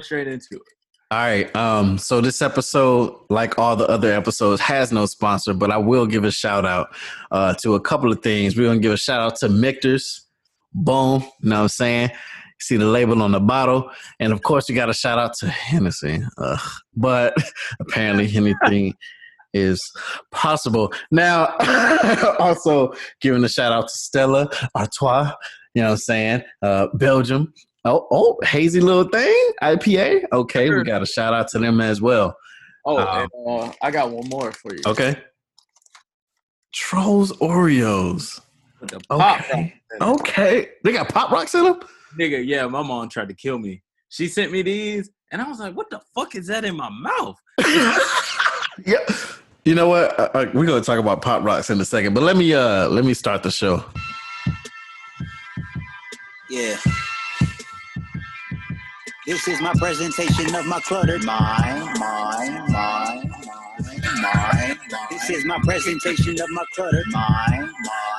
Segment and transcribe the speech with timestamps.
[0.00, 0.62] straight into it.
[1.10, 1.54] All right.
[1.54, 6.06] Um, so this episode, like all the other episodes, has no sponsor, but I will
[6.06, 6.88] give a shout out
[7.30, 8.56] uh, to a couple of things.
[8.56, 10.26] We're gonna give a shout out to Michter's.
[10.72, 11.20] Boom.
[11.42, 12.10] You know what I'm saying?
[12.60, 13.90] See the label on the bottle.
[14.20, 16.22] And of course, you got a shout out to Hennessy.
[16.38, 16.70] Ugh.
[16.96, 17.34] But
[17.80, 18.94] apparently, anything
[19.52, 19.82] is
[20.30, 20.94] possible.
[21.10, 21.54] Now,
[22.38, 25.30] also giving a shout out to Stella Artois.
[25.74, 26.42] You know what I'm saying?
[26.62, 27.52] Uh, Belgium.
[27.84, 30.24] Oh, oh, hazy little thing, IPA.
[30.32, 32.36] Okay, we got a shout out to them as well.
[32.84, 34.82] Oh, Um, and, uh, I got one more for you.
[34.86, 35.16] Okay.
[36.72, 38.40] Trolls Oreos.
[39.10, 39.74] Okay.
[40.00, 40.68] Okay.
[40.84, 41.80] They got pop rocks in them?
[42.18, 43.82] Nigga, yeah, my mom tried to kill me.
[44.08, 46.90] She sent me these, and I was like, "What the fuck is that in my
[46.90, 47.36] mouth?"
[48.84, 48.98] yeah.
[49.64, 50.18] You know what?
[50.18, 52.88] Uh, uh, we're gonna talk about pop rocks in a second, but let me uh
[52.88, 53.84] let me start the show.
[56.50, 56.76] Yeah.
[59.24, 63.30] This is my presentation of my cluttered mind, mind, mind, mind,
[64.20, 64.78] mind.
[65.10, 67.70] This is my presentation of my cluttered mind, mind,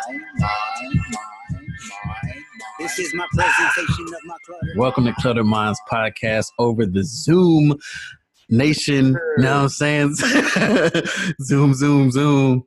[0.07, 1.67] mind, mind,
[2.05, 2.43] mind.
[2.79, 7.75] This is my presentation of my cluttered Welcome to Clutter Minds podcast over the Zoom
[8.49, 9.17] Nation.
[9.37, 10.15] You know I'm saying?
[11.41, 12.63] zoom, zoom, zoom.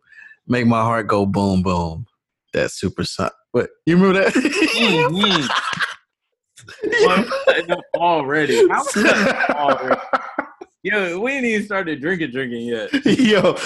[0.47, 2.05] Make my heart go boom, boom.
[2.53, 3.31] That's super son.
[3.53, 4.34] What you remember that?
[4.34, 5.48] Mhm.
[6.84, 8.61] Well, I'm cutting up already.
[8.70, 10.00] I'm cutting up already.
[10.83, 12.91] Yo, we ain't even started drinking, drinking yet.
[13.19, 13.56] Yo,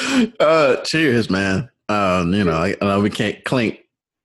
[0.40, 1.68] uh, cheers, man.
[1.88, 3.80] Um, you know, I, I know we can't clink.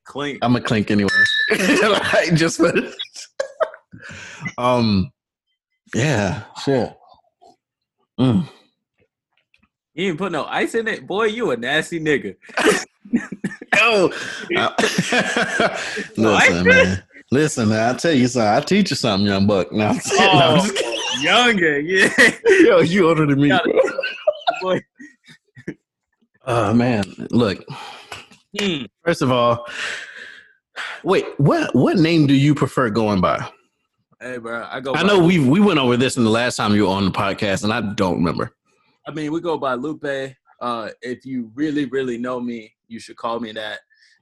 [0.06, 0.40] Clink.
[0.42, 1.10] I'm a clink anyway.
[1.52, 2.72] like, just for
[4.58, 5.12] um,
[5.94, 6.96] yeah, shit.
[8.20, 8.48] Mm.
[9.94, 11.26] You ain't put no ice in it, boy.
[11.26, 12.36] You a nasty nigga.
[13.78, 14.12] Yo,
[14.56, 14.72] Uh,
[16.16, 17.04] listen, man.
[17.36, 17.70] Listen.
[17.74, 18.48] I tell you something.
[18.48, 19.70] I teach you something, young buck.
[19.70, 20.92] No, I'm, saying, no, I'm just kidding.
[20.98, 22.10] Oh, younger, yeah.
[22.62, 23.50] Yo, you older than me.
[23.50, 23.60] Bro.
[24.62, 24.82] boy.
[26.46, 27.62] Oh man, look.
[28.58, 28.86] Hmm.
[29.04, 29.68] First of all,
[31.04, 31.26] wait.
[31.36, 33.46] What what name do you prefer going by?
[34.22, 34.66] Hey, bro.
[34.72, 34.96] I go.
[34.96, 37.12] I know we we went over this in the last time you were on the
[37.12, 38.56] podcast, and I don't remember.
[39.06, 40.36] I mean, we go by Lupe.
[40.62, 43.80] Uh, if you really, really know me, you should call me that.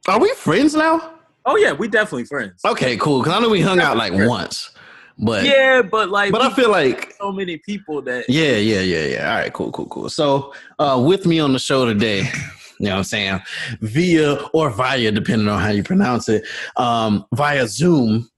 [0.07, 1.19] Are we friends now?
[1.45, 2.61] Oh yeah, we definitely friends.
[2.65, 3.19] Okay, cool.
[3.19, 4.71] Because I know we hung out like once,
[5.17, 9.05] but Yeah, but like, but I feel like so many people that yeah, yeah, yeah,
[9.05, 9.29] yeah.
[9.29, 10.09] All right, cool, cool, cool.
[10.09, 12.19] So, uh, with me on the show today,
[12.79, 13.41] you know what I'm saying,
[13.81, 16.45] via or via, depending on how you pronounce it,
[16.77, 18.29] um, via Zoom,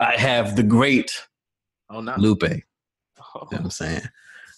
[0.00, 1.12] I have the great
[1.90, 2.42] oh not Lupe.
[2.42, 4.02] You know what I'm saying?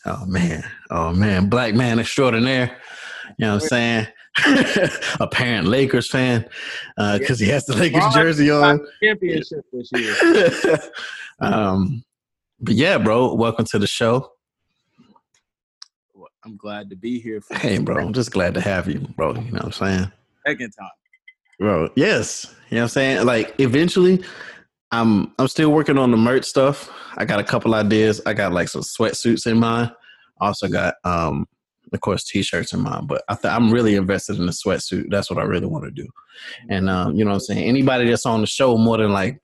[0.06, 2.78] Oh man, oh man, black man extraordinaire.
[3.38, 4.06] You know what I'm saying?
[5.20, 6.48] Apparent Lakers fan
[6.96, 8.80] because he has the Lakers jersey on.
[9.02, 10.78] championship this year.
[11.40, 12.02] um,
[12.60, 14.32] but yeah, bro, welcome to the show.
[16.14, 19.00] Well, I'm glad to be here for Hey, bro, I'm just glad to have you,
[19.16, 19.34] bro.
[19.34, 20.12] You know what I'm saying?
[20.46, 20.90] second time.
[21.58, 22.46] Bro, yes.
[22.70, 23.26] You know what I'm saying?
[23.26, 24.24] Like eventually
[24.90, 26.90] I'm I'm still working on the merch stuff.
[27.16, 28.20] I got a couple ideas.
[28.26, 29.92] I got like some sweatsuits in mind.
[30.40, 31.46] Also got um
[31.92, 33.06] of course t-shirts in mine.
[33.06, 35.10] but I th- I'm really invested in the sweatsuit.
[35.10, 36.06] That's what I really want to do.
[36.68, 37.64] And um, you know what I'm saying?
[37.64, 39.40] Anybody that's on the show more than like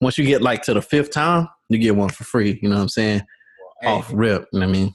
[0.00, 2.58] once you get like to the fifth time, you get one for free.
[2.62, 3.22] You know what I'm saying?
[3.80, 4.46] Hey, Off rip.
[4.52, 4.94] You know what I mean?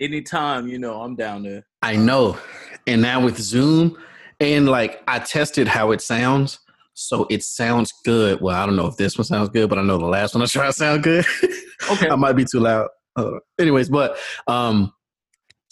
[0.00, 1.66] anytime, you know, I'm down there.
[1.82, 2.38] I know.
[2.86, 3.96] And now with Zoom,
[4.40, 6.58] and like I tested how it sounds.
[6.94, 8.40] So it sounds good.
[8.40, 10.42] Well, I don't know if this one sounds good, but I know the last one
[10.42, 11.26] I tried sound good.
[11.90, 12.08] Okay.
[12.10, 12.88] I might be too loud.
[13.16, 14.92] Uh, anyways, but um,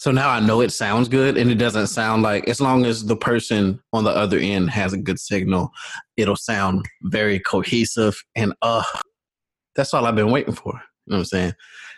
[0.05, 3.03] so now I know it sounds good, and it doesn't sound like as long as
[3.03, 5.71] the person on the other end has a good signal,
[6.15, 8.15] it'll sound very cohesive.
[8.35, 8.83] And uh,
[9.75, 10.73] that's all I've been waiting for.
[10.73, 11.53] You know what I'm saying?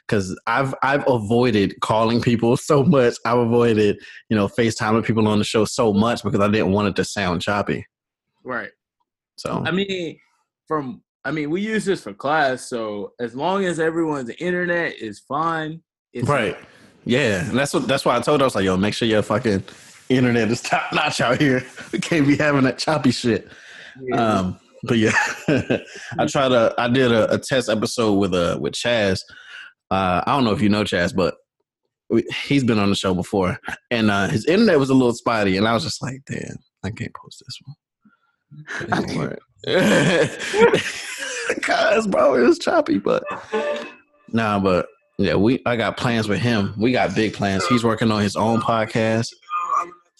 [0.07, 3.16] Because I've I've avoided calling people so much.
[3.25, 6.88] I've avoided you know FaceTiming people on the show so much because I didn't want
[6.88, 7.85] it to sound choppy.
[8.41, 8.72] Right.
[9.35, 10.18] So I mean,
[10.66, 15.19] from I mean, we use this for class, so as long as everyone's internet is
[15.19, 15.81] fine,
[16.13, 16.56] it's Right.
[17.07, 17.48] Yeah.
[17.48, 19.21] And that's what that's why I told her I was like, yo, make sure your
[19.21, 19.63] fucking
[20.09, 21.65] internet is top notch out here.
[21.92, 23.48] We can't be having that choppy shit.
[24.01, 24.15] Yeah.
[24.15, 25.18] Um but yeah.
[26.19, 26.74] I tried to.
[26.77, 29.21] I did a, a test episode with uh with Chaz.
[29.89, 31.36] Uh I don't know if you know Chaz, but
[32.09, 33.57] we, he's been on the show before.
[33.89, 36.92] And uh his internet was a little spotty and I was just like, damn, I
[36.92, 37.75] can't post this one.
[38.89, 39.39] But it didn't work.
[41.62, 43.24] Cause bro, it was choppy, but
[44.31, 44.88] nah, but
[45.18, 46.74] yeah, we I got plans with him.
[46.78, 47.66] We got big plans.
[47.68, 49.34] He's working on his own podcast.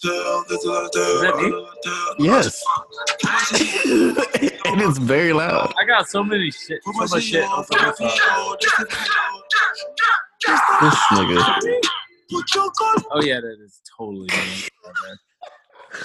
[0.02, 1.36] that
[2.18, 2.24] me?
[2.24, 2.62] Yes.
[4.66, 5.72] and it's very loud.
[5.80, 7.48] I got so many shit, so much shit.
[7.48, 7.78] open
[10.80, 11.80] This nigga.
[13.10, 14.28] Oh yeah, that is totally.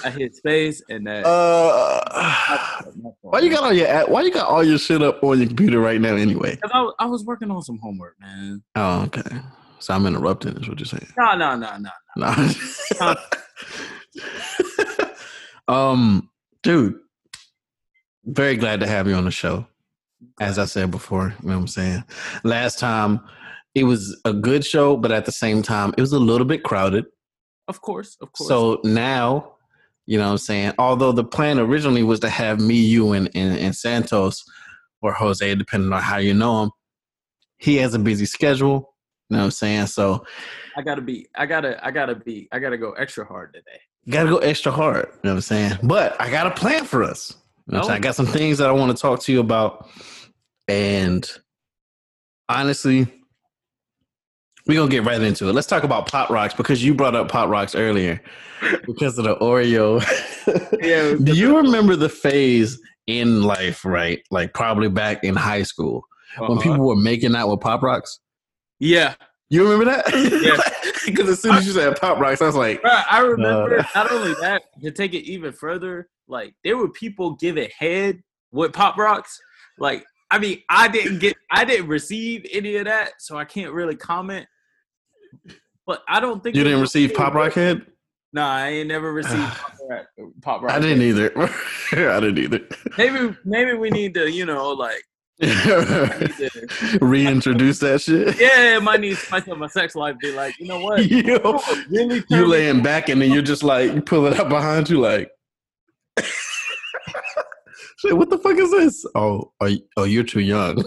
[0.04, 1.24] I hit space and that.
[1.26, 2.82] Uh,
[3.20, 5.80] why you got all your why you got all your shit up on your computer
[5.80, 6.58] right now anyway?
[6.72, 8.62] I, I was working on some homework, man.
[8.76, 9.38] Oh, okay.
[9.78, 10.56] So I'm interrupting.
[10.56, 11.08] Is what you're saying?
[11.18, 11.90] No, no, no, no.
[12.16, 13.14] No.
[15.68, 16.30] um,
[16.62, 16.98] dude,
[18.24, 19.66] very glad to have you on the show.
[20.40, 22.04] As I said before, you know what I'm saying.
[22.44, 23.20] Last time,
[23.74, 26.62] it was a good show, but at the same time, it was a little bit
[26.62, 27.04] crowded.
[27.68, 28.48] Of course, of course.
[28.48, 29.53] So now,
[30.06, 30.72] you know what I'm saying?
[30.78, 34.44] Although the plan originally was to have me, you, and, and, and Santos
[35.02, 36.70] or Jose, depending on how you know him,
[37.58, 38.94] he has a busy schedule.
[39.30, 39.86] You know what I'm saying?
[39.86, 40.24] So
[40.76, 41.26] I gotta be.
[41.34, 41.84] I gotta.
[41.84, 42.48] I gotta be.
[42.52, 43.80] I gotta go extra hard today.
[44.10, 45.06] gotta go extra hard.
[45.06, 45.78] You know what I'm saying?
[45.82, 47.34] But I got a plan for us.
[47.66, 47.88] You know Oh.
[47.88, 49.88] I got some things that I want to talk to you about.
[50.68, 51.26] And
[52.48, 53.06] honestly,
[54.66, 55.52] we're gonna get right into it.
[55.52, 58.20] Let's talk about Pop Rocks because you brought up Pop Rocks earlier
[58.86, 60.02] because of the Oreo.
[60.82, 61.14] Yeah.
[61.22, 64.20] Do you remember the phase in life, right?
[64.30, 66.04] Like probably back in high school
[66.38, 66.60] when Uh-huh.
[66.60, 68.20] people were making out with Pop Rocks?
[68.78, 69.14] Yeah,
[69.48, 70.04] You remember that?
[70.42, 70.56] Yeah.
[71.06, 73.84] Because as soon as you said Pop Rocks, I was like, Bro, I remember Uh,
[73.94, 78.22] not only that, to take it even further, like there were people giving head
[78.52, 79.38] with pop rocks.
[79.78, 83.72] Like, I mean, I didn't get, I didn't receive any of that, so I can't
[83.72, 84.46] really comment.
[85.86, 87.48] But I don't think you didn't receive Pop bro.
[87.54, 87.80] No.
[88.32, 90.06] Nah, I ain't never received pop rock.
[90.42, 91.32] Pop rock I didn't either.
[91.92, 92.60] I didn't either.
[92.98, 95.02] Maybe, maybe we need to, you know, like,
[97.00, 98.40] Reintroduce that shit.
[98.40, 100.16] yeah, might need spice up my sex life.
[100.20, 101.04] Be like, you know what?
[101.10, 101.60] Yo,
[101.90, 105.00] Really you laying back and then you're just like you pull it up behind you
[105.00, 105.30] like
[108.04, 109.06] Shit, what the fuck is this?
[109.14, 110.76] Oh, are you, oh, you're too young.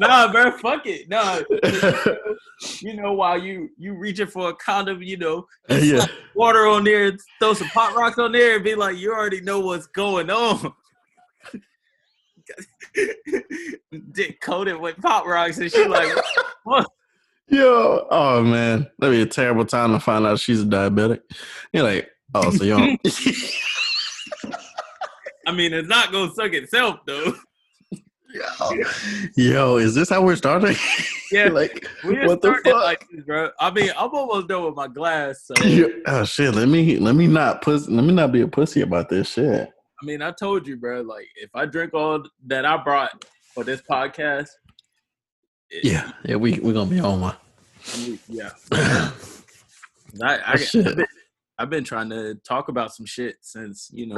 [0.00, 1.08] nah, bro, fuck it.
[1.08, 1.42] Nah,
[2.80, 6.06] you know, while you you reaching for a condom, you know, uh, yeah.
[6.34, 9.60] water on there, throw some pop rocks on there, and be like, you already know
[9.60, 10.72] what's going on.
[14.10, 16.12] Dick coated with pop rocks, and she like,
[16.64, 16.90] what?
[17.46, 21.20] Yo, oh man, that'd be a terrible time to find out she's a diabetic.
[21.72, 23.00] You're like, oh, so you don't.
[25.46, 27.34] I mean, it's not gonna suck itself though.
[29.36, 30.76] Yo, is this how we're starting?
[31.30, 32.74] Yeah, like, we what the fuck?
[32.82, 33.50] like this, bro.
[33.60, 35.54] I mean, I'm almost done with my glass, so
[36.06, 39.08] oh shit, let me let me not puss let me not be a pussy about
[39.08, 39.68] this shit.
[40.02, 41.02] I mean, I told you, bro.
[41.02, 43.24] Like, if I drink all that I brought
[43.54, 44.48] for this podcast,
[45.70, 47.36] it- Yeah, yeah, we we're gonna be on one.
[48.28, 48.50] yeah.
[50.22, 50.86] I, I, shit.
[50.86, 51.06] I've, been,
[51.58, 54.16] I've been trying to talk about some shit since you know.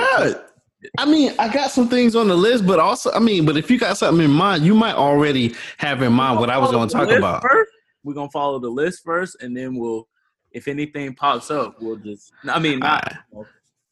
[0.98, 3.70] I mean, I got some things on the list, but also, I mean, but if
[3.70, 6.88] you got something in mind, you might already have in mind what I was going
[6.88, 7.42] to talk about.
[7.42, 7.70] First.
[8.04, 10.06] We're gonna follow the list first, and then we'll,
[10.52, 12.32] if anything pops up, we'll just.
[12.44, 13.14] I mean, not.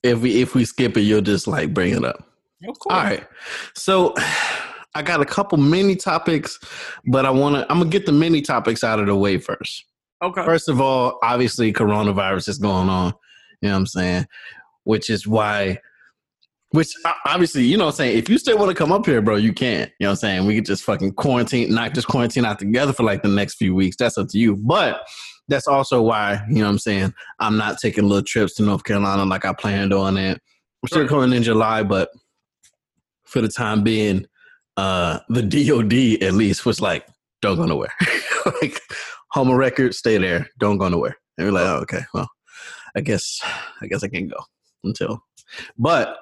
[0.03, 2.19] If we if we skip it, you'll just like bring it up.
[2.69, 2.95] Of course.
[2.95, 3.27] All right.
[3.75, 4.15] So
[4.95, 6.59] I got a couple mini topics,
[7.07, 7.63] but I want to.
[7.73, 9.87] I'm gonna get the mini topics out of the way first.
[10.23, 10.45] Okay.
[10.45, 13.15] First of all, obviously, coronavirus is going on.
[13.63, 14.27] You know what I'm saying?
[14.85, 15.79] Which is why.
[16.73, 16.95] Which
[17.27, 18.19] obviously, you know what I'm saying?
[18.19, 19.91] If you still want to come up here, bro, you can't.
[19.99, 20.47] You know what I'm saying?
[20.47, 23.75] We could just fucking quarantine, not just quarantine out together for like the next few
[23.75, 23.97] weeks.
[23.97, 24.57] That's up to you.
[24.57, 25.03] But
[25.49, 27.15] that's also why, you know what I'm saying?
[27.41, 30.41] I'm not taking little trips to North Carolina like I planned on it.
[30.83, 32.09] We're still coming in July, but
[33.25, 34.27] for the time being,
[34.79, 37.07] uh the DOD at least was like,
[37.43, 37.93] don't go nowhere.
[38.63, 38.81] like
[39.31, 41.19] home of record, stay there, don't go nowhere.
[41.37, 42.31] And we're like, oh, okay, well,
[42.97, 43.41] I guess
[43.83, 44.39] I guess I can go
[44.85, 45.23] until
[45.79, 46.19] but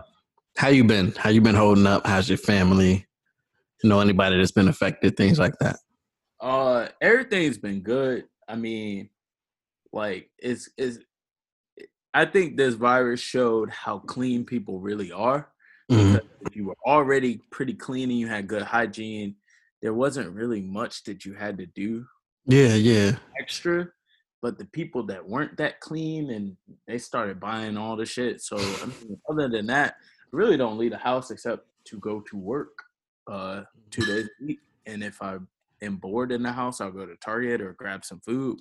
[0.61, 1.11] how you been?
[1.17, 2.07] How you been holding up?
[2.07, 3.07] How's your family?
[3.83, 5.77] You know anybody that's been affected, things like that.
[6.39, 8.27] Uh, everything's been good.
[8.47, 9.09] I mean,
[9.91, 11.01] like it's is.
[12.13, 15.49] I think this virus showed how clean people really are.
[15.91, 16.21] Mhm.
[16.43, 19.37] If you were already pretty clean and you had good hygiene,
[19.81, 22.05] there wasn't really much that you had to do
[22.45, 23.17] Yeah, yeah.
[23.41, 23.89] extra.
[24.43, 28.43] But the people that weren't that clean and they started buying all the shit.
[28.43, 29.95] So I mean, other than that,
[30.33, 32.83] really don't leave the house except to go to work
[33.31, 34.61] uh, two days a week.
[34.87, 35.39] And if I
[35.83, 38.61] am bored in the house, I'll go to Target or grab some food.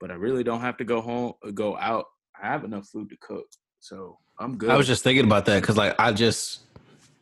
[0.00, 2.06] But I really don't have to go home, or go out.
[2.40, 3.46] I have enough food to cook,
[3.80, 4.70] so I'm good.
[4.70, 6.60] I was just thinking about that because, like, I just,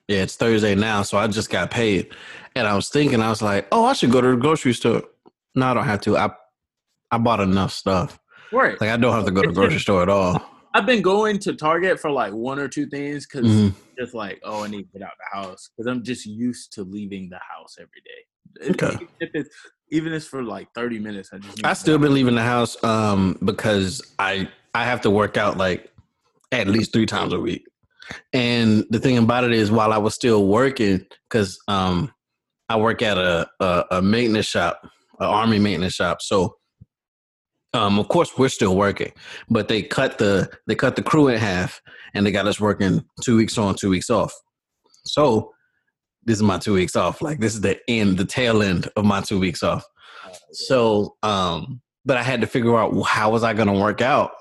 [0.08, 2.14] yeah, it's Thursday now, so I just got paid,
[2.54, 5.04] and I was thinking, I was like, oh, I should go to the grocery store.
[5.54, 6.18] No, I don't have to.
[6.18, 6.30] I,
[7.10, 8.18] I bought enough stuff.
[8.52, 8.78] right.
[8.78, 10.34] Like, I don't have to go to the grocery store at all.
[10.76, 13.74] I've been going to Target for like one or two things because Mhm.
[13.98, 16.72] just like, oh, I need to get out of the house because I'm just used
[16.74, 18.70] to leaving the house every day.
[18.72, 18.94] Okay.
[18.94, 19.50] Even if it's
[19.90, 21.56] even if it's for like thirty minutes, I just.
[21.56, 25.56] Need I still been leaving the house um because I I have to work out
[25.56, 25.90] like
[26.52, 27.64] at least three times a week.
[28.34, 32.12] And the thing about it is while I was still working, because um
[32.68, 34.80] I work at a, a a maintenance shop,
[35.20, 36.20] an army maintenance shop.
[36.20, 36.56] So
[37.76, 39.12] um of course we're still working,
[39.50, 41.80] but they cut the they cut the crew in half
[42.14, 44.32] and they got us working two weeks on, two weeks off.
[45.04, 45.52] So
[46.24, 47.22] this is my two weeks off.
[47.22, 49.84] Like this is the end, the tail end of my two weeks off.
[50.52, 54.32] So, um, but I had to figure out how was I going to work out.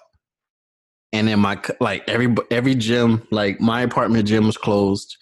[1.13, 5.15] And then my like every every gym, like my apartment gym was closed.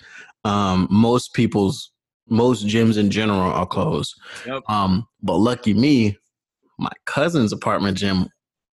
[0.43, 1.91] Um, most people's
[2.29, 4.19] most gyms in general are closed.
[4.47, 4.63] Yep.
[4.69, 6.17] Um, but lucky me,
[6.79, 8.27] my cousin's apartment gym,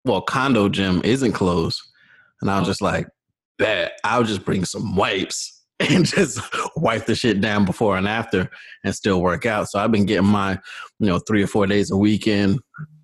[0.05, 1.81] well, condo gym isn't closed.
[2.41, 3.07] And I was just like,
[3.57, 6.39] bet I'll just bring some wipes and just
[6.75, 8.49] wipe the shit down before and after
[8.83, 9.69] and still work out.
[9.69, 10.59] So I've been getting my,
[10.99, 12.59] you know, three or four days a weekend.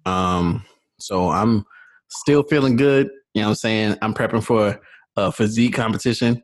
[0.05, 0.65] Um,
[0.99, 1.65] so I'm
[2.09, 3.09] still feeling good.
[3.33, 3.97] You know what I'm saying?
[4.01, 4.79] I'm prepping for
[5.17, 6.41] a physique competition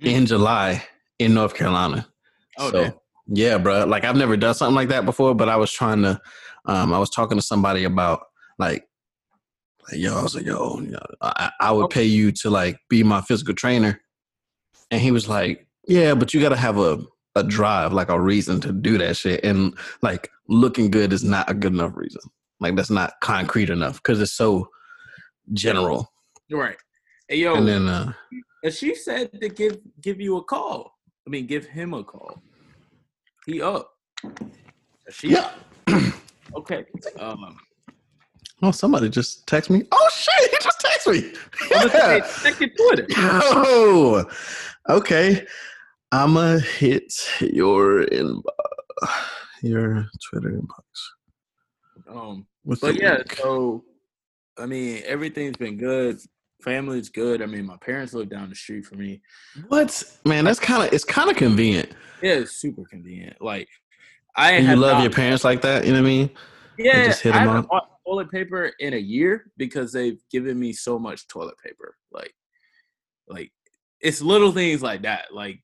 [0.00, 0.84] in July
[1.18, 2.06] in North Carolina.
[2.58, 2.92] Oh, so, damn.
[3.28, 3.84] yeah, bro.
[3.84, 6.20] Like I've never done something like that before, but I was trying to,
[6.66, 8.22] um, I was talking to somebody about
[8.58, 8.84] like,
[9.90, 13.02] like yo, I was like, yo, know, I, I would pay you to like be
[13.02, 14.00] my physical trainer.
[14.90, 17.02] And he was like, yeah, but you got to have a,
[17.34, 19.44] a drive, like a reason to do that shit.
[19.44, 22.22] And like looking good is not a good enough reason.
[22.60, 24.68] Like that's not concrete enough because it's so
[25.52, 26.10] general.
[26.50, 26.76] Right.
[27.28, 28.12] Hey yo, And then, uh,
[28.62, 30.94] and she said to give give you a call.
[31.26, 32.42] I mean, give him a call.
[33.46, 33.90] He up.
[35.10, 35.50] She yeah.
[36.56, 36.84] Okay.
[37.18, 37.56] Um,
[38.62, 39.82] Oh, somebody just text me.
[39.92, 41.32] Oh shit, he just text me.
[41.70, 43.06] Your Twitter.
[43.16, 44.24] Oh,
[44.88, 45.46] okay.
[46.12, 48.42] I'ma hit your inbox,
[49.62, 52.08] your Twitter inbox.
[52.08, 53.36] Um, What's but yeah, link?
[53.36, 53.84] so
[54.58, 56.20] I mean, everything's been good.
[56.62, 57.42] Family's good.
[57.42, 59.20] I mean, my parents live down the street from me.
[59.68, 60.44] what man?
[60.44, 61.90] That's kind of it's kind of convenient.
[62.22, 63.36] Yeah, it's super convenient.
[63.42, 63.68] Like,
[64.36, 65.84] I you love not- your parents like that.
[65.86, 66.30] You know what I mean?
[66.78, 70.58] Yeah, just hit I 'em haven't bought toilet paper in a year because they've given
[70.58, 71.96] me so much toilet paper.
[72.10, 72.34] Like,
[73.28, 73.52] like
[74.00, 75.26] it's little things like that.
[75.32, 75.62] Like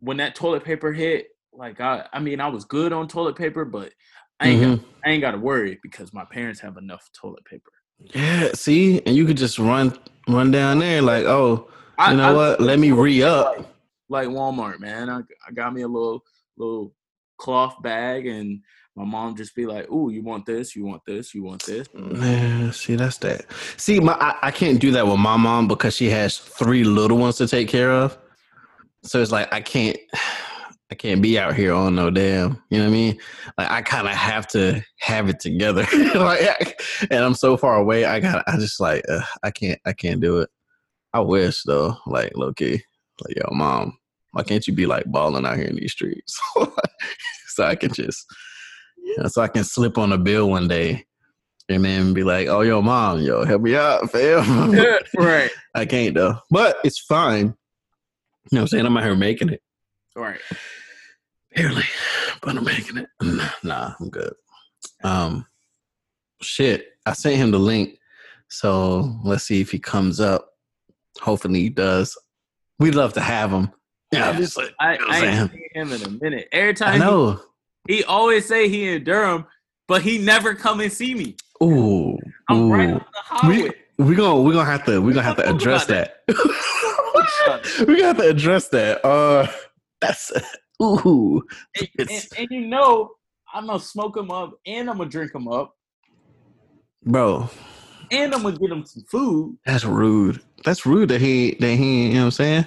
[0.00, 3.64] when that toilet paper hit, like I, I mean, I was good on toilet paper,
[3.64, 3.92] but
[4.40, 4.76] I ain't, Mhm.
[4.78, 7.72] got, I ain't got to worry because my parents have enough toilet paper.
[8.14, 8.52] Yeah.
[8.54, 9.98] See, and you could just run
[10.28, 12.60] run down there like, oh, I, you know I- what?
[12.60, 13.74] Let me re like, up.
[14.08, 15.10] like Walmart, man.
[15.10, 16.22] I, I got me a little
[16.56, 16.94] little
[17.38, 18.60] cloth bag, and
[18.94, 20.76] my mom just be like, "Ooh, you want this?
[20.76, 21.34] You want this?
[21.34, 23.46] You want this?" Yeah, see, that's that.
[23.76, 27.18] See, my I, I can't do that with my mom because she has three little
[27.18, 28.18] ones to take care of.
[29.04, 29.96] So it's like I can't,
[30.90, 32.62] I can't be out here on no damn.
[32.70, 33.18] You know what I mean?
[33.56, 35.86] Like I kind of have to have it together.
[36.14, 36.80] like,
[37.10, 38.04] and I'm so far away.
[38.04, 38.44] I got.
[38.46, 39.80] I just like uh, I can't.
[39.86, 40.50] I can't do it.
[41.12, 41.96] I wish though.
[42.06, 42.82] Like low key.
[43.24, 43.96] Like yo, mom,
[44.38, 46.40] why can't you be like balling out here in these streets?
[47.48, 48.24] so I can just,
[48.96, 51.06] you know, so I can slip on a bill one day
[51.68, 54.70] and then be like, "Oh, yo, mom, yo, help me out, fam."
[55.18, 57.46] right, I can't though, but it's fine.
[57.46, 57.50] You
[58.52, 58.86] know what I'm saying?
[58.86, 59.60] I'm out here making it.
[60.14, 60.38] right.
[61.56, 61.82] Barely,
[62.40, 63.08] but I'm making it.
[63.64, 64.34] Nah, I'm good.
[65.02, 65.46] Um,
[66.40, 67.98] shit, I sent him the link,
[68.48, 70.50] so let's see if he comes up.
[71.20, 72.16] Hopefully, he does.
[72.78, 73.72] We'd love to have him.
[74.10, 76.48] Yeah, just like, I, you know I ain't seen him in a minute.
[76.52, 77.40] Every I time he, know.
[77.86, 79.46] he always say he in Durham,
[79.86, 81.36] but he never come and see me.
[81.62, 82.16] Ooh,
[82.48, 83.72] I'm right on the highway.
[83.98, 86.22] We gonna we gonna have to we gonna have to address that.
[87.80, 89.04] we gonna have to address that.
[89.04, 89.48] Uh,
[90.00, 90.32] that's
[90.82, 91.42] ooh.
[91.76, 93.10] and, and, and you know,
[93.52, 95.74] I'm gonna smoke him up, and I'm gonna drink him up,
[97.04, 97.50] Bro,
[98.10, 99.58] and I'm gonna get him some food.
[99.66, 100.40] that's rude.
[100.64, 102.06] That's rude that he that he.
[102.06, 102.66] You know what I'm saying?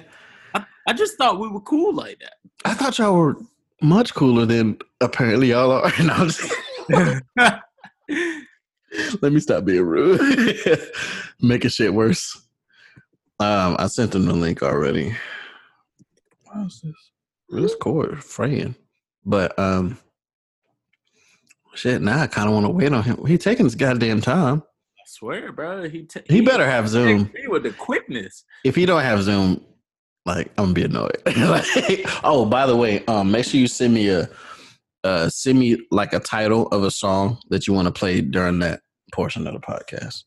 [0.86, 2.34] I, I just thought we were cool like that.
[2.64, 3.36] I thought y'all were
[3.80, 5.92] much cooler than apparently y'all are.
[6.02, 6.54] No, I'm just-
[9.22, 10.20] Let me stop being rude.
[11.40, 12.36] Making shit worse.
[13.40, 15.16] Um, I sent them the link already.
[16.52, 16.94] How's this?
[17.48, 18.74] This cord fraying.
[19.24, 19.98] But um
[21.74, 23.24] shit, now I kinda wanna wait on him.
[23.26, 24.62] He taking his goddamn time.
[24.62, 25.88] I swear, bro.
[25.88, 27.30] He t- He better have Zoom.
[27.48, 28.44] With the quickness.
[28.64, 29.64] If he don't have Zoom,
[30.24, 31.22] like I'm gonna be annoyed.
[31.36, 34.28] like, oh, by the way, um, make sure you send me a
[35.04, 38.60] uh send me like a title of a song that you want to play during
[38.60, 38.80] that
[39.12, 40.24] portion of the podcast.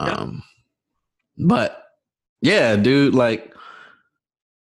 [0.00, 0.12] Yeah.
[0.12, 0.42] Um
[1.36, 1.84] but
[2.42, 3.54] yeah, dude, like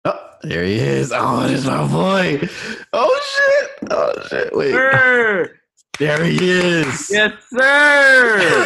[0.06, 1.12] oh, There he is.
[1.16, 2.50] Oh, this my boy.
[2.94, 3.92] Oh shit.
[3.92, 4.56] Oh shit.
[4.56, 4.72] Wait.
[4.72, 5.60] Sir.
[5.98, 7.10] There he is.
[7.10, 8.66] Yes, sir.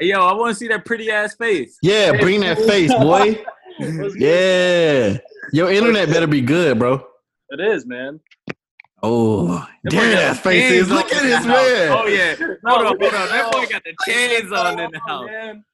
[0.00, 1.76] Hey, yo, I want to see that pretty ass face.
[1.82, 3.44] yeah, bring that face, boy.
[4.16, 5.18] Yeah.
[5.52, 7.04] Your internet better be good, bro.
[7.50, 8.20] It is, man.
[9.02, 10.90] Oh, That there that face is.
[10.90, 11.68] Look at in the his house.
[11.68, 11.90] man.
[11.90, 12.34] Oh yeah.
[12.66, 13.28] Hold on, hold on.
[13.30, 15.26] That boy got the chains on in the house.
[15.26, 15.64] man.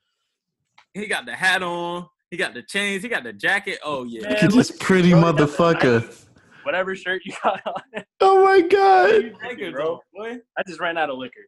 [0.94, 2.06] He got the hat on.
[2.30, 3.02] He got the chains.
[3.02, 3.80] He got the jacket.
[3.84, 4.28] Oh yeah.
[4.30, 6.02] Look at this pretty Bro, he got the motherfucker.
[6.04, 6.22] nicest-
[6.62, 8.04] Whatever shirt you got on.
[8.20, 9.34] Oh my god.
[9.42, 10.00] Thank bro.
[10.14, 10.38] boy.
[10.56, 11.40] I just ran out of liquor.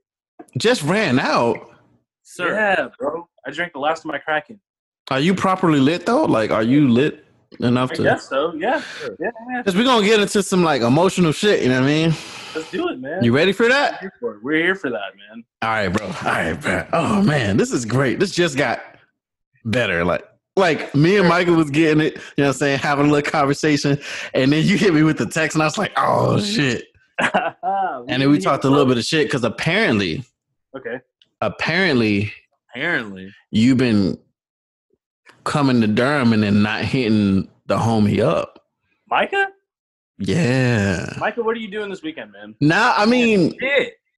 [0.58, 1.56] Just ran out.
[2.24, 2.54] Sir.
[2.54, 3.28] Yeah, bro.
[3.46, 4.60] I drank the last of my Kraken.
[5.10, 6.24] Are you properly lit though?
[6.24, 7.24] Like, are you lit
[7.60, 8.02] enough I to?
[8.02, 8.52] guess so.
[8.54, 8.82] Yeah.
[9.18, 9.58] Yeah, yeah.
[9.58, 11.62] Because we're gonna get into some like emotional shit.
[11.62, 12.14] You know what I mean?
[12.54, 13.22] Let's do it, man.
[13.24, 14.00] You ready for We're that?
[14.00, 14.38] here for.
[14.42, 15.44] We're here for that, man.
[15.62, 16.06] All right, bro.
[16.06, 16.86] All right, bro.
[16.92, 18.20] Oh man, this is great.
[18.20, 18.80] This just got
[19.64, 20.04] better.
[20.04, 22.14] Like, like me and Michael was getting it.
[22.14, 22.78] You know what I'm saying?
[22.80, 23.98] Having a little conversation,
[24.34, 26.84] and then you hit me with the text, and I was like, oh shit.
[27.18, 30.24] And then we talked a little bit of shit because apparently,
[30.76, 31.00] Okay.
[31.40, 32.32] apparently,
[32.74, 33.32] Apparently.
[33.50, 34.18] you've been
[35.48, 38.64] coming to Durham and then not hitting the homie up.
[39.08, 39.48] Micah?
[40.18, 41.14] Yeah.
[41.18, 42.54] Micah, what are you doing this weekend, man?
[42.60, 43.54] Now, I mean,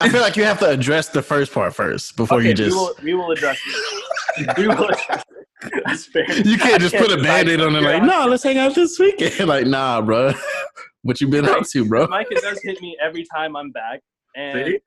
[0.01, 2.75] I feel like you have to address the first part first before okay, you just.
[2.75, 4.57] we will we will address it.
[4.59, 5.83] we will address it.
[5.85, 6.25] That's fair.
[6.41, 8.75] You can't just I put a decide band-aid on it like, no, let's hang out
[8.75, 9.41] this weekend.
[9.49, 10.33] like, nah, bro.
[11.03, 12.07] what you been up to, bro?
[12.07, 14.01] Micah does hit me every time I'm back.
[14.35, 14.79] And See?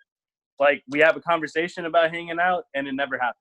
[0.59, 3.37] like we have a conversation about hanging out and it never happens.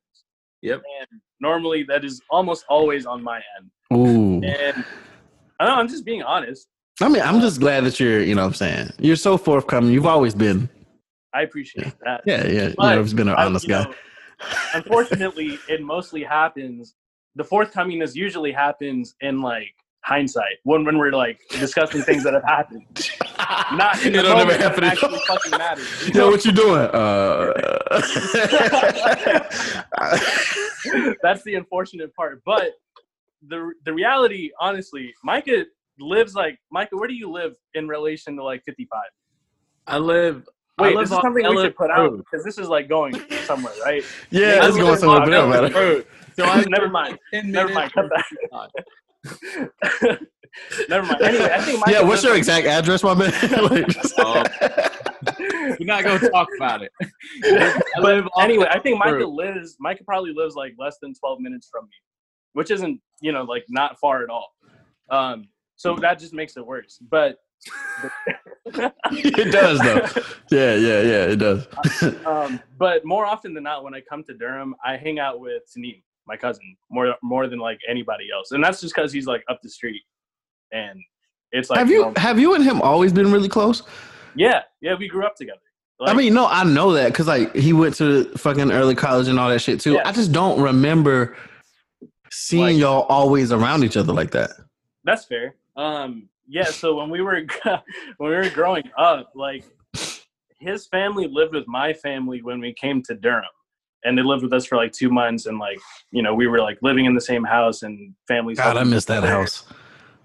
[0.62, 0.82] Yep.
[1.00, 3.70] And normally that is almost always on my end.
[3.92, 4.42] Ooh.
[4.42, 4.84] And
[5.60, 6.68] I don't know, I'm just being honest.
[7.00, 8.90] I mean, I'm just glad that you're, you know what I'm saying?
[8.98, 9.90] You're so forthcoming.
[9.92, 10.68] You've always been.
[11.34, 12.22] I appreciate that.
[12.26, 12.68] Yeah, yeah.
[12.68, 13.84] You But know, it's been an honest you guy.
[13.84, 13.94] know,
[14.74, 16.94] unfortunately, it mostly happens.
[17.34, 22.42] The forthcomingness usually happens in like hindsight when when we're like discussing things that have
[22.44, 22.84] happened.
[23.76, 24.84] Not in the It don't ever when it happen.
[24.84, 26.08] actually fucking matters.
[26.14, 26.82] Yo, what you doing?
[26.92, 27.52] Uh,
[31.22, 32.42] That's the unfortunate part.
[32.44, 32.72] But
[33.46, 35.64] the the reality, honestly, Micah
[35.98, 36.96] lives like Micah.
[36.96, 39.00] Where do you live in relation to like 55?
[39.86, 40.48] I live.
[40.78, 42.88] I Wait, live this is off something we should put out because this is like
[42.88, 44.02] going somewhere, right?
[44.30, 46.04] yeah, I it's going somewhere, off but it don't matter.
[46.34, 47.18] So I Never mind.
[47.32, 47.92] Never mind.
[47.92, 48.70] Cut minutes that.
[50.88, 51.22] Never mind.
[51.22, 53.32] Anyway, I think Micah Yeah, what's your like, exact address, my man?
[53.62, 54.44] Like, just- Um,
[55.38, 56.92] We're not gonna talk about it.
[58.00, 59.28] But anyway, I think Micah road.
[59.28, 59.76] lives.
[59.80, 61.96] Micah probably lives like less than 12 minutes from me,
[62.54, 64.48] which isn't you know like not far at all.
[65.10, 66.98] Um, so that just makes it worse.
[67.10, 67.38] But
[68.66, 70.22] it does, though.
[70.50, 71.66] Yeah, yeah, yeah, it does.
[72.26, 75.62] um, but more often than not, when I come to Durham, I hang out with
[75.76, 79.42] Taneem, my cousin, more more than like anybody else, and that's just because he's like
[79.48, 80.02] up the street,
[80.72, 80.98] and
[81.52, 82.20] it's like have you normal.
[82.20, 83.82] have you and him always been really close?
[84.36, 85.58] yeah, yeah, we grew up together.
[86.04, 89.38] I mean, no, I know that because like he went to fucking early college and
[89.38, 89.92] all that shit too.
[89.94, 90.08] Yeah.
[90.08, 91.36] I just don't remember
[92.30, 94.50] seeing Like- y'all always around each other like that.
[95.04, 95.54] That's fair.
[95.76, 96.64] Um, yeah.
[96.64, 97.42] So when we were
[98.16, 99.64] when we were growing up, like
[100.58, 103.44] his family lived with my family when we came to Durham,
[104.04, 105.78] and they lived with us for like two months, and like
[106.10, 108.58] you know we were like living in the same house and families.
[108.58, 109.28] God, I miss that other.
[109.28, 109.64] house.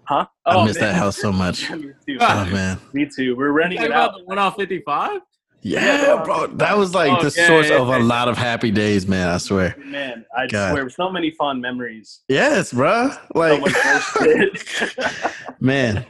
[0.04, 0.26] Huh?
[0.46, 0.94] I miss man.
[0.94, 1.70] that house so much.
[1.70, 2.18] me too.
[2.22, 3.36] Oh man, Me too.
[3.36, 4.10] We're renting it out.
[4.12, 5.22] about the one off 55?
[5.63, 8.72] yeah, bro, that was like Oh, the yeah, source yeah, of a lot of happy
[8.72, 9.28] days, man.
[9.28, 9.76] I swear.
[9.86, 10.70] Man, I God.
[10.72, 12.22] swear, so many fond memories.
[12.30, 13.10] Yes, bro.
[13.36, 13.74] Like, much
[15.60, 16.06] man,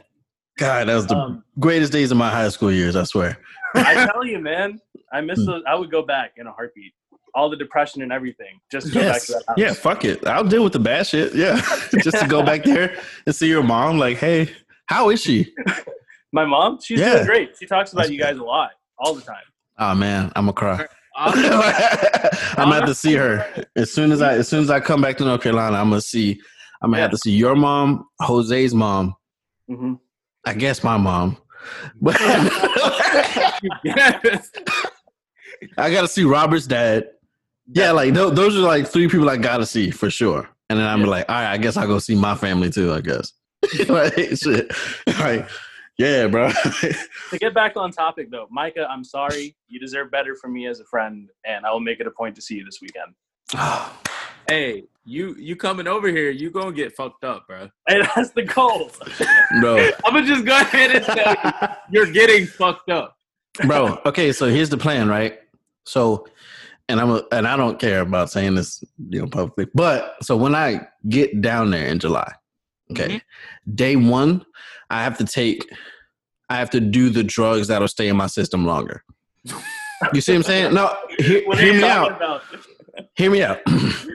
[0.58, 2.94] God, that was the um, greatest days of my high school years.
[2.94, 3.38] I swear.
[3.74, 4.80] I tell you, man,
[5.12, 5.26] I Hmm.
[5.26, 5.62] miss those.
[5.66, 6.92] I would go back in a heartbeat.
[7.38, 9.26] All the depression and everything, just to go back Yes.
[9.26, 9.56] to that house.
[9.58, 10.26] Yeah, fuck it.
[10.26, 11.34] I'll deal with the bad shit.
[11.36, 11.54] Yeah.
[12.02, 13.96] Just to go back there and see your mom.
[13.96, 14.50] Like, hey,
[14.86, 15.54] how is she?
[16.32, 17.14] My mom, she's Yeah.
[17.14, 17.56] doing great.
[17.56, 19.44] She talks about That's you guys a lot, all the time.
[19.78, 20.84] Oh man, I'm gonna cry.
[21.16, 21.32] I'm
[22.56, 23.46] gonna have to see her
[23.76, 25.76] as soon as I as soon as I come back to North Carolina.
[25.76, 26.40] I'm gonna see.
[26.82, 29.14] I'm gonna have to see your mom, Jose's mom.
[29.68, 29.94] hmm
[30.44, 31.36] I guess my mom.
[32.02, 32.16] But.
[35.76, 37.08] I gotta see Robert's dad.
[37.72, 40.48] Yeah, like tho- those are like three people I gotta see for sure.
[40.70, 41.06] And then I'm Yeah.
[41.06, 42.92] like, all right, I guess I'll go see my family too.
[42.92, 43.32] I guess.
[43.88, 44.70] like, shit.
[45.18, 45.48] Like,
[45.98, 46.50] yeah, bro.
[46.50, 49.56] To get back on topic, though, Micah, I'm sorry.
[49.66, 52.36] You deserve better from me as a friend, and I will make it a point
[52.36, 53.14] to see you this weekend.
[54.50, 56.30] Hey, you you coming over here?
[56.30, 57.68] You gonna get fucked up, bro?
[57.88, 58.90] Hey, that's the goal.
[59.60, 59.90] bro.
[60.06, 63.18] I'm gonna just go ahead and tell you, you're getting fucked up.
[63.66, 64.00] bro.
[64.06, 65.38] Okay, so here's the plan, right?
[65.84, 66.26] So,
[66.88, 70.36] and I'm a, and I don't care about saying this, you know, publicly, but so
[70.36, 72.32] when I get down there in July,
[72.90, 73.20] Okay.
[73.74, 74.44] Day one,
[74.90, 75.68] I have to take,
[76.48, 79.02] I have to do the drugs that'll stay in my system longer.
[80.12, 80.74] You see what I'm saying?
[80.74, 82.16] No, hear, hear me out.
[82.16, 82.42] about?
[83.16, 83.60] Hear me out.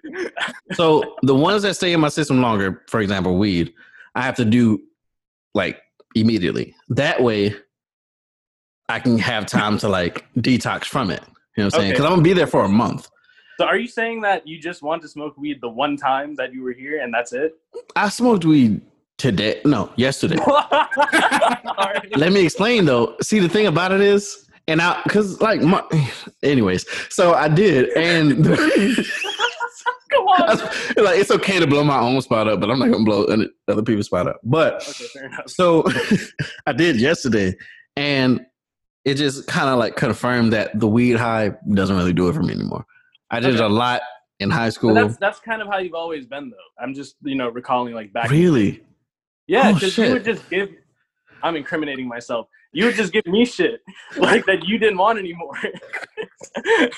[0.73, 3.73] so the ones that stay in my system longer, for example, weed,
[4.15, 4.81] I have to do
[5.53, 5.79] like
[6.15, 6.75] immediately.
[6.89, 7.55] That way,
[8.89, 11.23] I can have time to like detox from it.
[11.56, 11.84] You know what I'm saying?
[11.84, 11.92] Okay.
[11.92, 13.10] Because I'm gonna be there for a month.
[13.60, 16.54] So are you saying that you just want to smoke weed the one time that
[16.54, 17.54] you were here and that's it?
[17.96, 18.82] I smoked weed
[19.18, 19.62] today.
[19.63, 20.38] No, yesterday.
[22.16, 23.16] Let me explain though.
[23.22, 25.84] See, the thing about it is, and I, cause like, my,
[26.42, 28.46] anyways, so I did, and
[30.13, 30.58] Come on.
[31.04, 33.48] like it's okay to blow my own spot up, but I'm not gonna blow other
[33.68, 34.39] other people's spot up.
[34.44, 35.84] But Okay, so
[36.68, 37.56] I did yesterday,
[37.96, 38.46] and
[39.06, 42.42] it just kind of like confirmed that the weed high doesn't really do it for
[42.44, 42.86] me anymore.
[43.32, 43.63] I did Okay.
[43.63, 44.02] a lot
[44.39, 44.94] in high But school.
[44.94, 46.84] that's that's kind of how you've always been though.
[46.84, 48.30] I'm just you know recalling like back.
[48.30, 48.82] Really?
[49.48, 50.70] Yeah, Oh, because you would just give.
[51.42, 52.48] I'm incriminating myself.
[52.72, 53.82] You would just give me shit
[54.18, 55.54] like that you didn't want anymore.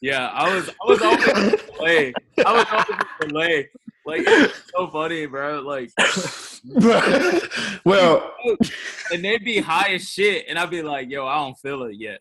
[0.00, 2.12] Yeah, I was I was always in delay.
[2.46, 2.86] I was always
[3.22, 3.68] in delay.
[4.08, 5.60] Like it's so funny, bro.
[5.60, 5.90] Like
[7.84, 8.32] well,
[9.12, 11.96] and they'd be high as shit, and I'd be like, "Yo, I don't feel it
[11.96, 12.20] yet."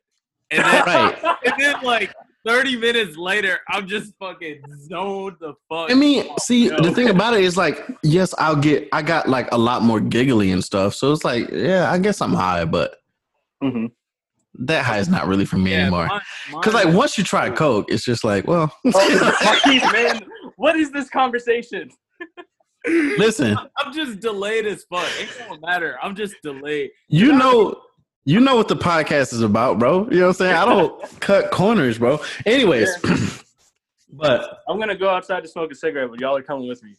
[0.52, 1.23] And then, right.
[1.45, 2.13] and then like
[2.45, 5.89] thirty minutes later, I'm just fucking zoned the fuck.
[5.89, 6.82] I mean, see, yo.
[6.82, 10.00] the thing about it is like, yes, I'll get, I got like a lot more
[10.00, 10.93] giggly and stuff.
[10.93, 12.95] So it's like, yeah, I guess I'm high, but
[13.63, 13.91] Mhm.
[14.60, 16.08] that high is not really for me Yeah, anymore.
[16.08, 16.21] mine-
[16.52, 20.21] mine Because like once you try coke, it's just like, well, Oh, man,
[20.58, 21.89] what is this conversation?
[22.86, 25.08] listen, I'm just delayed as fuck.
[25.20, 25.98] It don't matter.
[26.02, 26.91] I'm just delayed.
[27.08, 27.82] you know,
[28.26, 30.06] you know what the podcast is about, bro.
[30.10, 30.56] You know what I'm saying?
[30.56, 32.20] I don't cut corners, bro.
[32.46, 32.89] Anyways,
[34.12, 36.96] but I'm gonna go outside to smoke a cigarette, but y'all are coming with me.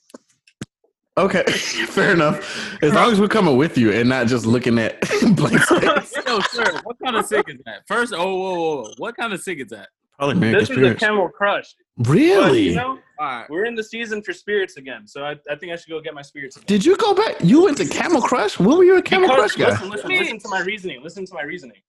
[1.17, 2.83] okay, fair enough.
[2.83, 5.01] As long as we're coming with you and not just looking at
[5.35, 6.15] blank space.
[6.27, 7.83] Yo, sir, what kind of cig is that?
[7.89, 8.93] First, oh, whoa, whoa, whoa.
[8.99, 9.89] what kind of cig is that?
[10.19, 11.75] Probably American This is a Camel Crush.
[11.97, 12.63] But, Really?
[12.71, 13.47] you know, All right.
[13.51, 16.15] we're in the season for spirits again, so I, I think I should go get
[16.15, 16.57] my spirits.
[16.57, 16.65] Again.
[16.67, 17.37] Did you go back?
[17.43, 18.59] You went to Camel Crush?
[18.59, 19.71] When were you a Camel Because- Crush guy?
[19.71, 21.03] Listen, listen, listen to my reasoning.
[21.03, 21.81] Listen to my reasoning.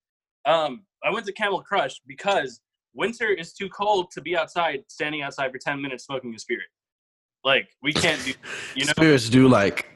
[0.45, 2.61] Um, I went to Camel Crush because
[2.93, 6.65] winter is too cold to be outside, standing outside for ten minutes smoking a spirit.
[7.43, 8.33] Like we can't do,
[8.75, 8.91] you know.
[8.91, 9.89] Spirits do like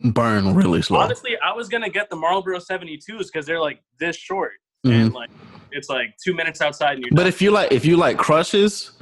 [0.00, 0.98] burn really slow.
[1.00, 4.52] Honestly, I was gonna get the Marlboro 72s because they're like this short,
[4.86, 4.92] Mhm.
[4.92, 5.30] and like
[5.72, 7.10] it's like two minutes outside, and you're.
[7.10, 7.26] But done.
[7.28, 8.92] if you like, if you like crushes,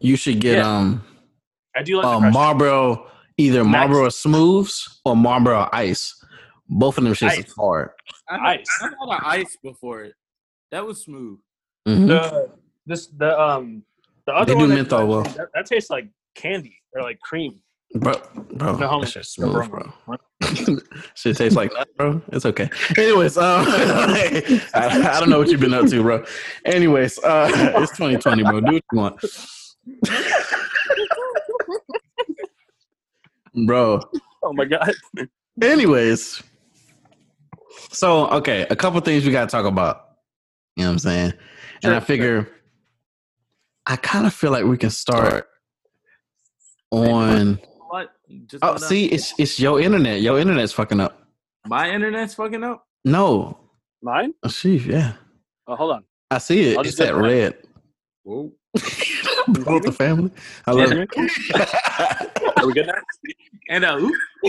[0.00, 0.68] you should get Yeah.
[0.76, 1.04] um
[1.76, 2.30] I do like uh.
[2.30, 3.72] Marlboro, either Max.
[3.88, 6.14] Marlboro Smooths or Marlboro Ice.
[6.68, 7.46] Both of them shits Ice.
[7.46, 7.90] is hard.
[8.28, 8.66] I Ice.
[8.80, 10.14] I had an ice before it.
[10.72, 11.38] That was smooth.
[11.86, 12.08] Mhm.
[12.08, 12.50] the
[12.86, 13.82] this the um
[14.26, 15.22] the other They do one that- menthol well.
[15.22, 17.60] That, that tastes like candy or like cream.
[17.94, 18.14] Bro,
[18.52, 19.92] bro, No, that shit's smooth, bro.
[20.06, 20.16] bro.
[21.14, 22.20] Shit tastes like nut, bro.
[22.28, 22.68] It's okay.
[22.98, 26.24] Anyways, um, I, I don't know what you've been up to, bro.
[26.66, 28.60] Anyways, uh, it's 2020, bro.
[28.60, 29.24] Do what you want,
[33.66, 34.00] bro.
[34.42, 34.92] Oh my god.
[35.62, 36.42] Anyways,
[37.92, 40.02] so okay, a couple things we gotta talk about.
[40.76, 41.32] You know what I'm saying?
[41.82, 42.48] and I Sure, figure
[43.86, 45.46] I kind of feel like we can start
[46.90, 47.58] on.
[48.28, 48.46] What?
[48.48, 48.88] Just Oh, went up.
[48.88, 50.20] see, it's it's your internet.
[50.20, 51.22] Your internet's fucking up.
[51.66, 52.86] my internet's fucking up.
[53.04, 53.58] No,
[54.02, 54.34] Mine?
[54.42, 55.12] oh, sheesh, yeah,
[55.66, 56.04] Oh, hold on.
[56.30, 56.76] I see it.
[56.78, 57.22] I'll It's that get mine.
[57.24, 57.54] red.
[58.24, 58.52] Whoa.
[59.48, 60.30] Both the family.
[60.66, 61.08] I love it.
[62.58, 62.94] Are we good now?
[63.68, 64.14] And uh, oop.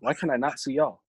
[0.00, 1.00] Why can I not see y'all?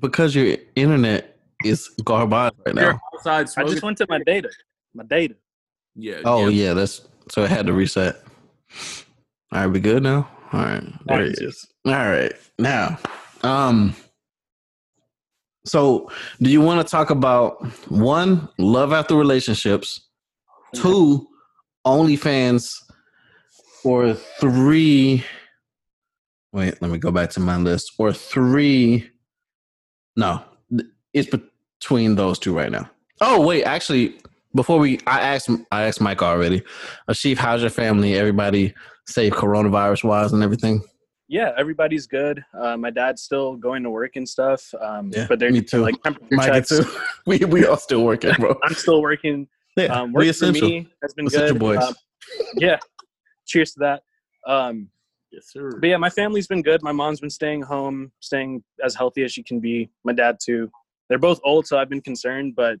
[0.00, 2.82] because your internet is garbage right now.
[2.82, 4.48] You're outside I just went to my data.
[4.94, 5.34] My data.
[5.96, 6.20] yeah.
[6.24, 8.22] Oh yeah, that's so it had to reset.
[9.52, 10.28] All right, we good now.
[10.52, 11.38] All right, there Nice.
[11.38, 11.66] it is.
[11.86, 12.98] All right, now,
[13.42, 13.94] um,
[15.64, 20.08] so do you want to talk about one love after relationships,
[20.74, 21.26] two
[21.86, 22.74] OnlyFans,
[23.84, 25.24] or three?
[26.52, 27.92] Wait, let me go back to my list.
[27.98, 29.10] Or three?
[30.16, 30.42] No,
[31.12, 31.28] it's
[31.80, 32.90] between those two right now.
[33.20, 34.18] Oh wait, actually,
[34.54, 36.62] before we, I asked, I asked Mike already.
[37.06, 38.14] Uh, Chief, how's your family?
[38.14, 38.74] Everybody
[39.06, 40.82] safe coronavirus wise and everything.
[41.28, 42.42] Yeah, everybody's good.
[42.58, 44.62] Uh, my dad's still going to work and stuff.
[44.80, 45.82] Um, Yeah, but they're me too.
[45.82, 46.68] like temperature Mike checks.
[46.70, 46.84] too.
[47.26, 48.58] we we all still working, bro.
[48.64, 49.46] I'm still working.
[49.76, 50.68] Yeah, Um, we work for essential.
[50.68, 51.58] me has been Essential good.
[51.58, 51.82] boys.
[51.84, 51.94] Um,
[52.56, 52.78] yeah.
[53.46, 54.02] Cheers to that.
[54.46, 54.88] Um,
[55.30, 55.70] Yes, sir.
[55.78, 56.82] but yeah, my family's been good.
[56.82, 59.90] My mom's been staying home, staying as healthy as she can be.
[60.02, 60.70] My dad too.
[61.10, 62.78] They're both old, so I've been concerned, but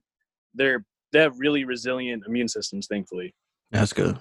[0.54, 3.34] they're they have really resilient immune systems, thankfully.
[3.70, 4.18] That's good.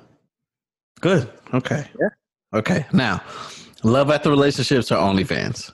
[1.00, 1.30] Good.
[1.54, 1.88] Okay.
[2.00, 2.10] Yeah.
[2.60, 2.86] Okay.
[2.94, 3.22] Now,
[3.84, 5.72] Love after relationships or OnlyFans?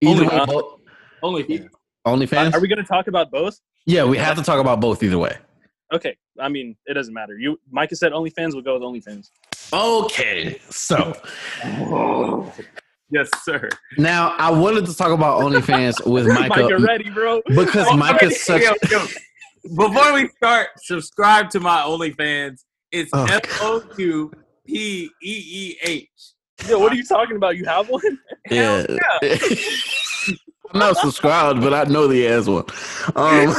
[0.00, 0.80] Either Only- way, both-
[1.22, 1.68] OnlyFans.
[2.06, 2.54] OnlyFans.
[2.54, 3.60] Are we going to talk about both?
[3.86, 5.36] yeah, we have to talk about both either way.
[5.92, 6.16] Okay.
[6.40, 7.36] I mean, it doesn't matter.
[7.38, 8.54] You, Micah said OnlyFans.
[8.54, 9.28] We'll go with OnlyFans.
[9.72, 11.14] Okay, so
[13.10, 13.68] Yes, sir.
[13.98, 17.42] now I wanted to talk about OnlyFans with Micah, Micah ready, bro?
[17.48, 18.62] because Micah's such.
[18.62, 19.04] Yo, yo,
[19.64, 22.64] Before we start, subscribe to my OnlyFans.
[22.90, 24.30] It's Oh, F O Q
[24.66, 26.08] P E E H.
[26.68, 27.56] Yo, what are you talking about?
[27.56, 28.18] You have one?
[28.50, 28.84] Yeah.
[30.72, 32.64] I'm not subscribed, but I know the ass one.
[33.14, 33.54] Um,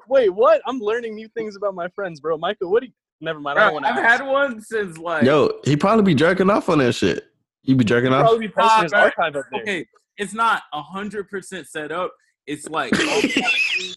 [0.08, 0.62] Wait, what?
[0.66, 2.38] I'm learning new things about my friends, bro.
[2.38, 2.92] Michael, what do you?
[3.20, 3.58] Never mind.
[3.58, 4.02] I don't Bro, want I've to.
[4.08, 7.24] had one since like yo, he probably be jerking off on that shit.
[7.62, 8.22] You be jerking off?
[8.26, 9.04] probably be posting his Nah, bro.
[9.18, 9.62] archive up there.
[9.62, 9.86] okay,
[10.18, 12.12] it's not a hundred percent set up.
[12.46, 13.40] It's like all I, gotta
[13.78, 13.94] do,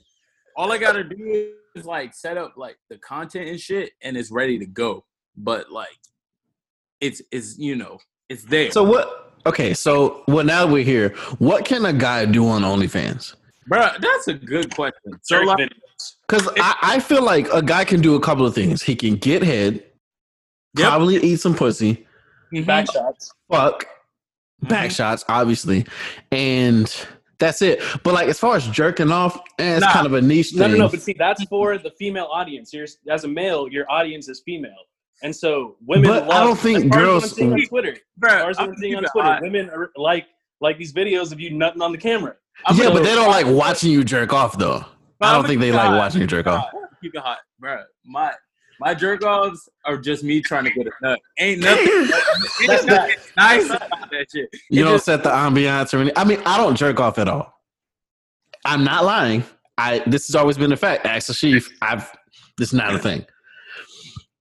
[0.56, 4.32] all I gotta do is like set up like the content and shit, and it's
[4.32, 5.06] ready to go.
[5.38, 6.00] But like,
[7.02, 8.72] it's it's you know it's there.
[8.72, 9.34] So what?
[9.46, 11.10] Okay, so well now we're here.
[11.38, 13.36] What can a guy do on OnlyFans?
[13.70, 15.14] bro, that's a good question.
[15.22, 15.72] So like.
[16.28, 18.82] Because I, I feel like a guy can do a couple of things.
[18.82, 19.84] He can get head,
[20.78, 20.88] Yep.
[20.88, 22.08] probably eat some pussy,
[22.54, 23.34] mhm, back shots.
[23.52, 23.86] fuck,
[24.62, 24.96] back mhm.
[24.96, 25.86] shots, obviously,
[26.32, 27.08] and
[27.40, 27.82] that's it.
[28.04, 29.92] But like as far as jerking off, eh, it's Nah.
[29.94, 30.72] kind of a niche No, thing.
[30.74, 30.84] no, no.
[30.86, 30.90] no.
[30.92, 32.74] But see, that's for the female audience.
[32.74, 34.72] You're as a male, your audience is female,
[35.24, 36.10] and so women.
[36.10, 37.98] But love, I don't think as far as girls- what I'm seeing on Twitter.
[38.18, 39.42] Bro, As far as I'm I'm seeing on Twitter, hot.
[39.42, 40.28] women are like
[40.62, 42.36] like these videos of you nutting on the camera.
[42.66, 44.84] I'm yeah, but they don't like watching you jerk off though.
[45.22, 46.66] I don't think they keep like watching you jerk off.
[47.02, 47.78] Keep it hot, bro.
[48.06, 48.34] My
[48.80, 51.20] my jerk offs are just me trying to get a nut.
[51.40, 54.50] Ain't nothing, ain't That's nothing nice about that shit.
[54.70, 56.18] You It don't just- set the ambiance or anything.
[56.18, 57.54] I mean, I don't jerk off at all.
[58.66, 59.44] I'm not lying.
[59.78, 61.06] I this has always been a fact.
[61.06, 61.70] Ask the chief.
[61.82, 62.12] I've
[62.58, 63.26] this is not a thing.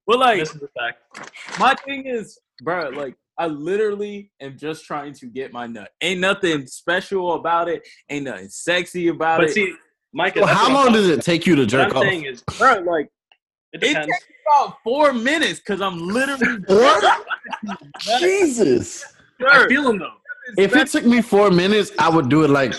[0.06, 1.60] Well, like This is the fact.
[1.60, 5.90] my thing is, bro, like I literally am just trying to get my nut.
[6.00, 7.86] Ain't nothing special about it.
[8.10, 9.52] Ain't nothing sexy about But it.
[9.54, 9.74] see,
[10.12, 12.12] Micah, Well, how long does it take you to jerk What I'm off?
[12.12, 13.08] saying is, bro, like
[13.72, 14.06] it it depends.
[14.12, 16.58] takes about four minutes because I'm literally.
[16.66, 17.26] what?
[18.20, 19.04] Jesus.
[19.46, 20.12] I feel him though.
[20.56, 22.74] If it took me four minutes, I would do it like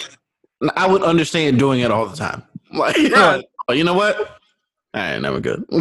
[0.76, 2.44] I would understand doing it all the time.
[2.72, 3.44] Like, Right.
[3.68, 4.16] oh, you know what?
[4.20, 5.66] All right, never good.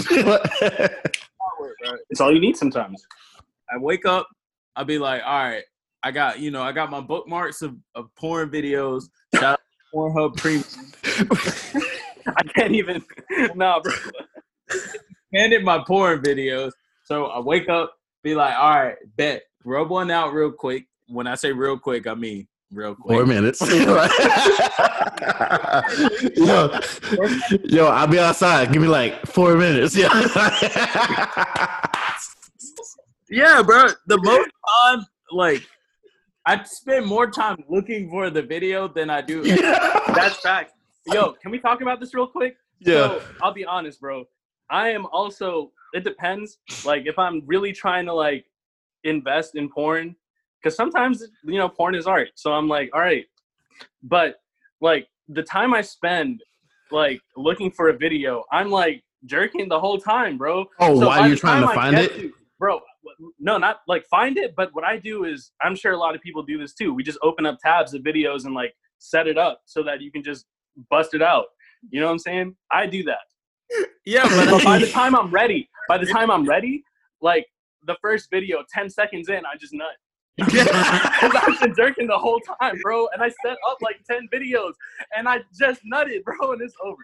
[2.10, 3.04] It's all you need sometimes.
[3.70, 4.26] I wake up,
[4.76, 5.64] I'll be like, all right,
[6.02, 9.04] I got, you know, I got my bookmarks of, of porn videos.
[9.34, 9.60] Shout out
[9.94, 10.64] Pornhub Premium.
[12.36, 13.02] I can't even.
[13.54, 13.92] Nah, bro.
[15.34, 16.72] Handed my porn videos.
[17.04, 19.42] So I wake up, be like, all right, bet.
[19.64, 20.86] Rub one out real quick.
[21.08, 23.16] When I say real quick, I mean real quick.
[23.16, 23.60] Four minutes.
[26.36, 26.70] yo,
[27.64, 28.72] yo, I'll be outside.
[28.72, 29.96] Give me like four minutes.
[30.08, 30.08] Yeah.
[33.30, 33.88] Yeah, bro.
[34.06, 34.50] The most
[34.84, 35.62] time, like,
[36.46, 39.42] I spend more time looking for the video than I do.
[39.42, 40.72] That's fact.
[41.06, 42.56] Yo, can we talk about this real quick?
[42.80, 42.94] yeah.
[42.94, 44.24] So I'll be honest, bro.
[44.70, 45.72] I am also.
[45.94, 46.58] It depends.
[46.84, 48.44] Like if I'm really trying to like
[49.04, 50.14] invest in porn,
[50.62, 52.28] because sometimes you know porn is art.
[52.34, 53.24] So I'm like, all right,
[54.02, 54.36] but
[54.80, 56.42] like the time I spend
[56.90, 60.66] like looking for a video, I'm like jerking the whole time, bro.
[60.78, 62.14] Oh, So while by you're trying to I find it?
[62.16, 62.80] to- bro.
[63.40, 66.20] No, not like find it, but what I do is I'm sure a lot of
[66.20, 66.92] people do this too.
[66.94, 70.12] We just open up tabs of videos and like set it up so that you
[70.12, 70.46] can just
[70.90, 71.46] bust it out.
[71.90, 72.54] You know what I'm saying?
[72.70, 73.18] I do that.
[74.04, 76.82] Yeah, But but by the time I'm ready, by the time I'm ready,
[77.20, 77.46] like
[77.86, 79.88] the first video, 10 seconds in, I just nut.
[80.38, 83.08] Because I've been jerking the whole time, bro.
[83.12, 84.72] And I set up like 10 videos
[85.16, 87.02] and I just nutted, bro, and it's over.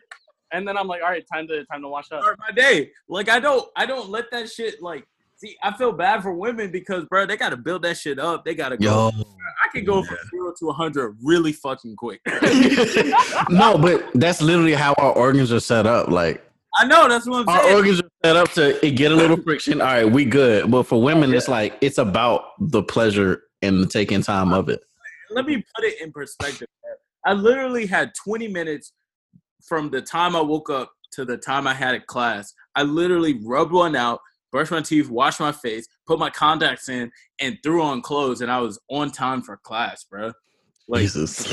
[0.52, 2.22] And then I'm like, all right, time to time to wash up.
[2.22, 2.92] start my day.
[3.08, 5.06] Like I don't, I don't let that shit like.
[5.36, 8.44] See, I feel bad for women because, bro, they gotta build that shit up.
[8.44, 9.10] They gotta go.
[9.10, 9.24] Yo.
[9.64, 12.20] I can go from zero to hundred really fucking quick.
[13.50, 16.08] no, but that's literally how our organs are set up.
[16.08, 16.43] Like
[16.76, 17.76] I know that's what I'm our saying.
[17.76, 19.80] organs are set up to get a little friction.
[19.80, 20.70] All right, we good.
[20.70, 24.82] But for women, it's like it's about the pleasure and the taking time of it.
[25.30, 26.68] Let me put it in perspective.
[27.24, 28.92] I literally had 20 minutes
[29.66, 32.52] from the time I woke up to the time I had a class.
[32.74, 34.20] I literally rubbed one out,
[34.52, 37.10] brushed my teeth, washed my face, put my contacts in,
[37.40, 40.32] and threw on clothes, and I was on time for class, bro.
[40.88, 41.52] Like, Jesus.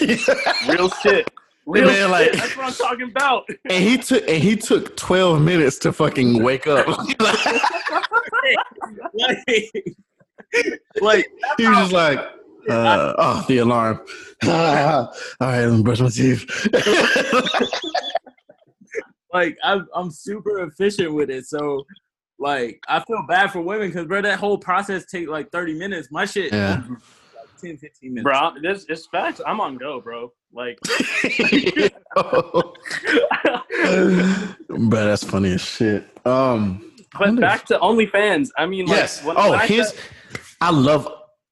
[0.67, 1.29] Real shit.
[1.67, 3.47] Real man, like- That's what I'm talking about.
[3.69, 6.87] and he took and he took twelve minutes to fucking wake up.
[7.19, 7.37] like,
[11.01, 11.25] like
[11.57, 12.19] he was just like,
[12.69, 13.99] uh, oh, the alarm.
[14.47, 14.49] all
[15.39, 16.45] right, let me brush my teeth.
[19.33, 21.45] like I'm, I'm super efficient with it.
[21.45, 21.83] So,
[22.39, 26.09] Like I feel bad for women because bro, that whole process take like 30 minutes.
[26.11, 26.83] My shit, Yeah.
[27.63, 28.23] Like 10, 15 minutes.
[28.23, 29.41] Bro, this is facts.
[29.45, 30.31] I'm on go, bro.
[30.53, 30.79] Like,
[34.69, 36.05] Bro, that's funny as shit.
[36.25, 38.49] Um, but wonder back to OnlyFans.
[38.57, 39.23] I mean, like, yes.
[39.23, 39.93] when- oh, when I here's.
[39.93, 39.99] said-
[40.59, 41.07] I love.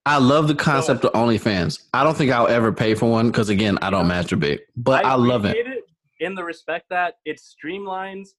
[0.05, 1.83] I love the concept of OnlyFans.
[1.93, 4.59] I don't think I'll ever pay for one because again, I don't masturbate.
[4.75, 5.51] But I, love it.
[5.51, 5.83] appreciate
[6.19, 8.29] in the respect that it streamlines,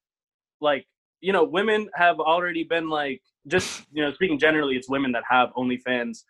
[0.60, 0.86] like
[1.20, 5.22] you know, women have already been like just you know speaking generally, it's women that
[5.28, 6.24] have OnlyFans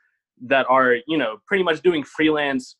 [0.46, 2.76] that are you know pretty much doing freelance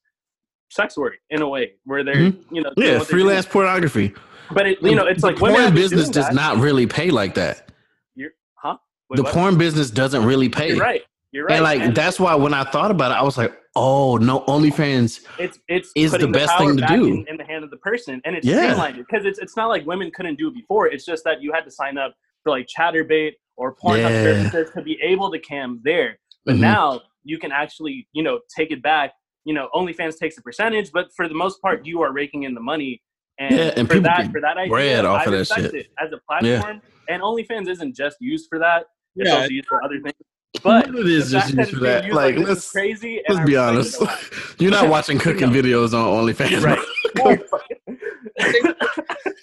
[0.71, 2.83] sex work in a way where they're you know Mm-hmm.
[2.83, 4.15] Yeah, freelance pornography.
[4.53, 6.35] But it you know it's the like porn business does that.
[6.35, 7.71] not really pay like that.
[8.15, 8.77] You're, huh?
[9.09, 9.33] Wait, the what?
[9.33, 10.69] porn business doesn't really pay.
[10.71, 11.03] You're right.
[11.33, 11.55] You're right.
[11.55, 15.25] And like that's why when I thought about it, I was like, oh no, OnlyFans.
[15.39, 17.07] it's it's is the best thing to do.
[17.07, 18.63] in, in the hand of the person, and it's Yeah.
[18.63, 20.89] streamlined because it's it's not like women couldn't do it before.
[20.89, 24.23] It's just that you had to sign up for like Chaturbate or Pornhub Yeah.
[24.51, 26.19] services to be able to cam there.
[26.45, 26.61] But Mhm.
[26.61, 29.13] now you can actually you know take it back.
[29.45, 32.55] You know, OnlyFans takes a percentage, but for the most part, you are raking in
[32.55, 33.01] the money.
[33.39, 35.61] And, Yeah, and for people that for that idea, bread off I of that respect
[35.63, 35.75] shit.
[35.75, 36.83] it as a platform.
[37.09, 38.85] And OnlyFans isn't just used for that;
[39.17, 39.37] it's Yeah.
[39.37, 40.15] also used for other things.
[40.63, 42.05] But it is just used for that.
[42.05, 43.23] used Like, this let's crazy.
[43.29, 43.95] let's be honest.
[43.95, 44.19] it a lot.
[44.61, 45.63] You're not watching cooking No.
[45.63, 46.79] videos on OnlyFans, Right.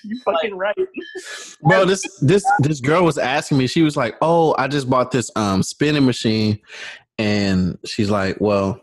[0.04, 0.76] you fucking right.
[1.63, 1.86] bro.
[1.86, 3.68] This this this girl was asking me.
[3.68, 6.60] She was like, "Oh, I just bought this um spinning machine,"
[7.18, 8.80] and she's like, "Well,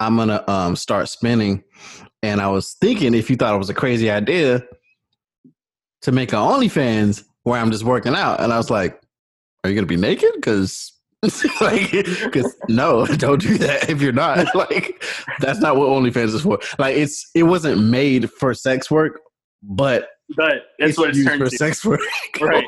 [0.00, 1.62] I'm gonna um start spinning."
[2.22, 4.64] And I was thinking, if you thought it was a crazy idea
[6.02, 9.00] to make an OnlyFans where I'm just working out, and I was like,
[9.64, 10.92] "Are you gonna be naked?" Because
[11.60, 14.46] like, because no, don't do that if you're not.
[14.54, 15.02] Like,
[15.40, 16.58] that's not what OnlyFans is for.
[16.78, 19.20] Like, it's it wasn't made for sex work,
[19.62, 21.56] but But that's what it's used turned for to.
[21.56, 22.00] sex work.
[22.40, 22.64] Right.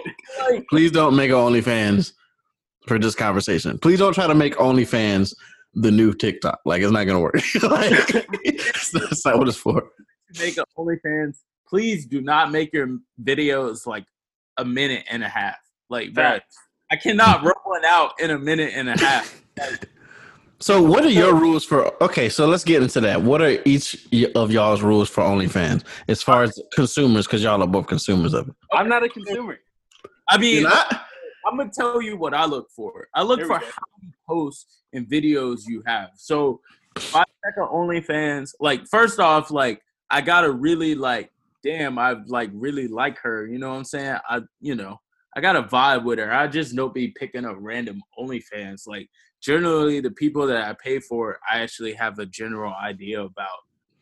[0.71, 2.13] Please don't make an OnlyFans
[2.89, 3.79] for this conversation.
[3.79, 5.35] Please don't try to make OnlyFans
[5.75, 6.61] the new TikTok.
[6.65, 7.35] Like, it's not gonna work.
[7.63, 7.93] like,
[8.45, 9.91] it's not- that's not what it's for.
[10.39, 11.37] Make OnlyFans.
[11.69, 14.05] Please do not make your videos like
[14.57, 15.57] a minute and a half.
[15.91, 16.57] Like, bro, Facts.
[16.91, 19.43] I cannot roll one out in a minute and a half.
[20.61, 22.03] So, what are your rules for?
[22.03, 23.23] Okay, so let's get into that.
[23.23, 27.29] What are each of y'all's rules for OnlyFans as far as consumers?
[27.29, 28.55] Because y'all are both consumers of it.
[28.73, 29.61] I'm not a consumer.
[30.29, 31.07] I mean, You're not?
[31.49, 33.09] I'm gonna tell you what I look for.
[33.15, 33.55] I look for go.
[33.55, 36.11] how many posts and videos you have.
[36.17, 36.61] So
[36.97, 39.81] if I check on OnlyFans, like first off, like
[40.11, 41.31] I gotta really like,
[41.63, 43.47] damn, I like really like her.
[43.47, 44.19] You know what I'm saying?
[44.29, 44.99] I, you know,
[45.37, 46.33] I got to vibe with her.
[46.33, 48.87] I just don't be picking up random OnlyFans.
[48.87, 49.09] Like
[49.43, 53.49] generally, the people that I pay for, I actually have a general idea about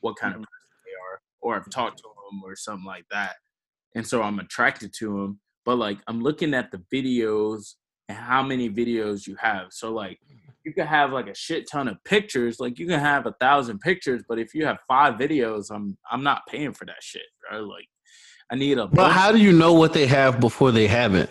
[0.01, 0.45] what kind of Mhm.
[0.45, 3.37] person they are, or I've talked to them or something like that,
[3.95, 5.41] and so I'm attracted to them.
[5.67, 7.75] But like I'm looking at the videos
[8.09, 9.67] and how many videos you have.
[9.71, 10.19] So like
[10.65, 12.59] you can have like a shit ton of pictures.
[12.61, 16.23] Like you can have a thousand pictures, but if you have five videos, I'm I'm
[16.23, 17.61] not paying for that shit, bro.
[17.61, 17.89] Like
[18.51, 18.87] I need a.
[18.87, 21.31] But how do you know what they have before they have it?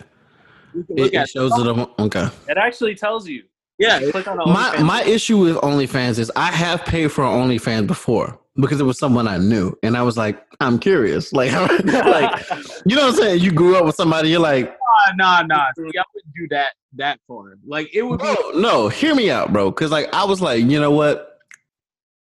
[0.90, 1.88] It, it shows it.
[1.98, 2.28] Okay.
[2.48, 3.44] It actually tells you.
[3.78, 3.98] yeah.
[4.10, 8.80] Click on My my issue with OnlyFans is I have paid for OnlyFans before because
[8.80, 11.52] it was someone I knew, and I was like, I'm curious, like,
[11.84, 12.48] like
[12.84, 13.42] you know what I'm saying?
[13.42, 14.76] You grew up with somebody, you're like,
[15.18, 15.66] Nah, nah, nah.
[15.76, 17.58] See, I wouldn't do that that far.
[17.66, 18.24] Like it would be.
[18.24, 21.38] bro, no, hear me out, bro, because like I was like, you know what?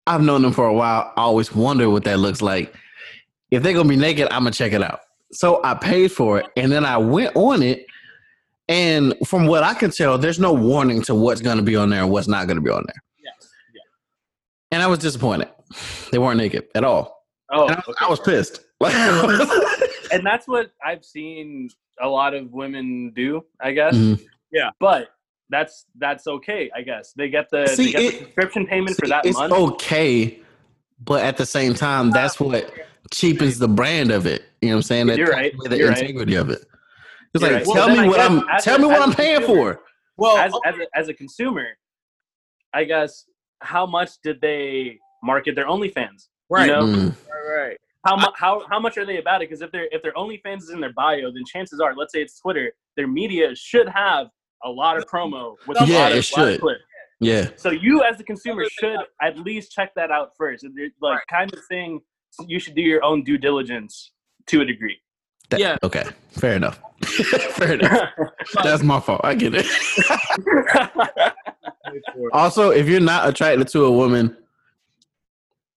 [0.08, 1.14] I've known them for a while.
[1.16, 2.74] I always wonder what that looks like.
[3.52, 5.02] If they're gonna be naked, I'm gonna check it out.
[5.32, 7.86] So I paid for it, and then I went on it.
[8.68, 11.90] And from what I can tell, there's no warning to what's going to be on
[11.90, 13.04] there and what's not going to be on there.
[13.22, 13.50] Yes.
[13.74, 13.82] Yeah.
[14.72, 15.50] And I was disappointed.
[16.12, 17.26] They weren't naked at all.
[17.52, 17.94] oh, I, okay.
[18.02, 18.62] I was pissed.
[20.14, 21.70] And that's what I've seen
[22.02, 23.96] a lot of women do, I guess.
[23.96, 24.20] Mhm.
[24.80, 25.08] But
[25.50, 27.14] that's that's okay, I guess.
[27.16, 29.54] They get the See, they get it- the subscription payment for See, that it's month.
[29.54, 30.40] okay,
[31.00, 32.70] but at the same time, that's what
[33.14, 34.44] cheapens the brand of it.
[34.62, 35.08] You know what I'm saying?
[35.08, 35.54] That You're right.
[35.64, 35.98] the You're right.
[36.02, 36.66] integrity of it.
[37.34, 37.74] It's You're like, right.
[37.76, 39.82] tell Well, me what I'm tell a- me what I'm paying consumer- for.
[40.18, 41.68] Well, as as a, as a consumer,
[42.74, 43.26] I guess
[43.62, 46.28] how much did they market their OnlyFans?
[46.50, 47.16] right, You know, Mm.
[47.30, 47.78] right, right.
[48.06, 49.50] how much how how much are they about it?
[49.50, 52.22] Because if their if their OnlyFans is in their bio, then chances are, let's say
[52.22, 54.28] it's Twitter, their media should have
[54.64, 56.62] a lot of promo with a Yeah, lot of, it lot of should.
[56.62, 56.82] clips.
[57.20, 57.50] Yeah.
[57.56, 60.64] So you as the consumer should at least check that out first.
[60.64, 62.02] It's Like kind of thing,
[62.48, 64.12] you should do your own due diligence
[64.48, 65.00] to a degree.
[65.50, 65.78] That- Yeah.
[65.84, 66.04] Okay.
[66.32, 66.80] Fair enough.
[67.58, 68.10] Fair enough.
[68.64, 69.22] That's my fault.
[69.24, 69.66] I get it.
[72.34, 74.38] Also, if you're not attracted to a woman,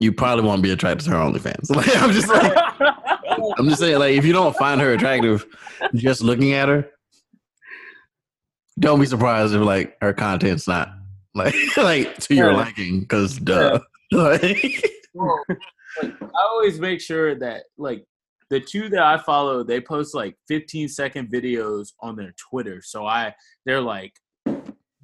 [0.04, 1.70] you probably won't be attracted to her OnlyFans.
[1.74, 2.52] Like, I'm just like,
[3.58, 5.44] I'm just saying, like, if you don't find her attractive,
[5.94, 6.90] just looking at her,
[8.78, 10.90] don't be surprised if like her content's not
[11.34, 12.56] like like to your Yeah.
[12.56, 13.80] liking because duh.
[14.12, 14.84] Like,
[15.14, 18.04] Well, like, I always make sure that like
[18.50, 22.80] the two that I follow, they post like 15 second videos on their Twitter.
[22.84, 23.34] So I
[23.64, 24.12] they're like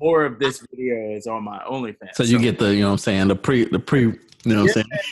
[0.00, 2.14] more of this video is on my OnlyFans.
[2.14, 4.02] so you get the you know what I'm saying the pre the pre
[4.44, 4.86] you know what I'm saying.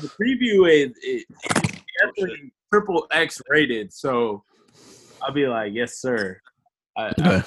[0.00, 1.60] the preview is it, oh,
[2.00, 3.92] definitely triple X rated.
[3.92, 4.44] So
[5.20, 6.40] I'll be like, yes, sir.
[6.96, 7.42] I, I, okay.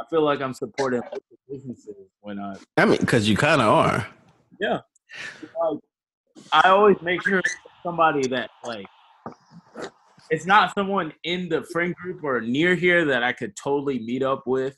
[0.00, 1.02] I feel like I'm supporting
[1.48, 4.06] businesses when I I mean, because you kind of are.
[4.60, 5.80] like,
[6.52, 8.86] I always make sure it's somebody that like
[10.30, 14.22] it's not someone in the friend group or near here that I could totally meet
[14.22, 14.76] up with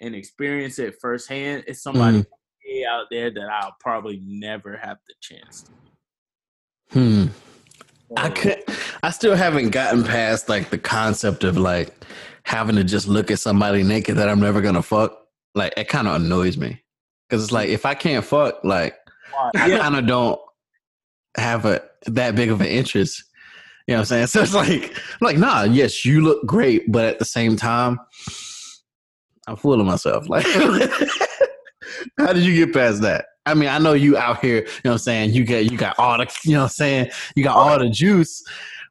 [0.00, 1.64] and experience it firsthand.
[1.66, 2.24] It's somebody
[2.70, 5.64] way out there that I'll probably never have the chance.
[6.92, 6.98] To.
[6.98, 7.26] Hmm.
[8.16, 8.62] I could.
[9.02, 11.94] I still haven't gotten past like the concept of like
[12.42, 15.16] having to just look at somebody naked that I'm never gonna fuck.
[15.54, 16.82] Like it kind of annoys me
[17.28, 18.96] because it's like if I can't fuck, like
[19.54, 20.40] I yeah, kind of don't
[21.36, 23.22] have a that big of an interest.
[23.86, 24.26] You know what I'm saying?
[24.28, 27.98] So it's like, like, nah, yes, you look great, but at the same time,
[29.50, 30.28] I'm fooling myself.
[30.28, 30.46] Like,
[32.18, 33.26] how did you get past that?
[33.46, 35.30] I mean, I know you out here, you know what I'm saying?
[35.32, 37.90] You got you got all the you know what I'm saying, you got all the
[37.90, 38.44] juice,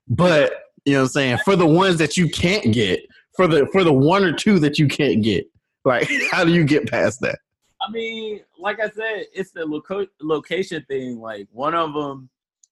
[0.09, 0.51] but
[0.83, 2.99] you know what I'm saying, for the ones that you can't get,
[3.37, 5.45] for the for the one or two that you can't get,
[5.85, 7.39] like how do you get past that?
[7.81, 11.21] I mean, like I said, it's the loco- location thing.
[11.21, 12.29] Like one of them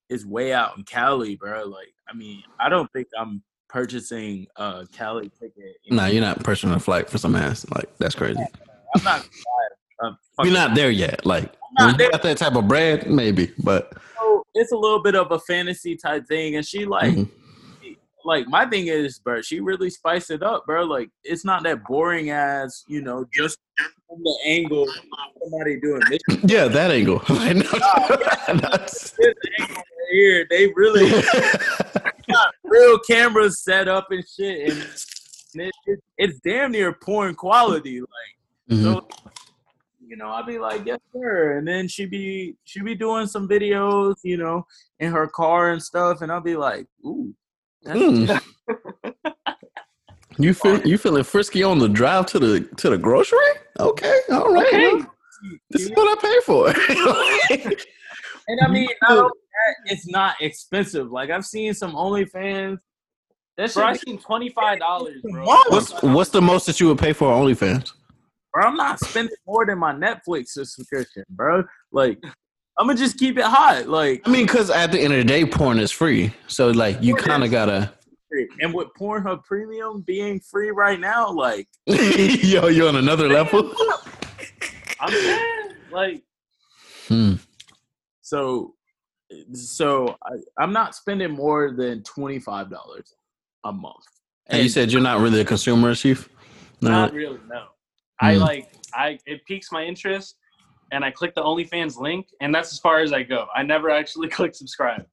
[0.10, 1.64] is way out in Cali, bro.
[1.64, 3.42] Like, I mean, I don't think I'm
[3.78, 5.76] purchasing a Cali ticket.
[5.92, 7.64] No, you're not purchasing a flight for some ass.
[7.76, 8.44] Like that's crazy.
[8.96, 9.30] I'm not.
[10.02, 11.28] a You're not there yet.
[11.28, 13.52] Like when you got that type of bread, maybe.
[13.64, 17.30] But So, it's a little bit of a fantasy type thing, and she like, mhm.
[18.26, 19.44] like my thing is, bro.
[19.44, 20.84] She really spiced it up, bro.
[20.84, 23.60] Like, it's not that boring as you know, just
[24.08, 24.88] from the angle
[25.40, 26.22] somebody doing this.
[26.46, 27.22] yeah, that angle.
[27.30, 31.12] No, that's- this angle right here, they really
[32.30, 34.82] got real cameras set up and shit, and
[35.68, 38.02] it, it, it's damn near porn quality.
[38.02, 38.10] Like,
[38.78, 38.84] Mhm.
[38.84, 39.08] so,
[40.06, 43.48] you know, I'd be like, yes, sir, and then she'd be she be doing some
[43.48, 44.66] videos, you know,
[45.00, 47.34] in her car and stuff, and I'll be like, ooh,
[47.84, 48.42] that's, Mm.
[50.40, 53.40] You feel you feeling frisky on the drive to the to the grocery?
[53.80, 54.68] Okay, all right.
[54.68, 54.94] Okay.
[54.94, 55.08] well,
[55.72, 57.76] this is what I pay for.
[58.48, 61.12] and I mean, not only that, it's not expensive.
[61.12, 62.78] Like I've seen some OnlyFans.
[63.58, 65.46] That Bro, I shit, seen twenty five dollars, bro.
[65.70, 67.92] what's what's the most that you would pay for on OnlyFans?
[68.54, 71.64] bro, I'm not spending more than my Netflix subscription, bro.
[71.92, 72.20] Like,
[72.78, 73.88] I'm gonna just keep it hot.
[73.88, 76.34] Like, I mean, because at the end of the day, porn is free.
[76.48, 77.92] So like, you kind of gotta.
[78.62, 83.74] and with Pornhub Premium being free right now, like, Yo, you're on another level.
[85.00, 86.24] I'm saying, like,
[87.08, 87.34] Hmm.
[88.28, 88.74] So,
[89.54, 93.14] so I, I'm not spending more than twenty five dollars
[93.64, 94.04] a month.
[94.48, 96.28] And you said you're not really a consumer, chief.
[96.82, 96.90] No.
[96.90, 97.40] not really.
[97.50, 97.68] No,
[98.20, 98.42] I Hmm.
[98.42, 100.36] like, I it piques my interest,
[100.92, 103.48] and I click the OnlyFans link, and that's as far as I go.
[103.56, 105.06] I never actually click subscribe.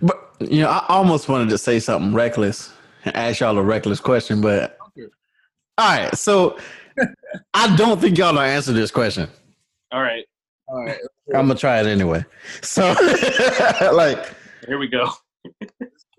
[0.00, 2.72] But you know, I almost wanted to say something reckless
[3.04, 4.78] and ask y'all a reckless question, but
[5.76, 6.14] all right.
[6.16, 6.58] So
[7.54, 9.28] I don't think y'all know answer this question.
[9.92, 10.24] All right,
[10.68, 10.98] all right,
[11.34, 12.24] I'm gonna try it anyway.
[12.62, 12.88] So,
[13.92, 14.34] like,
[14.66, 15.04] here we go.
[15.04, 15.20] all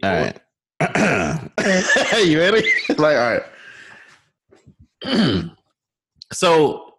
[0.03, 0.39] right,
[0.79, 2.63] Hey you ready?
[2.97, 3.39] like, all
[5.03, 5.49] right.
[6.33, 6.93] so,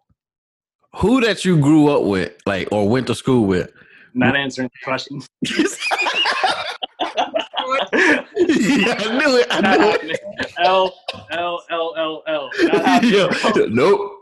[0.97, 3.71] who that you grew up with, like, or went to school with?
[4.15, 5.21] Not answering the question.
[7.93, 9.47] yeah, I knew it.
[9.51, 10.17] I Not knew happening.
[10.59, 10.95] L
[11.31, 12.51] L L L L.
[12.63, 13.31] Not happening, it.
[13.43, 13.53] bro.
[13.57, 13.67] Yeah.
[13.71, 14.13] Nope.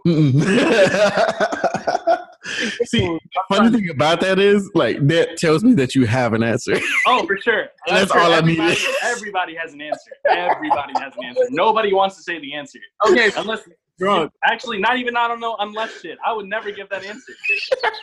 [2.87, 3.19] See,
[3.49, 6.77] funny thing about that is, like, that tells me that you have an answer.
[7.09, 7.61] Oh, for sure.
[7.61, 8.95] And that's I'm all I everybody, needed.
[9.05, 10.11] Everybody has an answer.
[10.29, 11.45] Everybody has an answer.
[11.51, 12.79] Nobody wants to say the answer.
[13.09, 13.69] okay, Unless
[13.99, 14.33] drunk.
[14.45, 16.19] actually not even I don't know unless shit.
[16.27, 17.33] I would never give that answer.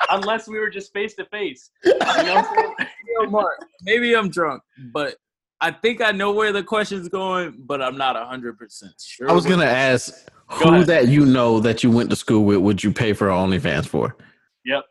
[0.09, 1.69] unless we were just face to face.
[1.83, 2.17] You know what
[2.47, 2.75] I'm saying?
[3.21, 4.63] Yo, Mark, maybe I'm drunk,
[4.93, 5.15] but
[5.61, 9.29] I think I know where the question's going, but I'm not hundred percent sure.
[9.29, 10.13] I was gonna ask
[10.49, 10.87] Go who ahead.
[10.87, 14.15] that you know that you went to school with would you pay for OnlyFans for?
[14.65, 14.83] Yep.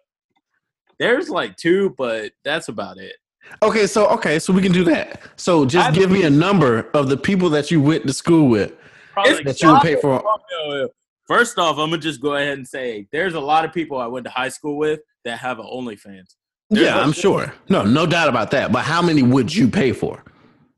[0.99, 3.15] There's like two, but that's about it.
[3.63, 5.21] Okay, so okay, so we can do that.
[5.37, 8.49] So just I give me a number of the people that you went to school
[8.49, 8.73] with
[9.13, 10.23] Probably It's- like that you would pay for.
[10.23, 10.89] No, no.
[11.27, 14.07] First off, I'm gonna just go ahead and say there's a lot of people I
[14.07, 16.35] went to high school with that have an OnlyFans.
[16.71, 17.53] There's Yeah, like- I'm sure.
[17.69, 18.71] No, no doubt about that.
[18.73, 20.23] But how many would you pay for?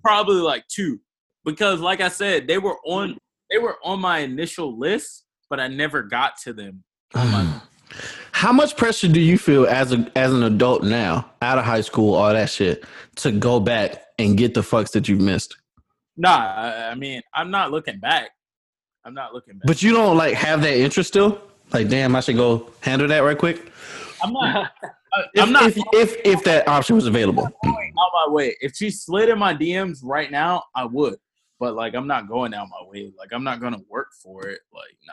[0.02, 1.00] Probably like two,
[1.44, 3.18] because like I said, they were on.
[3.50, 6.82] they were on my initial list, but I never got to them.
[7.90, 11.58] on my- How much pressure do you feel as a as an adult now, out
[11.58, 12.84] of high school, all that shit,
[13.16, 15.56] to go back and get the fucks that you missed?
[16.16, 18.30] nah, I, I mean, I'm not looking back.
[19.04, 19.66] I'm not looking back.
[19.66, 21.40] But you don't like have that interest still.
[21.72, 23.60] Like, damn, I should go handle that right quick.
[24.22, 24.70] I'm not.
[25.32, 27.48] If, I'm not if, if if that option was available.
[27.62, 28.56] going out my way.
[28.60, 31.14] If she slid in my DMs right now, I would.
[31.60, 33.12] But like, I'm not going out my way.
[33.16, 34.58] Like, I'm not gonna work for it.
[34.72, 35.12] Like, nah,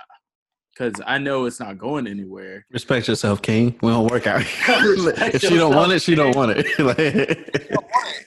[0.74, 2.66] because I know it's not going anywhere.
[2.72, 3.78] Respect yourself, King.
[3.82, 4.42] We don't work out.
[4.68, 6.66] if she don't want it, she don't want it.
[6.80, 6.98] Like-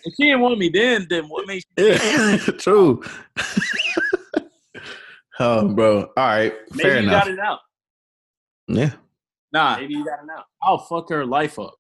[0.07, 3.03] If she didn't want me then, then what makes yeah, true.
[5.41, 6.03] oh, bro.
[6.03, 7.25] All right, Maybe fair you enough.
[7.25, 7.59] got it out.
[8.69, 8.91] Yeah.
[9.53, 9.77] nah?
[9.79, 10.45] Maybe you got it out.
[10.63, 11.75] I'll fuck her life up.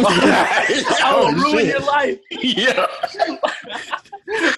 [0.00, 1.66] I will Oh, ruin shit.
[1.68, 2.18] your life.
[2.30, 2.86] Yeah.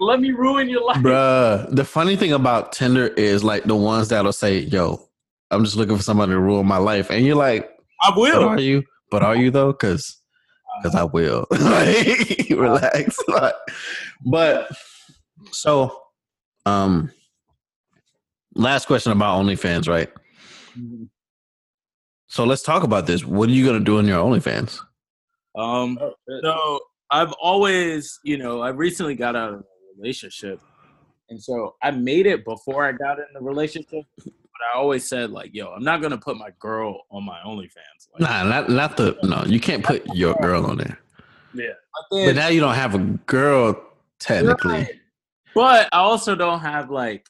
[0.00, 0.98] Let me ruin your life.
[0.98, 5.00] Bruh, the funny thing about Tinder is like the ones that'll say, "Yo,
[5.50, 7.70] I'm just looking for somebody to ruin my life," and you're like,
[8.02, 8.48] I will.
[8.48, 8.84] are you?
[9.10, 9.72] But are you though?
[9.72, 10.20] Because
[10.82, 13.18] because I will." like, relax.
[13.28, 13.54] Like,
[14.24, 14.70] but
[15.50, 16.00] so,
[16.66, 17.10] um,
[18.54, 20.10] last question about OnlyFans, right?
[22.28, 23.24] So let's talk about this.
[23.24, 24.78] What are you gonna do in your OnlyFans?
[25.58, 25.98] Um.
[26.00, 26.14] Oh.
[26.42, 26.80] So
[27.10, 29.64] I've always, you know, I recently got out of a
[29.98, 30.60] relationship,
[31.28, 34.04] and so I made it before I got in the relationship.
[34.60, 38.08] But I always said, like, yo, I'm not gonna put my girl on my OnlyFans.
[38.12, 39.42] Like, Nah, not not the no.
[39.46, 40.98] You can't put your girl on there.
[41.54, 41.72] yeah.
[42.10, 43.82] but But now you don't have a girl
[44.18, 44.72] technically.
[44.72, 45.00] Right.
[45.54, 47.26] But I also don't have like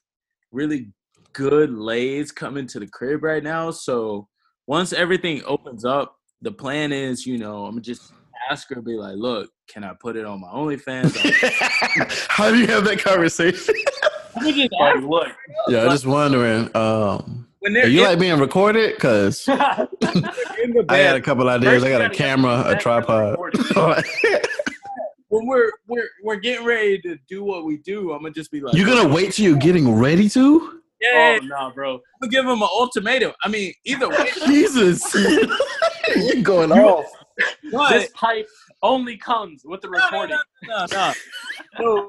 [0.51, 0.93] really
[1.33, 3.71] good lays coming to the crib right now.
[3.71, 4.29] So
[4.67, 8.13] once everything opens up, the plan is, you know, I'm just
[8.51, 11.17] ask her, be like, look, can I put it on my OnlyFans?
[12.29, 13.75] How do you have that conversation?
[14.37, 15.29] I'm Like, look.
[15.69, 16.75] yeah, I'm just wondering.
[16.77, 18.95] Um, when are you in, like being recorded?
[18.95, 19.87] Because I
[20.97, 21.85] had a couple ideas.
[21.85, 23.37] I got a First, you gotta camera, a tripod.
[25.29, 28.61] when we're we're we're getting ready to do what we do, I'm gonna just be
[28.61, 30.81] like, you're gonna wait till you're getting ready to?
[31.01, 31.95] yeah, oh no, bro.
[31.95, 33.33] I'm gonna give him an ultimatum.
[33.43, 37.07] I mean, either way, Jesus, you're going off.
[37.73, 38.49] but- This pipe
[38.83, 40.39] only comes with the No, no, recording.
[40.65, 40.87] no,
[41.79, 42.09] no.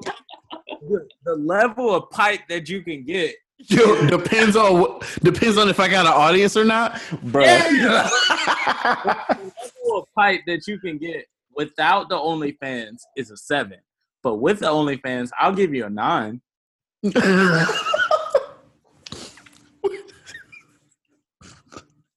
[0.80, 3.34] The, the level of pipe that you can get.
[3.58, 7.44] Yo, depends on depends on if I got an audience or not, bro.
[7.44, 8.08] Yeah.
[8.84, 9.52] The
[9.84, 13.78] level of pipe that you can get without the OnlyFans is a seven.
[14.22, 16.40] But with the OnlyFans, I'll give you a nine.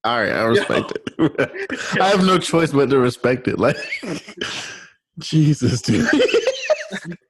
[0.05, 1.97] All right, I respect it.
[1.99, 3.57] I have no choice but to respect it.
[3.57, 3.75] Like,
[5.17, 6.07] Jesus, dude.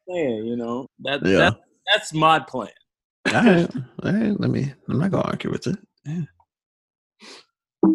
[0.07, 1.38] Yeah, you know that, Yeah.
[1.38, 1.57] that
[1.91, 2.70] that's my plan.
[3.28, 4.39] All right, all right.
[4.39, 4.72] Let me.
[4.88, 5.78] I'm not gonna argue with it.
[6.05, 6.22] Yeah.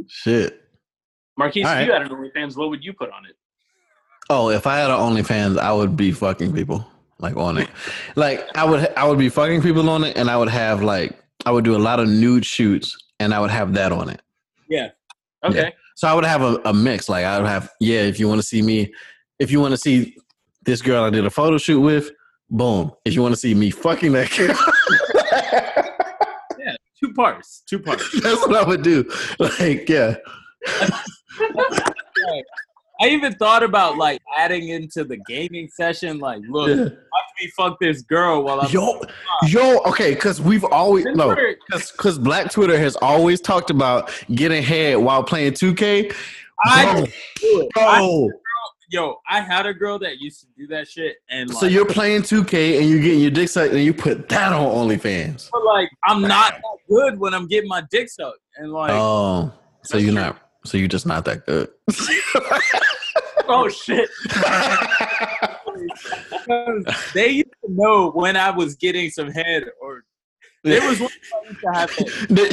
[0.09, 0.61] Shit.
[1.37, 1.87] Marquise, All if right.
[1.87, 3.37] you had an OnlyFans, what would you put on it?
[4.29, 6.87] Oh, if I had an OnlyFans, I would be fucking people
[7.19, 7.69] like on it.
[8.17, 11.19] Like I would, I would be fucking people on it, and I would have like,
[11.47, 14.21] I would do a lot of nude shoots, and I would have that on it.
[14.69, 14.91] Yeah.
[15.45, 15.73] Okay.
[15.97, 17.09] So I would have a, a mix.
[17.09, 18.93] Like I would have, yeah, if you want to see me,
[19.39, 20.17] if you want to see
[20.63, 22.11] this girl I did a photo shoot with,
[22.51, 22.93] boom.
[23.05, 24.57] If you want to see me fucking that girl,
[27.03, 27.63] Two parts.
[27.67, 28.21] Two parts.
[28.23, 29.11] that's what I would do.
[29.39, 30.17] Like, yeah.
[33.03, 36.19] I even thought about like adding into the gaming session.
[36.19, 36.83] Like, look, yeah.
[36.85, 36.91] watch
[37.41, 38.71] me fuck this girl while I'm.
[38.71, 39.01] Yo,
[39.45, 44.11] yo, okay, because we've always Then no, Twitter- because Black Twitter has always talked about
[44.35, 46.15] getting head while playing 2K.
[46.63, 47.11] I Bro, do
[47.43, 47.69] it.
[47.79, 48.29] I- bro.
[48.91, 51.87] Yo, I had a girl that used to do that shit, and like, So you're
[51.87, 55.49] playing 2K and you're getting your dick sucked and you put that on OnlyFans.
[55.53, 59.53] but, like I'm not that good when I'm getting my dick sucked, and like, Oh,
[59.85, 60.37] so you're not.
[60.67, 61.71] So you're just not that good.
[63.53, 64.09] Oh shit.
[67.15, 70.05] they used to know when I was getting some head, or
[70.63, 71.91] there was one time used to have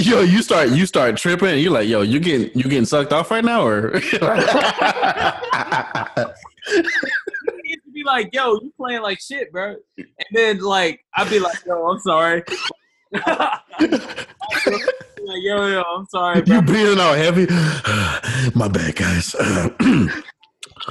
[0.05, 1.49] yo, you start you start tripping.
[1.49, 4.09] And you're like, yo, you getting you getting sucked off right now, or He
[7.73, 11.39] used to be like, "Yo, you playing like shit, bro," and then like I'd be
[11.39, 12.43] like, "Yo, I'm sorry."
[15.27, 16.55] Like, yo, yo, I'm sorry, bro.
[16.55, 17.47] you breathing out heavy.
[18.55, 19.35] My bad, guys.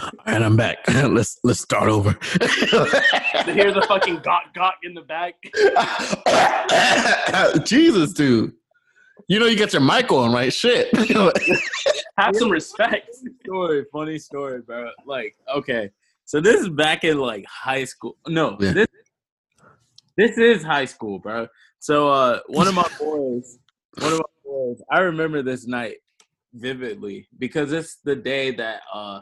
[0.03, 0.79] All right, I'm back.
[0.89, 2.13] Let's let's start over.
[2.13, 5.35] to hear the fucking gawk gawk in the back.
[7.65, 8.53] Jesus, dude.
[9.29, 10.53] You know you got your mic on, right?
[10.53, 10.89] Shit.
[12.19, 13.15] Have some respect.
[13.45, 14.91] story, funny story, bro.
[15.07, 15.91] Like, okay,
[16.25, 18.17] so this is back in like high school.
[18.29, 18.73] No, Yeah.
[18.73, 18.87] this
[20.17, 21.49] This is high school, bro.
[21.79, 23.59] So uh one of my boys,
[23.99, 25.97] one of my boys, I remember this night
[26.53, 29.21] vividly because it's the day that uh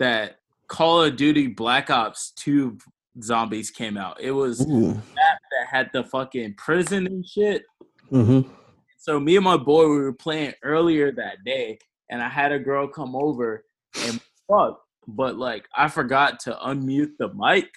[0.00, 2.76] that Call of Duty Black Ops 2
[3.22, 4.20] zombies came out.
[4.20, 4.94] It was Ooh.
[4.94, 7.62] that had the fucking prison and shit.
[8.10, 8.50] Mm-hmm.
[8.98, 11.78] So me and my boy we were playing earlier that day,
[12.10, 13.64] and I had a girl come over
[14.04, 17.68] and fuck, but like I forgot to unmute the mic.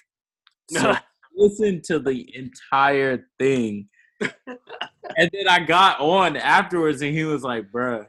[0.70, 1.00] So I
[1.36, 3.88] listened to the entire thing.
[4.20, 8.06] and then I got on afterwards and he was like, bruh,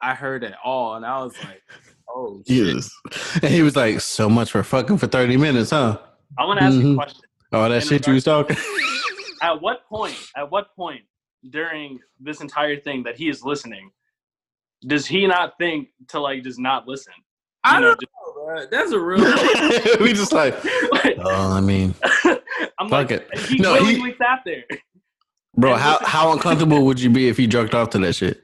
[0.00, 0.96] I heard it all.
[0.96, 1.62] And I was like,
[2.14, 2.56] oh shit.
[2.66, 2.90] Jesus.
[3.42, 5.98] And he was like, so much for fucking for 30 minutes, huh?
[6.38, 6.92] I want to ask you Mhm.
[6.92, 7.20] a question.
[7.52, 8.56] Oh, that In shit you was talking?
[9.42, 10.16] At what point?
[10.36, 11.02] At what point
[11.50, 13.90] during this entire thing that he is listening,
[14.86, 17.12] does he not think to like just not listen?
[17.64, 18.70] I You know, don't know, bruh.
[18.70, 19.20] That's a real
[20.00, 20.54] we just like,
[20.92, 21.94] Like, oh, I mean,
[22.78, 23.38] I'm Fuck like, it.
[23.46, 24.64] he No, he- willingly sat there.
[25.56, 28.42] bro, how, how uncomfortable would you be if you jerked off to that shit?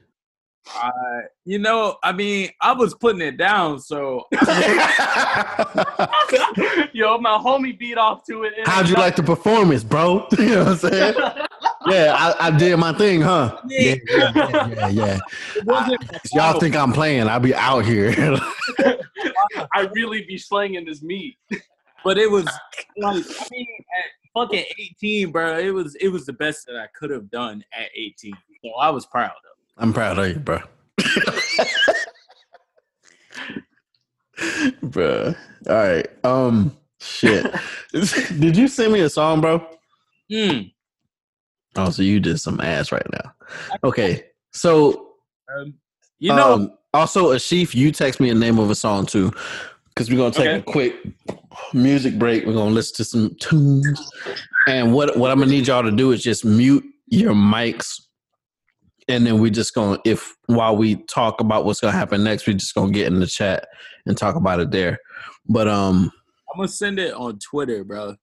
[0.67, 4.27] I, you know, I mean, I was putting it down, so
[6.93, 8.53] Yo, my homie beat off to it.
[8.65, 10.27] How'd you like the performance, bro?
[10.37, 11.15] You know what I'm saying?
[11.87, 13.59] Yeah, I, I did my thing, huh?
[13.67, 14.89] Yeah, yeah, yeah, yeah.
[14.89, 15.89] yeah.
[15.91, 17.27] it Y'all think I'm playing?
[17.27, 18.13] I'll be out here.
[19.73, 21.37] I really be slanging this meat.
[22.03, 22.45] but it was
[22.97, 24.65] like I mean at fucking
[25.01, 25.57] 18, bro.
[25.57, 28.33] It was it was the best that I could have done at 18.
[28.63, 29.58] So I was proud of.
[29.79, 30.59] I'm proud of you, bro.
[34.83, 35.33] bro.
[35.67, 36.07] All right.
[36.23, 37.45] Um shit.
[37.91, 39.65] Did you send me a song, bro?
[40.31, 40.59] Hmm.
[41.75, 43.33] Oh, so you did some ass right now.
[43.83, 44.25] Okay.
[44.51, 45.07] So
[45.57, 45.73] Um,
[46.19, 49.31] you know, um, also Ashif, you text me a name of a song too.
[49.95, 50.59] Cause we're gonna take Okay.
[50.59, 50.95] a quick
[51.73, 52.45] music break.
[52.45, 54.11] We're gonna listen to some tunes.
[54.67, 57.99] And what what I'm gonna need y'all to do is just mute your mics.
[59.09, 62.53] And then we just gonna if while we talk about what's gonna happen next, we
[62.53, 63.67] just gonna get in the chat
[64.05, 64.99] and talk about it there.
[65.47, 66.11] But um
[66.53, 68.15] I'm gonna send it on Twitter, bro.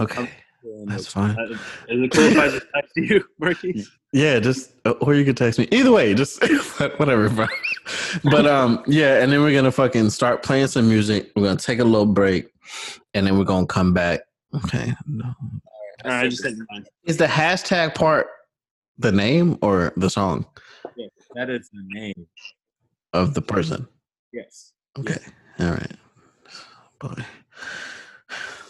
[0.00, 0.28] okay,
[0.86, 1.38] that's fine.
[1.38, 1.58] Uh, Is
[1.88, 3.84] it cool if I just text you, Murky?
[4.12, 5.68] Yeah, just uh, or you could text me.
[5.70, 6.42] Either way, just
[6.98, 7.46] whatever, bro.
[8.24, 11.30] But um, yeah, and then we're gonna fucking start playing some music.
[11.36, 12.48] We're gonna take a little break,
[13.14, 14.20] and then we're gonna come back.
[14.64, 14.94] Okay.
[15.06, 15.32] No.
[16.04, 16.58] All right, I just sent.
[17.04, 18.28] Is the hashtag part
[18.98, 20.46] the name or the song
[21.34, 22.26] That is the name.
[23.12, 23.86] of the person?
[24.32, 24.72] Yes.
[24.98, 25.18] Okay.
[25.60, 25.96] All right.
[27.00, 27.24] Boy.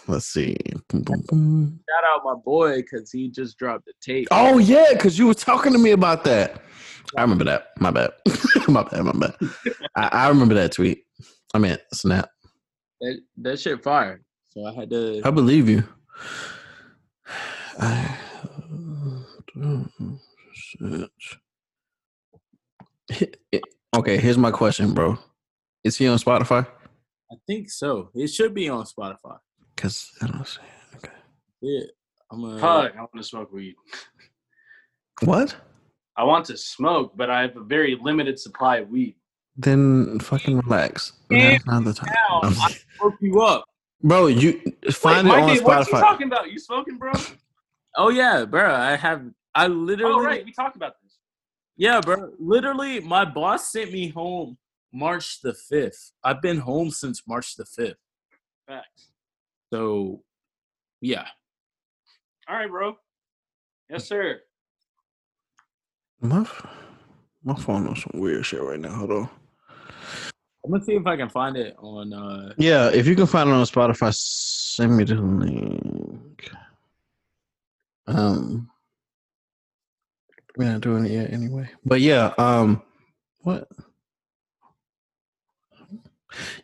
[0.07, 0.57] Let's see.
[0.89, 1.81] Boom, boom, boom.
[1.89, 4.29] Shout out my boy because he just dropped the tape.
[4.31, 6.63] Oh yeah, because you were talking to me about that.
[7.17, 7.69] I remember that.
[7.79, 8.13] My bad.
[8.69, 9.05] my bad.
[9.05, 9.35] My bad.
[9.97, 11.05] I, I remember that tweet.
[11.55, 12.31] I mean, snap.
[13.01, 14.23] That, that shit fire.
[14.51, 15.23] So I had to.
[15.25, 15.85] I believe you.
[17.81, 18.17] I,
[23.97, 25.19] okay, here's my question, bro.
[25.85, 26.67] Is he on Spotify?
[27.31, 28.11] I think so.
[28.15, 29.39] It should be on Spotify.
[29.75, 30.61] Because I don't see.
[30.97, 31.13] Okay.
[31.61, 31.81] Yeah.
[32.31, 32.61] I'm gonna.
[32.61, 33.75] Fuck, I want to smoke weed.
[35.25, 35.57] What?
[36.17, 39.17] I want to smoke, but I have a very limited supply of weed.
[39.57, 41.13] Then fucking relax.
[41.31, 42.13] Yeah, Now's not the time.
[42.29, 43.65] now, I'm- I hook you up.
[44.03, 44.61] Bro, you
[44.93, 46.53] find Wait, it on Mikey, What you talking about?
[46.53, 47.11] You smoking, bro?
[47.97, 48.73] Oh yeah, bro.
[48.73, 49.25] I have.
[49.55, 50.15] I literally.
[50.15, 50.45] Oh, right.
[50.45, 51.19] We talked about this.
[51.77, 52.33] Yeah, bro.
[52.39, 54.59] Literally, my boss sent me home
[54.93, 56.13] March the fifth.
[56.25, 57.99] I've been home since March the fifth.
[58.67, 59.13] Facts.
[59.73, 60.23] So,
[61.01, 61.27] yeah.
[62.49, 62.97] All right, bro.
[63.89, 64.41] Yes, sir.
[66.21, 66.47] My,
[67.45, 68.91] my phone on some weird shit right now.
[68.91, 69.31] Hold on.
[70.65, 72.13] I'm gonna see if I can find it on.
[72.13, 76.51] uh Yeah, if you can find it on Spotify, send me the link.
[78.07, 78.69] Um,
[80.59, 81.71] we're not doing it yet anyway.
[81.87, 82.83] But yeah, um,
[83.43, 83.69] what?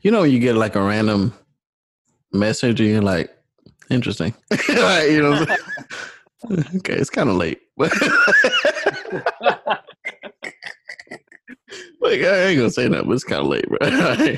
[0.03, 1.33] You know, you get like a random
[2.33, 3.31] message, and you're like,
[3.89, 4.35] interesting.
[4.51, 5.47] like, you know,
[6.77, 7.93] okay, it's kind of late, like
[12.03, 14.37] I ain't gonna say that, but it's kind of late, bro.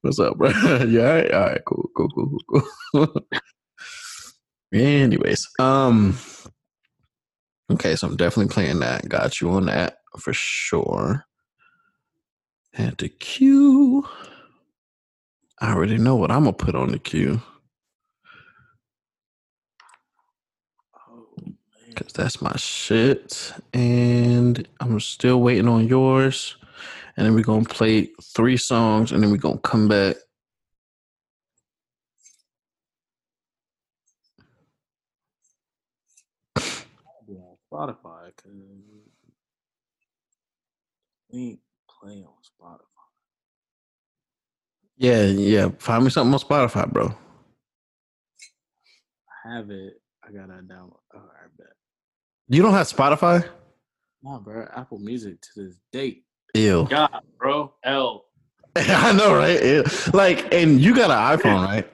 [0.00, 0.50] What's up, bro?
[0.88, 1.30] yeah, all right?
[1.30, 3.26] All right, cool, cool, cool, cool, cool.
[4.72, 6.18] Anyways, um,
[7.74, 9.08] okay, so I'm definitely playing that.
[9.08, 11.26] Got you on that for sure.
[12.74, 14.06] And the queue.
[15.60, 17.40] I already know what I'm gonna put on the queue
[21.08, 21.28] Oh,
[21.88, 23.52] because that's my shit.
[23.72, 26.56] And I'm still waiting on yours.
[27.16, 30.16] And then we're gonna play three songs, and then we're gonna come back
[37.28, 38.52] Yeah, Spotify, cause
[41.32, 41.60] we ain't
[41.90, 42.80] play on Spotify.
[44.96, 45.68] Yeah, yeah.
[45.78, 47.06] Find me something on Spotify, bro.
[49.46, 49.94] I have it.
[50.22, 50.98] I gotta download.
[51.14, 51.66] Oh, I bet.
[52.48, 53.44] You don't have Spotify?
[54.22, 54.66] Nah, bro.
[54.74, 56.24] Apple Music to this date.
[56.54, 56.86] Ew.
[56.88, 57.74] God, bro.
[57.84, 58.26] L.
[58.76, 59.62] I know, right?
[59.62, 59.84] Ew.
[60.12, 61.90] Like, and you got an iPhone, right?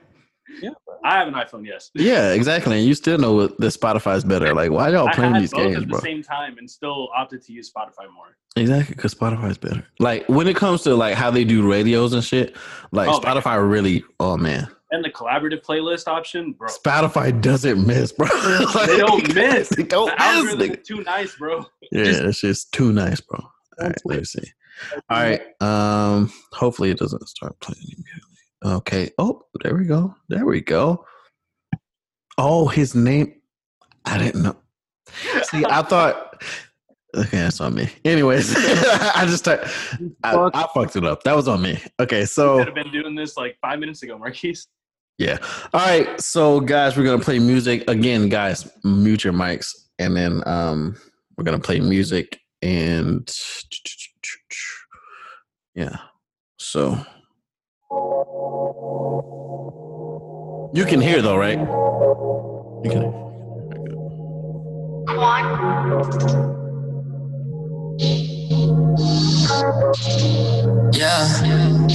[1.05, 1.91] I have an iPhone, yes.
[1.95, 2.77] Yeah, exactly.
[2.79, 4.55] And you still know that Spotify is better.
[4.55, 7.71] Like, why y'all playing these games, at the same time and still opted to use
[7.73, 8.37] Spotify more.
[8.57, 9.87] Exactly, because Spotify is better.
[10.01, 12.57] Like when it comes to like how they do radios and shit,
[12.93, 13.37] like Oh, man.
[13.37, 14.03] Spotify really.
[14.19, 16.69] Oh man, And the collaborative playlist option, bro.
[16.69, 18.27] Spotify doesn't miss, bro.
[18.75, 19.69] Like, They don't miss.
[19.69, 20.21] They don't The miss.
[20.21, 20.81] algorithm nigga.
[20.81, 21.61] is too nice, bro.
[21.93, 23.39] Yeah, it's just too nice, bro.
[23.81, 24.51] All right, let's see.
[25.09, 25.41] All right.
[25.63, 26.33] Um.
[26.53, 28.30] Hopefully, it doesn't start playing immediately.
[28.65, 29.11] Okay.
[29.19, 30.15] Oh, there we go.
[30.29, 31.05] There we go.
[32.39, 33.35] Oh, his name.
[34.05, 34.57] I didn't know.
[35.45, 36.43] See, I thought.
[37.17, 37.89] Okay, that's on me.
[38.05, 39.55] Anyways, I just I,
[40.23, 41.25] I, I fucked it up.
[41.25, 41.83] That was on me.
[41.99, 44.69] Okay, so Could have been doing this like five minutes ago, Marquise.
[45.19, 45.39] yeah.
[45.75, 46.21] All right.
[46.21, 48.71] So guys, we're gonna play music again, guys.
[48.85, 50.97] Mute your mics, and then um,
[51.37, 53.29] we're gonna play music and
[55.75, 55.97] yeah.
[56.59, 56.97] So
[60.73, 61.59] you can hear though, right?
[62.85, 63.03] You can.
[70.93, 71.27] Yeah.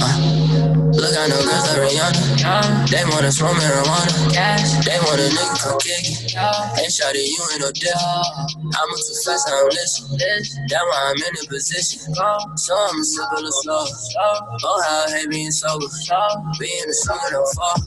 [0.02, 2.90] Uh, look, I know girls like Rihanna.
[2.90, 4.84] They wanna smoke marijuana.
[4.84, 6.80] They want a nigga come kick it.
[6.80, 7.96] Ain't shawty, you ain't no dick.
[7.96, 10.18] I'm too fast, I don't listen.
[10.18, 12.00] That's why I'm in a position.
[12.56, 13.84] So sip a little slow.
[13.84, 15.86] Oh, how I hate being sober.
[16.60, 17.78] Being the sugar don't fall.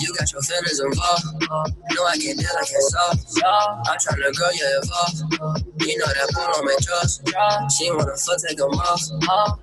[0.00, 1.24] You got your feelings involved.
[1.50, 3.18] No, I can't deal, I can't solve.
[3.88, 5.18] I'm trying to grow you involved.
[5.82, 7.26] You know that bull on my trust.
[7.76, 9.02] She wanna fuck, take 'em off.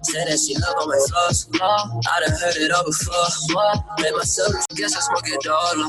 [0.03, 1.47] Say that she love on my flaws.
[1.55, 3.73] I done heard it all before.
[3.99, 5.87] Made myself, guess I smoke it dollar.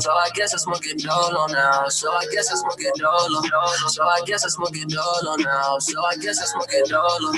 [0.00, 1.69] So I guess I smoke it dollar now.
[1.88, 3.42] So I guess I smoke it dollar.
[3.88, 5.78] So I guess I smoke it dollar now.
[5.78, 7.32] So I guess I smoke it dollar.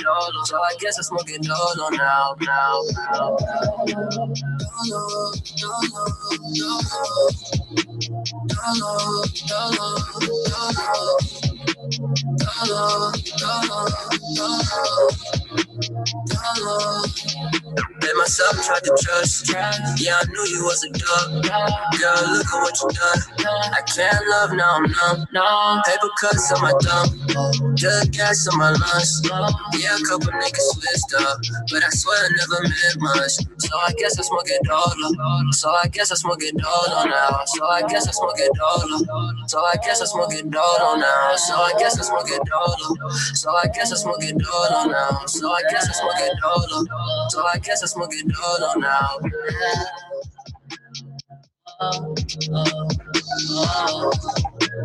[0.45, 2.35] So I guess I smoke it dollar now.
[2.41, 2.81] Now, now.
[3.13, 3.37] Dollar,
[5.59, 7.29] dollar, dollar.
[8.49, 9.97] Dollar, dollar,
[11.97, 13.13] dollar.
[13.37, 13.89] Dollar,
[16.29, 17.03] dollar.
[18.01, 19.49] Made myself try to trust.
[19.99, 21.43] Yeah, I knew you was a dog.
[21.97, 23.21] Girl, look at what you done.
[23.73, 24.85] I can't love now, I'm
[25.31, 25.81] numb.
[25.85, 27.07] Paper cuts on my thumb.
[27.75, 29.21] Good gas on my lungs.
[29.79, 31.37] Yeah, a couple niggas switched up.
[31.71, 33.33] But I swear I never meant much.
[33.59, 35.51] So I guess I smoke it dollar.
[35.51, 37.41] So I guess I smoke it dollar now.
[37.45, 38.99] So I guess I smoke it dollar.
[39.47, 41.35] So I guess I smoke it dollar now.
[41.37, 43.11] So I guess I smoke it dollar.
[43.33, 45.25] So I guess I smoke it dollar now.
[45.25, 47.29] So I guess I smoke it dollar.
[47.29, 49.19] So I guess I smoke it dollar now.
[51.81, 52.15] Oh,
[52.53, 52.89] oh,
[53.49, 54.11] oh,
[54.61, 54.72] oh.
[54.73, 54.81] Too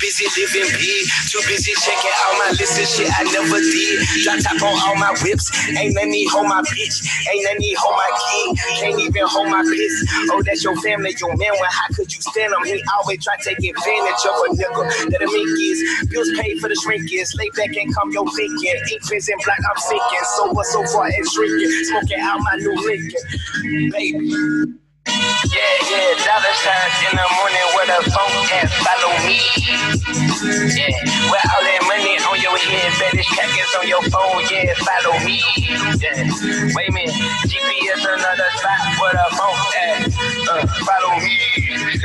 [0.00, 4.00] busy living big, too busy checking out my list of shit I never did.
[4.24, 7.74] Drop top on all my whips, ain't let me hold my bitch, ain't let me
[7.78, 10.04] hold my king, can't even hold my piss.
[10.32, 11.52] Oh, that's your family, your man.
[11.52, 12.64] Well, how could you stand him?
[12.64, 14.88] He always try to take advantage of a nigga.
[15.12, 17.36] That a mink is, bills paid for the shrinkers.
[17.36, 18.76] Lay back and come your thinking.
[18.92, 20.24] Ink prison black, I'm sinking.
[20.36, 24.74] So what so far and shrinking, smoking out my new Lincoln, baby.
[25.52, 25.60] Yeah,
[25.90, 29.38] yeah, dollar signs in the morning with a phone and follow me.
[30.74, 30.90] Yeah,
[31.30, 35.40] with all that money on your head, better checkers on your phone, yeah, follow me.
[36.00, 37.14] Yeah, wait a minute,
[37.64, 40.04] GPS another spot with the phone at,
[40.50, 41.32] uh, follow me.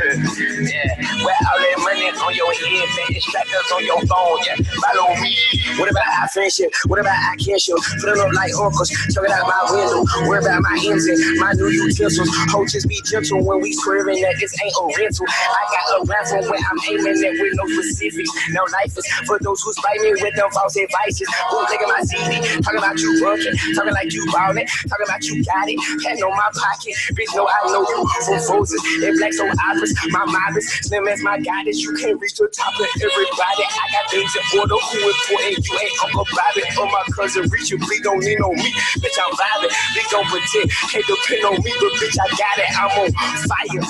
[0.00, 5.14] yeah, with all that money on your head, better checkers on your phone, yeah, follow
[5.20, 5.36] me.
[5.76, 6.72] What about our friendship?
[6.86, 7.76] What about our kinship?
[7.76, 10.04] It up like uncles, chuck out my window.
[10.28, 12.28] Worry about my engine, my new utensils.
[12.52, 15.26] Ho, just be gentle when we swerving that this ain't a rental.
[15.28, 18.30] I got a rifle where I'm aiming at with no specifics.
[18.50, 21.28] No life is for those who spite me with them false advices.
[21.50, 25.44] Who at my CD, talking about you working, talking like you ballin', talking about you
[25.50, 25.78] got it.
[26.06, 28.78] Hand on my pocket, bitch, know I know you from Frozen.
[29.02, 31.76] And black so obvious, my mobbers, slim as my it.
[31.76, 33.64] You can't reach the top of everybody.
[33.66, 34.78] I got things in order.
[34.78, 35.66] Who important?
[35.66, 37.44] You ain't Uncle Bobby or my cousin.
[37.50, 38.70] You please don't lean on me.
[39.02, 39.72] Bitch, I'm vibing.
[39.94, 40.70] Please don't pretend.
[40.90, 42.70] Can't depend on me, but bitch, I got it.
[42.76, 43.10] I'm on
[43.46, 43.82] fire.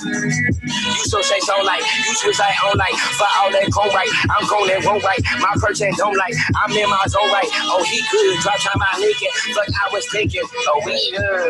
[0.65, 1.83] You so say so like.
[1.83, 2.97] You switch like on like.
[3.19, 4.11] For all that go right.
[4.31, 5.23] I'm going that won't right.
[5.41, 6.35] My purchase don't like.
[6.63, 7.49] I'm in my zone right.
[7.69, 8.41] Oh, he good.
[8.43, 9.33] Drop time I naked.
[9.55, 10.43] But I was thinking.
[10.69, 11.50] Oh, we good.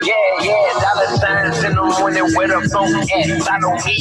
[0.00, 3.98] Yeah, yeah, dollar signs in the morning where the phone at, follow me.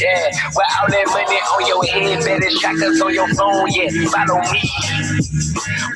[0.00, 4.40] Yeah, with all that money on your head, better trackers on your phone, yeah, follow
[4.50, 4.62] me.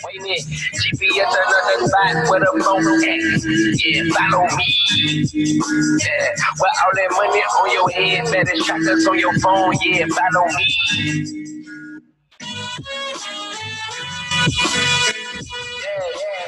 [0.05, 3.41] Wait a minute, GPS another spot where the phone at,
[3.81, 4.69] yeah, follow me.
[6.05, 6.29] Yeah,
[6.61, 10.67] with all that money on your head, better trackers on your phone, yeah, follow me.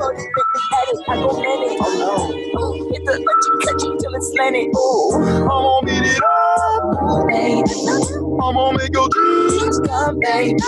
[0.00, 1.78] I go manic.
[1.80, 2.88] Oh no.
[2.92, 4.68] Hit the touchy touchy till it's slanted.
[4.76, 5.14] Ooh.
[5.16, 7.30] I'm gonna beat it up.
[7.30, 7.62] Hey,
[8.42, 9.80] I'm gonna make your dreams.
[9.86, 10.58] come babe.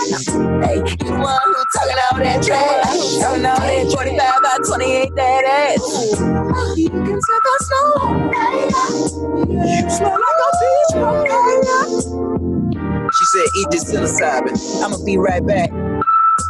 [0.63, 3.17] Hey, you the one who talking all that trash.
[3.19, 6.21] Talking all that 25 by 28 that ass.
[6.77, 8.31] You can set the snow.
[9.53, 11.25] You smell like a beach ball.
[13.11, 14.83] She said, eat this psilocybin.
[14.83, 15.71] I'ma be right back.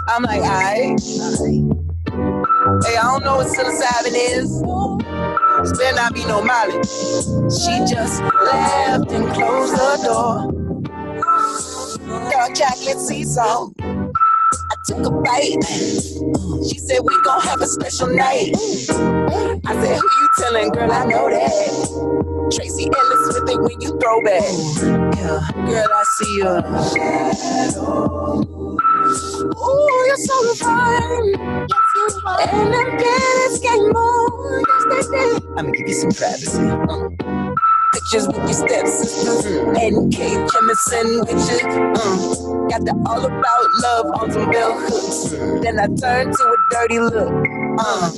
[0.09, 0.99] I'm like, alright.
[2.83, 4.61] Hey, I don't know what psilocybin is.
[5.79, 6.73] Better not be no Molly.
[7.49, 10.51] She just laughed and closed the door.
[12.31, 13.73] Dark chocolate sea salt.
[13.81, 15.63] I took a bite.
[16.67, 18.51] She said, we gon' have a special night.
[18.55, 20.91] I said, who you telling, girl?
[20.91, 22.51] I know that.
[22.53, 24.43] Tracee Ellis with it when you throw back.
[25.17, 26.61] Yeah, girl, I see you.
[29.45, 31.35] Ooh, you're so fine.
[32.41, 34.63] And them panties game on.
[34.89, 35.43] Yes, they did.
[35.49, 36.65] I'm gonna give you some privacy.
[37.93, 41.93] Pictures with your stepsisters and Kate Jemison you.
[41.93, 42.69] Mm.
[42.69, 45.31] Got the all about love on some bell hooks.
[45.61, 47.47] Then I turn to a dirty look.
[47.79, 48.11] Uh.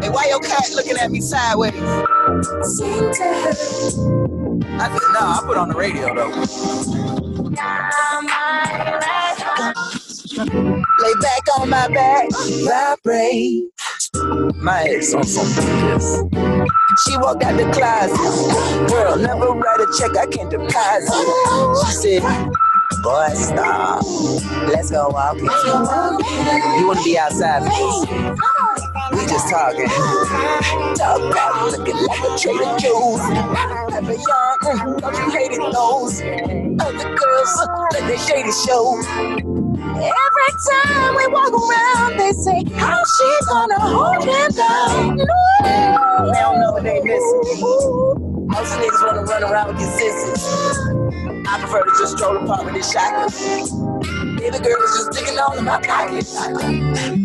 [0.00, 1.72] Hey, why your cat looking at me sideways?
[1.72, 3.50] Seem to her.
[4.80, 6.30] I said, no, I put on the radio though.
[10.40, 12.28] Lay back on my back,
[12.64, 13.64] vibrate.
[14.56, 16.22] My ex on some this.
[17.04, 18.88] She walked out the closet.
[18.88, 21.12] Girl, never write a check, I can't deposit.
[21.86, 22.22] She said,
[23.02, 24.02] Boy, stop.
[24.66, 25.44] Let's go walking.
[25.44, 27.62] You wanna be outside?
[29.12, 29.88] We just talking.
[30.96, 33.20] Talk about looking like a Trader Joe's.
[33.90, 36.20] Pepper young, mm, don't you hate it those?
[36.80, 39.59] Other girls look like they shady show.
[39.96, 45.16] Every time we walk around, they say, How she gonna hold him down?
[45.16, 46.32] No.
[46.32, 47.62] They don't know what they missing.
[48.48, 50.78] Most niggas wanna run around with these sisters.
[51.48, 53.30] I prefer to just stroll apart with this shotgun.
[54.50, 56.26] Baby girl was just digging all in my pocket.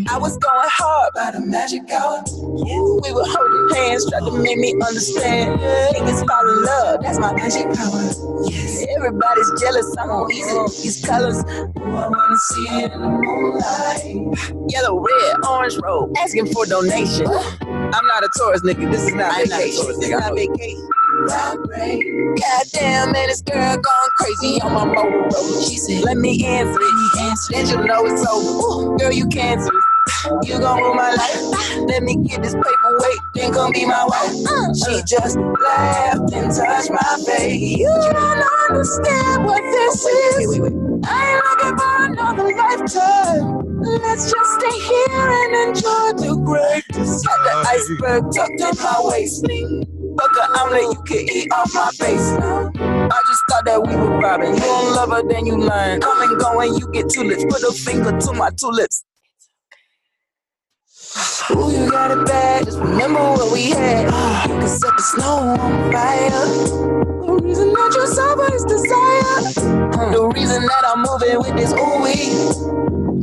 [0.10, 2.24] I was going hard by the magic hour.
[2.38, 5.60] We were holding hands, trying to make me understand.
[5.60, 8.06] Niggas fall in love, that's my magic power.
[8.50, 8.86] Yes.
[8.98, 11.38] Everybody's jealous, I'm on easy these colors.
[11.44, 14.72] Ooh, I wanna see it in the moonlight.
[14.72, 17.28] Yellow, red, orange robe, asking for donation.
[17.28, 18.92] I'm not a tourist nigga.
[18.92, 19.82] This is not I'm not a vacation.
[19.82, 20.18] tourist, This nigga.
[20.18, 20.90] is I not know.
[21.68, 22.36] Vacation.
[22.36, 25.64] Goddamn, man, this girl gone crazy on my motor road.
[25.64, 26.96] She said, Let me answer it.
[27.52, 28.50] Then you know it's over.
[28.50, 29.72] Ooh, girl, you cancer.
[30.44, 31.88] You gon' rule my life.
[31.88, 34.32] Let me get this paperweight, then come be my wife.
[34.78, 35.04] She uh.
[35.06, 37.78] just laughed and touched my face.
[37.78, 40.60] You don't understand what this is.
[41.06, 43.66] I ain't looking for another lifetime.
[43.82, 47.26] Let's just stay here and enjoy the greatness.
[47.26, 49.95] Got the iceberg tucked in my waist.
[50.18, 52.32] Fuck a omelet, you can eat off my face.
[52.40, 54.54] I just thought that we were robbing.
[54.56, 56.02] You don't love her, then you learn.
[56.02, 57.46] Come and go and you get tulips.
[57.46, 59.04] Put a finger to my tulips.
[61.52, 62.66] Ooh, you got it bad.
[62.66, 64.06] Just remember what we had.
[64.50, 66.30] You can set the snow on fire.
[66.30, 70.12] The reason that you're suffer is desire.
[70.14, 72.06] The reason that I'm moving with this ooh.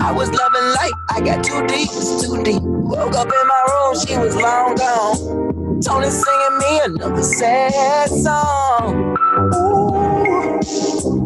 [0.01, 0.93] I was loving light.
[1.11, 1.88] I got too deep.
[1.93, 2.62] It's too deep.
[2.62, 3.97] Woke up in my room.
[4.07, 5.62] She was long gone.
[5.85, 9.16] Tony singing me another sad song.
[9.55, 10.61] Ooh,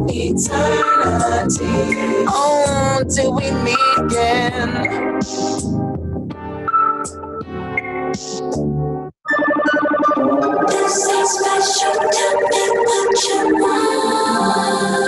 [0.09, 1.67] eternity.
[2.27, 5.21] On till we meet again.
[10.69, 15.05] This is special, tell me what you want.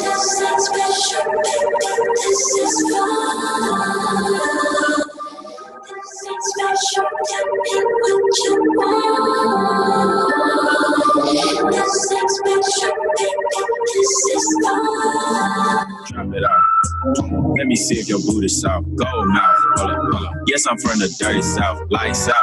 [0.00, 4.69] This is special, baby, this is fun.
[6.38, 7.08] Special,
[7.62, 10.34] me what you want.
[11.64, 14.46] Nothing special, baby, this is.
[16.08, 16.64] Drop it off.
[17.58, 18.86] Let me see if your booty soft.
[18.96, 19.56] Gold mouth.
[19.78, 20.34] Hold up, hold up.
[20.48, 21.80] Yes, I'm from the dirty south.
[21.90, 22.36] Lights out.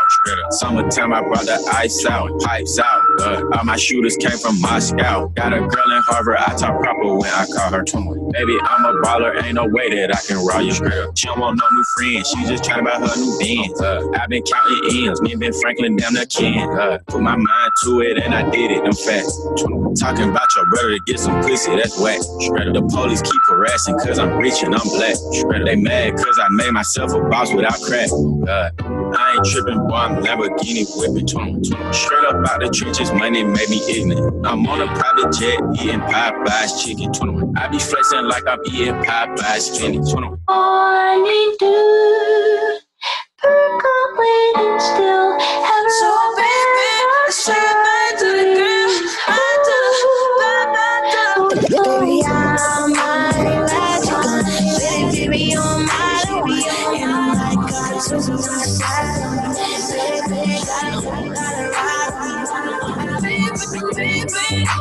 [0.51, 2.29] Summertime, I brought the ice out.
[2.41, 3.01] Pipes out.
[3.19, 5.27] Uh, all my shooters came from Moscow.
[5.29, 6.37] Got a girl in Harvard.
[6.37, 8.31] I talk proper when I call her 21.
[8.31, 9.41] Baby, I'm a baller.
[9.43, 11.17] Ain't no way that I can roll you straight up.
[11.17, 12.29] She don't want no new friends.
[12.29, 13.81] She just trying to buy her new Benz.
[13.81, 16.69] Uh, I've been counting ends, Me and Ben Franklin down the can.
[16.77, 18.83] Uh, put my mind to it and I did it.
[18.83, 19.31] I'm fast.
[19.99, 21.75] Talking about your brother to get some pussy.
[21.75, 22.21] That's whack.
[22.39, 22.73] Straight up.
[22.73, 25.15] The police keep harassing cause I'm rich and I'm black.
[25.65, 28.09] They mad cause I made myself a boss without crack.
[28.09, 28.71] God.
[29.17, 29.95] I ain't tripping, boy.
[29.95, 31.93] I'm Lamborghini whipping 21.
[31.93, 34.45] Straight up out the trenches, money made me ignorant.
[34.45, 37.57] I'm on a private jet eating Popeye's chicken 21.
[37.57, 40.39] I be flexing like I'm eating Popeye's spinach 21.
[40.49, 42.79] Morning dew,
[43.37, 45.37] percolating still.
[45.39, 47.96] Hello, so baby,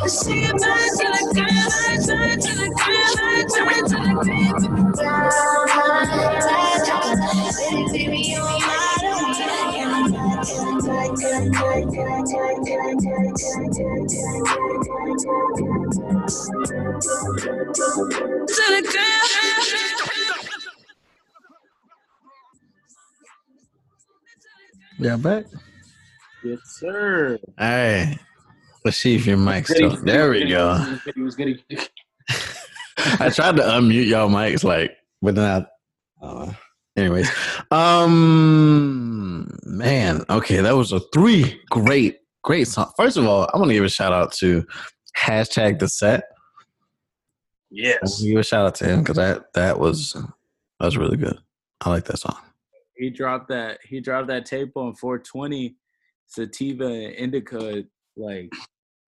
[0.07, 1.67] baby, let's say goodbye to the girl.
[2.07, 3.11] Bye to the girl.
[3.17, 4.17] Bye to the.
[7.93, 8.87] Baby, my
[18.47, 19.27] to the girl.
[24.99, 25.45] Yeah, back.
[26.43, 27.39] Yes, sir.
[27.59, 28.19] All right.
[28.87, 29.97] Let's see if your mic's still.
[29.97, 30.76] There we go.
[31.12, 31.59] He was getting.
[33.18, 35.66] I tried to unmute y'all mics, like, but then
[36.22, 36.24] I.
[36.24, 36.53] Uh,
[36.97, 37.28] anyways,
[37.72, 42.93] um, man, okay, that was a three great, great song.
[42.97, 44.64] First of all, I want to give a shout out to
[45.18, 46.22] hashtag the set.
[47.72, 48.22] Yes.
[48.22, 51.37] give a shout out to him because that that was that was really good.
[51.80, 52.39] I like that song.
[52.97, 53.80] He dropped that.
[53.82, 55.74] He dropped that tape on 420
[56.28, 57.82] sativa indica.
[58.16, 58.51] Like,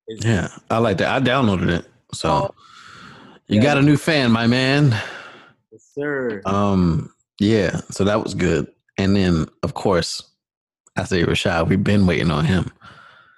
[0.08, 1.08] Yeah, I like that.
[1.10, 2.54] I downloaded it, so Oh.
[3.46, 3.62] you Yeah.
[3.62, 4.90] got a new fan, my man.
[5.70, 6.40] yes, sir.
[6.46, 8.66] Um, yeah, so that was good.
[8.96, 10.22] And then, of course,
[10.96, 12.70] I say Rashad, we've been waiting on him.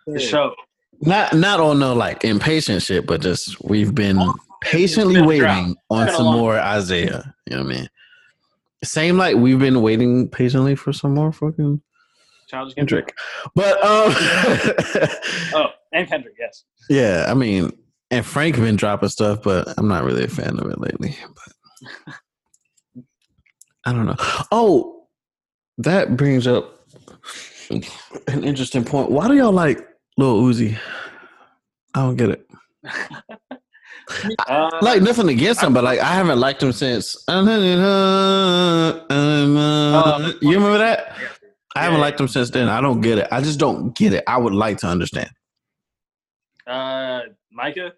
[0.07, 0.55] The show.
[1.03, 4.21] Not not on no like impatient shit, but just we've been
[4.63, 7.35] patiently been waiting on some more Isaiah.
[7.47, 7.89] You know what I mean?
[8.85, 11.81] Same like we've been waiting patiently for some more fucking
[12.51, 13.17] Childish Kendrick.
[13.55, 14.13] But um
[15.55, 16.35] Oh, and Kendrick.
[16.39, 16.65] Yes.
[16.89, 17.71] yeah, I mean,
[18.11, 21.17] and Frank been dropping stuff, but I'm not really a fan of it lately.
[21.35, 23.05] But
[23.87, 24.17] I don't know.
[24.53, 25.07] Oh,
[25.79, 26.85] that brings up
[27.71, 29.11] an interesting point.
[29.11, 29.79] Why do y'all like
[30.19, 30.77] Lil Uzi?
[31.95, 32.47] I don't get it.
[34.49, 37.17] Uh, Like nothing against him, but like I haven't liked him since.
[37.29, 37.35] You
[40.55, 41.15] remember that?
[41.77, 42.69] I haven't liked him since then.
[42.69, 43.29] I don't get it.
[43.31, 44.25] I just don't get it.
[44.27, 45.31] I would like to understand.
[46.67, 47.21] uh,
[47.53, 47.93] Micah,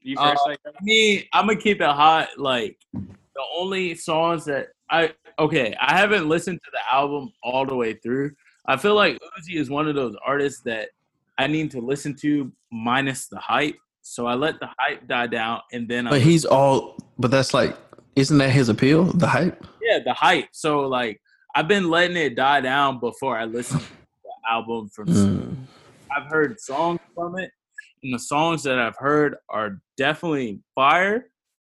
[0.00, 0.42] you Uh, first.
[0.46, 2.28] like, I mean, I'm gonna keep it hot.
[2.38, 7.74] Like the only songs that I okay, I haven't listened to the album all the
[7.76, 8.32] way through.
[8.66, 10.90] I feel like Uzi is one of those artists that
[11.38, 13.76] I need to listen to minus the hype.
[14.02, 16.96] So I let the hype die down, and then I But he's all.
[17.18, 17.76] But that's like,
[18.16, 19.04] isn't that his appeal?
[19.04, 19.64] The hype.
[19.82, 20.48] yeah the hype.
[20.52, 21.20] So like
[21.54, 23.86] I've been letting it die down before I listen to
[24.24, 25.06] the album from.
[25.08, 25.56] Mm.
[26.16, 27.50] I've heard songs from it,
[28.02, 31.30] and the songs that I've heard are definitely fire,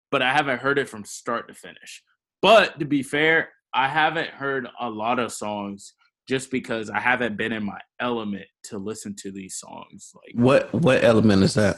[0.09, 2.03] but I haven't heard it from start to finish.
[2.41, 5.93] But to be fair, I haven't heard a lot of songs
[6.27, 10.13] just because I haven't been in my element to listen to these songs.
[10.15, 11.77] Like, What what element is that?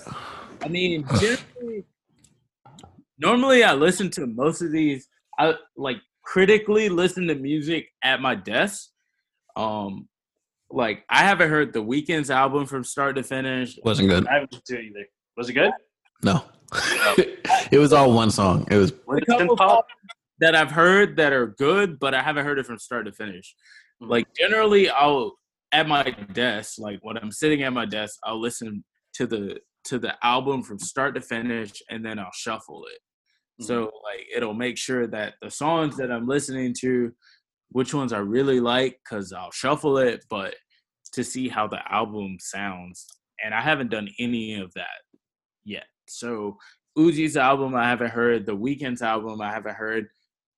[0.63, 1.85] I mean, generally,
[3.17, 5.07] normally I listen to most of these.
[5.39, 8.89] I like critically listen to music at my desk.
[9.55, 10.07] Um,
[10.71, 13.77] like I haven't heard the Weeknd's album from start to finish.
[13.83, 14.27] Wasn't good.
[14.27, 15.05] I haven't listened to either.
[15.37, 15.71] Was it good?
[16.23, 16.43] No.
[17.71, 18.67] it was all one song.
[18.71, 19.85] It was a couple
[20.39, 23.55] that I've heard that are good, but I haven't heard it from start to finish.
[23.99, 25.37] Like generally, I'll
[25.71, 26.03] at my
[26.33, 28.83] desk, like when I'm sitting at my desk, I'll listen
[29.15, 32.99] to the to the album from start to finish, and then I'll shuffle it.
[33.59, 37.13] So like it'll make sure that the songs that I'm listening to,
[37.69, 40.55] which ones I really like, because I'll shuffle it, but
[41.13, 43.05] to see how the album sounds,
[43.43, 45.01] and I haven't done any of that
[45.63, 45.85] yet.
[46.07, 46.57] So
[46.97, 50.09] Uzi's album I haven't heard, The Weeknd's album I haven't heard,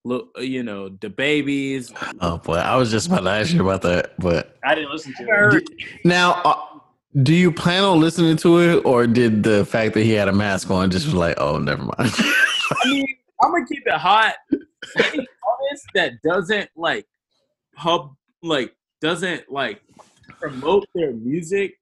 [0.04, 1.91] look, you know, the babies.
[2.22, 5.14] Oh boy, I was just about to ask you about that, but I didn't listen
[5.18, 5.64] to it.
[6.06, 6.80] now, uh,
[7.24, 10.34] do you plan on listening to it, or did the fact that he had a
[10.34, 12.12] mask on just was like, oh, never mind?
[12.72, 13.07] I mean,
[13.41, 14.36] I'm gonna keep it hot.
[14.97, 17.05] Any artist that doesn't like
[17.76, 19.82] pub, like doesn't like
[20.39, 21.78] promote their music,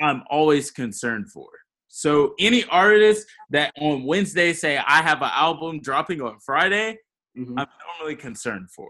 [0.00, 1.48] I'm always concerned for.
[1.88, 6.98] So any artist that on Wednesday say I have an album dropping on Friday,
[7.36, 7.58] Mhm.
[7.58, 7.68] I'm
[7.98, 8.88] normally concerned for.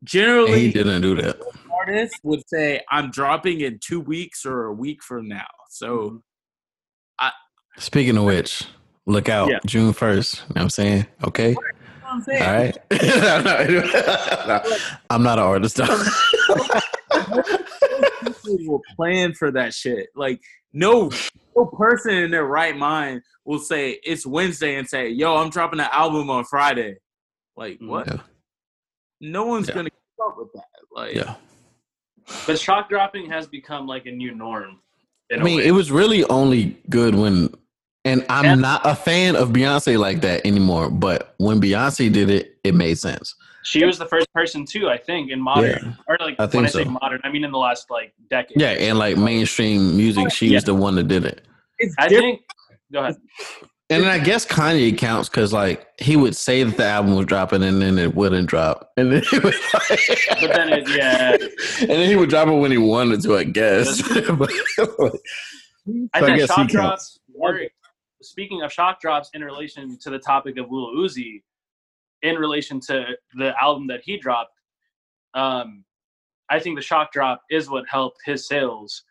[0.00, 1.40] And Generally, he didn't do that.
[1.72, 5.46] artists would say I'm dropping in two weeks or a week from now.
[5.70, 6.22] So
[7.18, 7.32] I.
[7.78, 8.64] Speaking of which,
[9.06, 9.58] look out, Yeah.
[9.66, 10.34] June first.
[10.36, 11.06] You know what I'm saying?
[11.24, 11.60] Okay, you know
[12.00, 12.42] what I'm saying?
[12.42, 12.76] all right.
[15.10, 15.76] I'm not an artist.
[15.76, 16.04] though.
[18.44, 20.08] people will plan for that shit.
[20.14, 20.40] Like
[20.72, 21.10] no,
[21.56, 25.80] no person in their right mind will say it's Wednesday and say, "Yo, I'm dropping
[25.80, 26.96] an album on Friday."
[27.56, 28.06] Like mm, what?
[28.08, 28.20] Yeah.
[29.20, 29.74] No one's Yeah.
[29.74, 30.64] gonna keep up with that.
[30.94, 31.34] Like yeah.
[32.46, 34.80] But shock dropping has become like a new norm.
[35.32, 35.66] I mean, way.
[35.66, 37.52] it was really only good when,
[38.04, 38.54] and I'm Yeah.
[38.56, 40.90] not a fan of Beyonce like that anymore.
[40.90, 43.34] But when Beyonce did it, it made sense.
[43.64, 46.66] she was the first person too, I think, in modern or like I when think
[46.66, 46.90] I say so.
[46.90, 48.60] modern, I mean in the last like decade.
[48.60, 51.46] Yeah, and like mainstream music, she was the one that did it.
[51.78, 52.38] it's I different.
[52.38, 52.42] think.
[52.92, 53.16] Go ahead.
[53.90, 57.26] And then I guess Kanye counts because like he would say that the album was
[57.26, 61.32] dropping and then it wouldn't drop, and then he would, But then it, yeah,
[61.80, 64.02] and then he would drop it when he wanted to, I guess.
[64.38, 65.10] But, I So
[66.14, 66.72] I think guess he counts.
[66.72, 67.62] drops were.
[68.24, 71.42] Speaking of shock drops, in relation to the topic of Lil Uzi,
[72.22, 74.58] in relation to the album that he dropped,
[75.34, 75.84] um,
[76.50, 79.04] I think the shock drop is what helped his sales.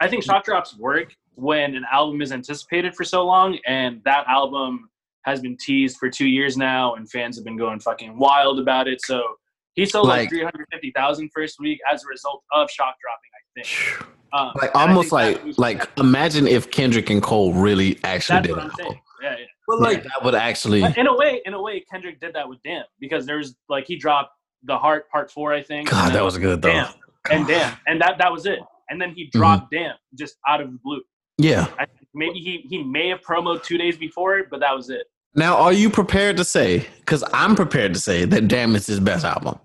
[0.00, 4.26] I think shock drops work when an album is anticipated for so long, and that
[4.26, 4.90] album
[5.22, 8.88] has been teased for two years now, and fans have been going fucking wild about
[8.88, 9.00] it.
[9.04, 9.36] So
[9.76, 13.30] he sold like, Like- 350,000 first week as a result of shock dropping.
[13.34, 14.08] I think.
[14.32, 18.36] Um, like almost think that like boosted like imagine if Kendrick and Cole really actually
[18.36, 18.98] That's did what I'm it.
[19.22, 19.44] Yeah, yeah.
[19.68, 22.48] But Like like that would actually In a way, in a way, Kendrick did that
[22.48, 24.32] with Damn because there's like he dropped
[24.64, 25.88] the Heart Part Four, I think.
[25.90, 26.68] God, that then was good though.
[26.70, 26.92] Damn
[27.30, 28.58] and Damn, and that that was it.
[28.90, 31.02] And then he dropped Damn just out of the blue.
[31.38, 31.66] Yeah.
[31.78, 35.06] I, maybe he he may have promoed two days before it, but that was it.
[35.34, 36.86] Now, are you prepared to say?
[37.00, 39.58] Because I'm prepared to say that "Damn" is his best album.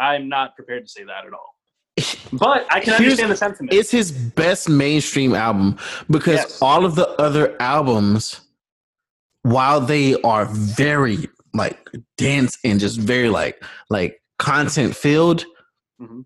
[0.00, 1.54] I'm not prepared to say that at all.
[2.32, 3.72] But I can Here's- understand the sentiment.
[3.72, 5.76] It's his best mainstream album
[6.08, 6.62] because Yes.
[6.62, 8.40] all of the other albums,
[9.42, 11.78] while they are very like
[12.16, 15.44] dense and just very like like content filled,
[16.00, 16.24] Mhm.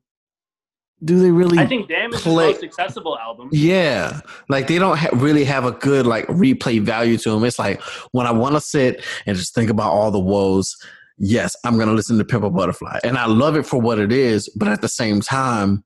[1.02, 1.58] do they really?
[1.58, 3.48] I think Damn is the most accessible album.
[3.50, 4.20] Yeah,
[4.50, 7.44] like they don't ha- really have a good like replay value to them.
[7.44, 7.80] It's like
[8.12, 10.76] when I want to sit and just think about all the woes.
[11.18, 14.12] Yes, I'm gonna listen to Pimp a Butterfly, and I love it for what it
[14.12, 14.48] is.
[14.56, 15.84] But at the same time,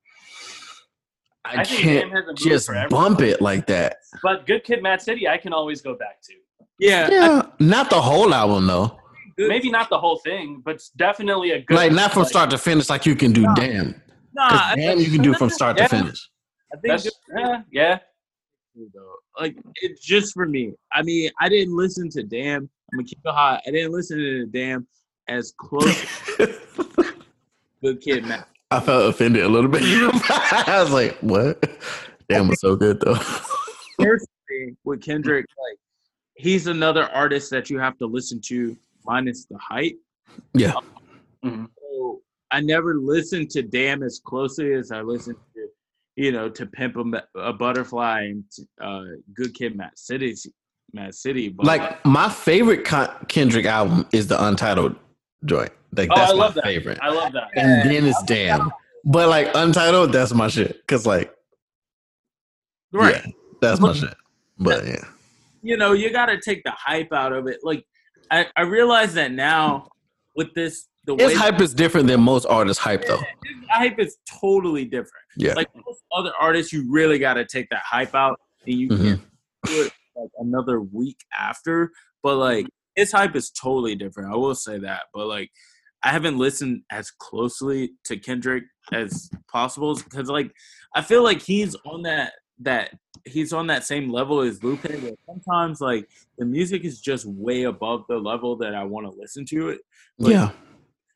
[1.45, 3.97] I, I can't Damn has a mood just bump it like that.
[4.22, 6.35] But Good Kid, Mad City, I can always go back to.
[6.79, 8.99] yeah, Yeah, not the whole album though.
[9.37, 11.76] Maybe not the whole thing, but definitely a good.
[11.76, 14.01] Like not from like, start to finish, like you can do Damn.
[14.33, 16.29] nah, Damn, think- you can do from start to finish.
[16.72, 17.99] I think That's, yeah, yeah.
[19.39, 20.72] Like it's just for me.
[20.93, 22.62] I mean, I didn't listen to Damn.
[22.93, 23.62] I'm gonna keep it hot.
[23.66, 24.87] I didn't listen to Damn
[25.29, 26.07] as close
[27.83, 28.45] Good Kid, Mad.
[28.70, 29.83] I felt offended a little bit.
[29.85, 31.64] I was like, "What?
[32.29, 33.18] Damn was so good though."
[33.99, 35.79] personally with Kendrick, like
[36.35, 39.99] he's another artist that you have to listen to minus the hype.
[40.55, 40.74] Yeah.
[41.45, 42.20] So
[42.51, 45.68] I never listened to Damn as closely as I listened to,
[46.16, 48.44] you know, to Pimp a, a Butterfly and
[48.81, 49.05] uh,
[49.35, 50.35] Good Kid, Mad City,
[50.93, 51.48] Mad City.
[51.48, 54.97] But Like my favorite Con- Kendrick album is the Untitled
[55.44, 55.70] joint.
[55.97, 56.65] Like Oh, that's I love my that.
[56.65, 56.98] favorite.
[57.02, 57.48] I love that.
[57.56, 58.70] and then it's Damn.
[59.05, 60.86] But like Untitled, that's my shit.
[60.86, 61.35] Cause like,
[62.93, 64.15] right, yeah, that's my shit.
[64.59, 65.05] But yeah,
[65.62, 67.59] you know, you got to take the hype out of it.
[67.62, 67.85] Like
[68.31, 69.89] I, I realize that now
[70.36, 73.20] with this, the way his hype is different than most artists' hype though.
[73.70, 75.24] hype is totally different.
[75.36, 75.55] Yeah.
[75.55, 78.97] Like most other artists, you really got to take that hype out, and you Mhm.
[78.98, 79.23] can
[79.65, 81.93] do it like another week after.
[82.23, 82.66] But like
[82.99, 84.33] his hype is totally different.
[84.33, 85.03] I will say that.
[85.15, 85.51] But like
[86.03, 90.51] I haven't listened as closely to Kendrick as possible because like
[90.97, 92.91] I feel like he's on that that
[93.25, 94.83] he's on that same level as Lupe.
[94.83, 96.09] Where sometimes like
[96.39, 99.81] the music is just way above the level that I want to listen to it.
[100.19, 100.51] Like, yeah.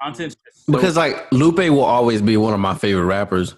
[0.01, 3.57] content's so Because like Lupe will always be one of my favorite rappers.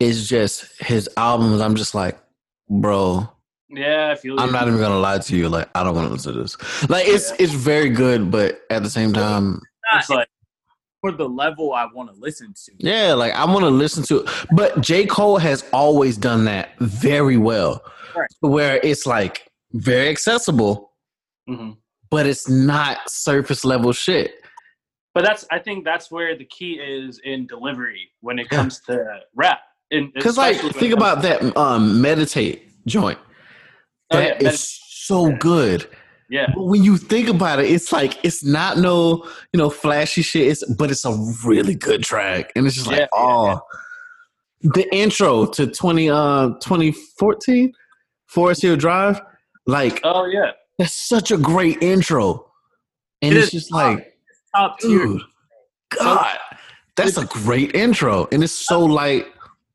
[0.00, 1.60] It's just his albums.
[1.60, 2.18] I'm just like,
[2.68, 3.28] bro,
[3.76, 4.38] Yeah, I feel.
[4.40, 4.52] I'm you.
[4.52, 5.48] not even gonna lie to you.
[5.48, 6.56] Like, I don't want to listen to this.
[6.88, 9.60] Like, it's it's very good, but at the same time,
[9.94, 10.28] It's like
[11.00, 12.72] for the level I want to listen to.
[12.78, 14.30] Yeah, like I want to listen to it.
[14.52, 15.06] But J.
[15.06, 17.82] Cole has always done that very well.
[18.16, 18.28] Right.
[18.40, 20.92] Where it's like very accessible,
[21.48, 21.72] hmm
[22.10, 24.34] but it's not surface level shit.
[25.14, 28.58] But that's I think that's where the key is in delivery when it Yeah.
[28.58, 29.60] comes to rap.
[29.90, 33.18] And Because like think about that um meditate joint.
[34.10, 35.88] Oh, That yeah, is so good.
[36.30, 36.50] Yeah.
[36.54, 40.48] But when you think about it, it's like it's not no, you know, flashy shit.
[40.48, 41.12] It's but it's a
[41.44, 42.50] really good track.
[42.56, 43.60] And it's just like, Yeah, yeah, oh
[44.62, 47.72] the intro to 20 uh 2014
[48.26, 49.20] Forest Hill Drive,
[49.66, 50.52] like Oh yeah.
[50.78, 52.50] that's such a great intro.
[53.20, 54.16] And It it's just top- like,
[54.56, 54.98] Top tier.
[55.06, 55.22] dude,
[55.98, 56.38] God,
[56.96, 58.26] that's a great intro.
[58.32, 59.30] And it's so like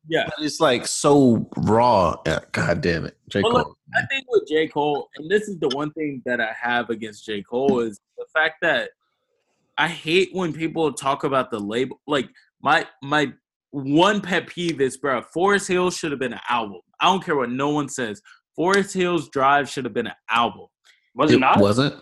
[0.08, 0.28] Yeah.
[0.38, 2.16] it's like so raw.
[2.52, 3.16] God damn it.
[3.30, 3.42] J.
[3.42, 4.68] Well, look, I think with J.
[4.68, 7.42] Cole, and this is the one thing that I have against J.
[7.42, 8.90] Cole is the fact that
[9.78, 12.00] I hate when people talk about the label.
[12.06, 12.28] Like
[12.62, 13.32] my my
[13.70, 16.80] one pet peeve is, bro, Forest Hills should have been an album.
[17.00, 18.20] I don't care what no one says.
[18.56, 20.66] Forest Hills Drive should have been an album.
[21.14, 21.58] Was it, It not?
[21.60, 21.94] wasn't.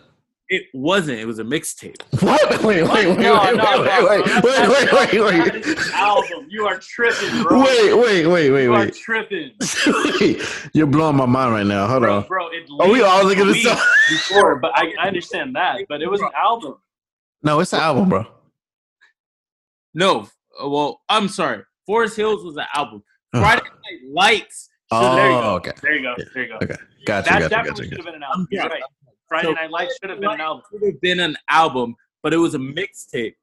[0.51, 1.19] It wasn't.
[1.19, 2.01] It was a mixtape.
[2.23, 2.41] What?
[2.65, 4.41] Wait, wait, wait, No, wait, no, wait, no, wait, bro.
[4.43, 6.47] wait, wait, wait, wait, That is an album.
[6.49, 7.61] You are tripping, bro.
[7.63, 8.95] wait, wait, wait, wait, you are wait.
[8.95, 9.51] tripping,
[10.21, 10.43] Wait.
[10.75, 11.87] You're blowing my mind right now.
[11.87, 12.17] Hold bro.
[12.19, 12.27] on.
[12.27, 13.83] Bro, it Are we leaked all looking at weeks this?
[14.29, 15.81] before, but I, I understand that.
[15.89, 16.77] But it was an album.
[17.43, 18.25] No, it's an album, bro.
[19.95, 20.29] No.
[20.63, 21.63] uh, Well, I'm sorry.
[21.87, 23.03] Forest Hills was an album.
[23.35, 23.43] Ugh.
[23.43, 24.69] Friday Night Lights.
[24.93, 25.55] should Oh, have there you go.
[25.57, 25.73] okay.
[25.83, 26.15] There you go.
[26.19, 26.25] Yeah.
[26.35, 26.55] There you go.
[26.57, 26.75] Okay.
[27.07, 28.05] Gotcha, That gotcha, definitely gotcha, should have gotcha.
[28.05, 28.49] been an album.
[28.51, 28.69] You're Yeah.
[28.69, 28.83] right.
[29.29, 30.63] Friday So- Night Lights should have been an album.
[30.73, 33.35] Should have been an album, but it was a mixtape.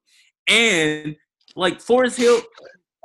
[0.48, 1.16] And
[1.54, 2.40] like Forest Hill,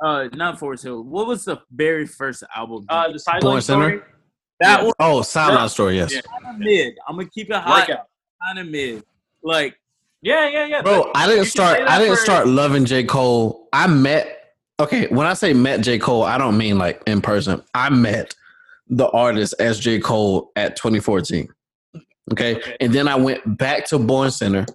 [0.04, 1.02] uh, not Forest Hill.
[1.04, 2.84] What was the very first album?
[2.88, 3.88] Uh, the sideline Born Sinner?
[3.96, 4.02] story.
[4.60, 4.84] that yeah.
[4.84, 6.12] one Oh, Sideline Story, yes.
[6.14, 6.20] Yeah.
[6.22, 6.94] kind of mid.
[7.08, 8.06] I'm gonna keep it hot, Workout.
[8.42, 9.02] kind of mid.
[9.42, 9.76] Like
[10.20, 10.82] Yeah, yeah, yeah.
[10.82, 13.02] Bro, but I didn't start I didn't for- start loving J.
[13.04, 13.68] Cole.
[13.72, 15.98] I met okay, when I say met J.
[15.98, 17.62] Cole, I don't mean like in person.
[17.74, 18.34] I met
[18.88, 19.98] the artist as J.
[19.98, 21.48] Cole at 2014.
[22.30, 22.56] Okay.
[22.56, 22.76] Okay.
[22.80, 24.66] And then I went back to Born Sinner.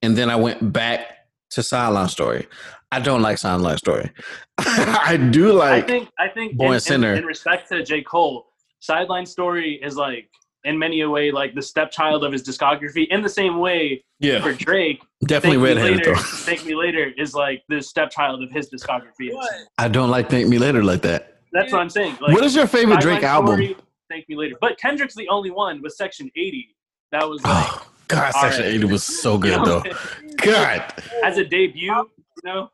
[0.00, 1.06] And then I went back
[1.50, 2.48] to Sideline Story.
[2.90, 4.10] I don't like Sideline Story.
[4.58, 7.14] I do like I think I think Born in, in- Sinner.
[7.14, 8.02] In, respect to J.
[8.02, 8.46] Cole,
[8.80, 10.28] Sideline Story is like
[10.64, 13.08] in many a way like the stepchild of his discography.
[13.08, 16.20] In the same way yeah, for Drake, definitely Thank Me Later, though.
[16.22, 19.30] Thank Me Later is like the stepchild of his discography.
[19.78, 21.38] I don't like Thank Me Later like that.
[21.52, 22.16] That's what I'm saying.
[22.20, 23.54] Like, what is your favorite Drake album?
[23.56, 23.76] Story,
[24.12, 24.56] Thank Me Later.
[24.60, 26.68] But Kendrick's the only one with Section 80
[27.12, 28.74] that was like Oh, God, All Section right.
[28.74, 29.82] 80 was so good though.
[30.44, 30.92] God.
[31.24, 31.86] as a debut.
[31.94, 32.04] You
[32.44, 32.68] know,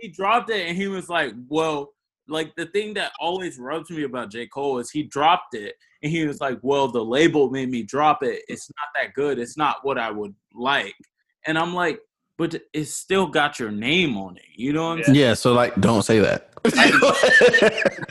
[0.00, 1.92] he dropped it and he was like, well,
[2.28, 4.46] like the thing that always rubs me about J.
[4.46, 8.22] Cole is he dropped it and he was like, well, the label made me drop
[8.22, 8.42] it.
[8.48, 9.38] It's not that good.
[9.38, 10.94] It's not what I would like.
[11.46, 12.00] And I'm like,
[12.36, 14.42] but it's still got your name on it.
[14.54, 15.04] You know what I'm Yeah.
[15.04, 15.16] saying?
[15.18, 16.50] Yeah, so like don't say that.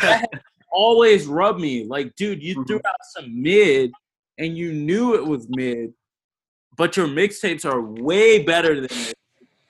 [0.02, 0.28] That
[0.74, 1.86] always rubbed me.
[1.86, 2.68] Like, dude, you Mhm.
[2.68, 3.92] threw out some mid
[4.38, 5.94] and you knew it was mid,
[6.76, 9.14] but your mixtapes are way better than this.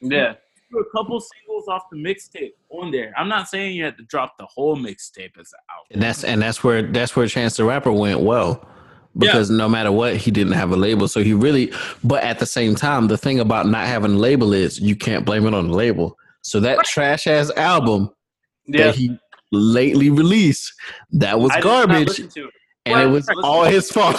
[0.02, 0.34] yeah.
[0.70, 3.14] threw a couple singles off the mixtape on there.
[3.16, 5.88] I'm not saying you had to drop the whole mixtape as an album.
[5.92, 8.68] and that's and that's where that's where Chance the Rapper went well.
[9.16, 11.08] Because no matter what, he didn't have a label.
[11.08, 11.72] So he really
[12.04, 15.24] but at the same time, the thing about not having a label is you can't
[15.26, 16.18] blame it on the label.
[16.42, 18.10] So that trash ass album
[18.66, 18.88] Yeah.
[18.88, 19.16] that he
[19.54, 20.74] lately released,
[21.12, 22.20] that was I garbage.
[22.20, 22.36] it.
[22.86, 24.18] And it was all his fault.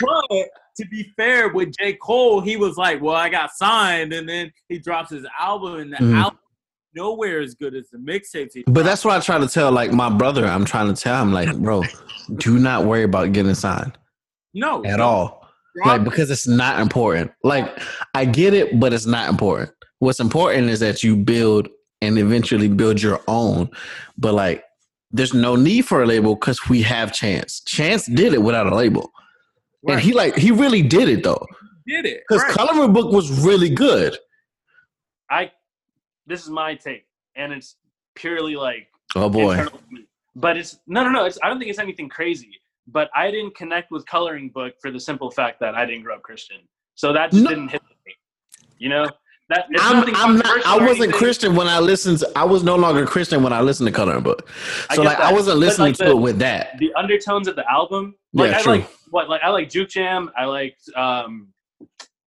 [0.00, 1.94] But to be fair, with J.
[1.94, 5.92] Cole, he was like, "Well, I got signed," and then he drops his album, and
[5.92, 6.14] the Mhm.
[6.22, 6.38] album
[6.94, 8.50] nowhere as good as the mixtapes.
[8.54, 10.44] he But that's what I try to tell like my brother.
[10.46, 11.82] I'm trying to tell him, like, bro,
[12.36, 13.96] do not worry about getting signed
[14.54, 15.48] no at no, all.
[15.84, 17.30] like because it's not important.
[17.44, 17.78] Like
[18.14, 19.70] I get it, but it's not important.
[20.00, 21.68] What's important is that you build
[22.02, 23.70] and eventually build your own.
[24.16, 24.64] But like,
[25.10, 27.60] there's no need for a label because we have Chance.
[27.60, 29.10] Chance did it without a label,
[29.88, 31.44] and he like he really did it though.
[31.86, 32.52] did it Because right.
[32.52, 34.16] Coloring Book was really good.
[35.30, 35.50] I
[36.26, 37.06] this is my take,
[37.36, 37.76] and it's
[38.14, 40.06] purely like Oh boy, internal to me.
[40.36, 41.24] But it's no, no, no.
[41.24, 42.50] It's I don't think it's anything crazy.
[42.86, 46.16] But I didn't connect with coloring book for the simple fact that I didn't grow
[46.16, 46.58] up Christian,
[46.94, 47.50] so that just No.
[47.50, 48.14] didn't hit me.
[48.78, 49.06] You know
[49.50, 50.66] that I'm, I'm not.
[50.66, 51.10] I wasn't anything.
[51.12, 52.18] Christian when I listened.
[52.20, 54.48] To, I was no longer Christian when I listened to Coloring Book.
[54.92, 56.78] So get like, I wasn't listening like, to the- it with that.
[56.78, 58.14] the undertones of the album.
[58.32, 58.72] Like Yeah, I true.
[58.72, 60.30] like what like I like Juke Jam.
[60.38, 61.48] I liked um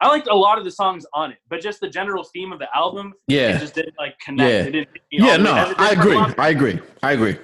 [0.02, 2.60] I liked a lot of the songs on it, but just the general theme of
[2.60, 4.52] the album, it Yeah, just didn't like connect.
[4.52, 4.60] Yeah.
[4.60, 5.38] It didn't hit me all yeah.
[5.38, 6.16] No, it I agree.
[6.16, 6.80] a lot of- I agree.
[7.02, 7.38] I agree.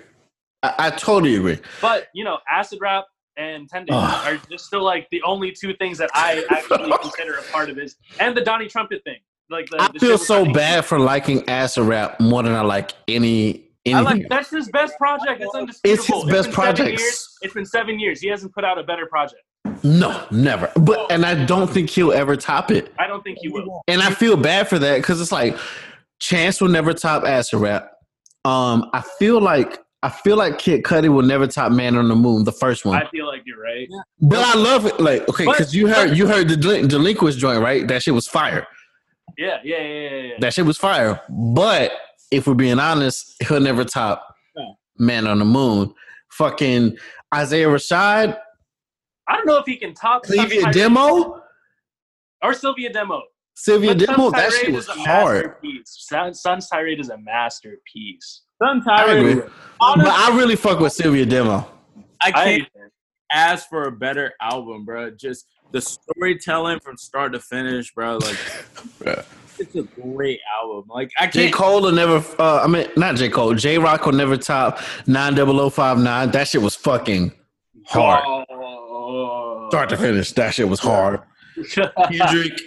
[0.61, 1.57] I, I totally agree.
[1.81, 3.05] But you know, acid rap
[3.37, 4.27] and ten days Ugh.
[4.27, 7.77] are just still like the only two things that I actually consider a part of
[7.77, 9.19] his and the Donnie Trumpet thing.
[9.49, 12.93] Like the, I the feel so bad for liking acid rap more than I like
[13.07, 14.03] any I anything.
[14.03, 15.41] like That's his best project.
[15.41, 16.03] It's undisputable.
[16.03, 17.01] It's his best been seven projects.
[17.01, 17.37] years.
[17.41, 18.21] It's been seven years.
[18.21, 19.41] He hasn't put out a better project.
[19.83, 20.71] no, never.
[20.75, 22.93] But and I don't think he'll ever top it.
[22.99, 23.81] I don't think he will.
[23.87, 25.57] And I feel bad for that because it's like
[26.19, 27.91] Chance will never top acid rap.
[28.45, 32.15] Um, I feel like I feel like Kid Cudi will never top Man on the
[32.15, 33.01] Moon, the first one.
[33.01, 33.87] I feel like you're right.
[34.21, 34.99] but I love it.
[34.99, 37.87] Like okay, because you heard you heard the Delin- Delinquents joint, right?
[37.87, 38.67] That shit was fire.
[39.37, 40.17] Yeah, yeah, yeah, yeah.
[40.17, 40.33] yeah.
[40.39, 41.21] That shit was fire.
[41.29, 41.91] But
[42.31, 44.75] if we're being honest, he'll never top No.
[44.97, 45.93] Man on the Moon.
[46.31, 46.97] Fucking
[47.33, 48.37] Isaiah Rashad,
[49.29, 51.41] I don't know if he can top Sun's Clevia Demo,
[52.43, 53.21] or Cilvia Demo.
[53.55, 54.31] Cilvia But Demo.
[54.31, 55.45] That shit was a hard.
[55.45, 55.95] masterpiece.
[56.09, 58.43] Sun- Sun's Tirade is a masterpiece.
[58.61, 59.33] Sun I agree.
[59.35, 59.49] Tirade.
[59.79, 61.69] But I really fuck with Cilvia Demo.
[62.21, 62.79] I can't I,
[63.31, 65.11] ask for a better album, bro.
[65.11, 68.17] Just the storytelling from start to finish, bro.
[68.17, 68.37] Like
[69.05, 69.21] Yeah.
[69.59, 70.85] it's a great album.
[70.89, 71.31] Like I J.
[71.31, 71.33] can't.
[71.33, 72.23] J Cole will never.
[72.39, 73.29] Uh, I mean, not J.
[73.29, 73.53] Cole.
[73.55, 73.77] J.
[73.77, 76.31] Rock will never top nine double o five nine.
[76.31, 77.31] That shit was fucking
[77.87, 79.67] hard, Oh.
[79.69, 80.31] start to finish.
[80.33, 81.21] That shit was hard.
[81.71, 82.57] Kendrick,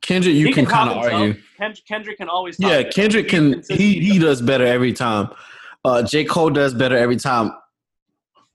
[0.00, 1.42] Kendrick, you He can, top kind of argue.
[1.58, 2.82] Kend- Kendrick can always Yeah.
[2.84, 3.62] Kendrick can.
[3.68, 5.28] He he does better every time.
[5.84, 6.24] Uh, J.
[6.24, 7.52] Cole does better every time.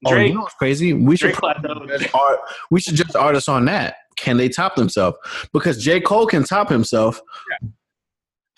[0.06, 0.94] Oh, Drake- you know what's crazy?
[0.94, 2.40] We should Drake art.
[2.69, 3.95] We should judge artists on that.
[4.18, 5.18] Can they top themselves?
[5.53, 5.99] Because J.
[6.02, 7.19] Cole can top himself.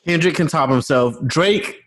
[0.06, 1.16] Kendrick can top himself.
[1.26, 1.84] Drake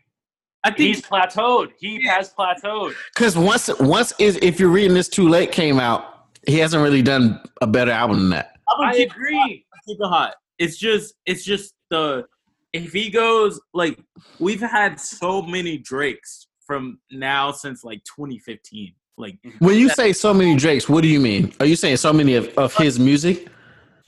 [0.66, 1.70] I think He's plateaued.
[1.78, 2.94] He has plateaued.
[3.14, 7.02] Because once once is if you're reading this too late came out, he hasn't really
[7.02, 8.56] done a better album than that.
[8.68, 9.64] I'm I keep, agree.
[9.86, 10.34] keep it hot.
[10.58, 12.24] It's just it's just the
[12.72, 13.96] if he goes like
[14.40, 18.92] we've had so many Drakes from now since like 2015.
[19.18, 21.52] Like When you say so many Drakes, what do you mean?
[21.60, 23.48] Are you saying so many of, of his music?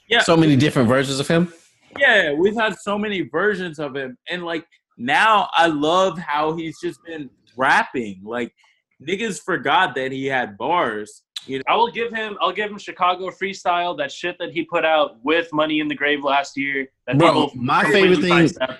[0.07, 1.51] yeah, So many different versions of him?
[1.97, 4.65] yeah, we've had so many versions of him, and like
[4.97, 8.21] now I love how he's just been rapping.
[8.23, 8.53] Like
[9.05, 11.23] niggas forgot that he had bars.
[11.47, 12.37] You know, I will give him.
[12.41, 13.97] I'll give him Chicago freestyle.
[13.97, 16.87] That shit that he put out with Money in the Grave last year.
[17.07, 18.79] That Bro, my favorite thing- sidestep.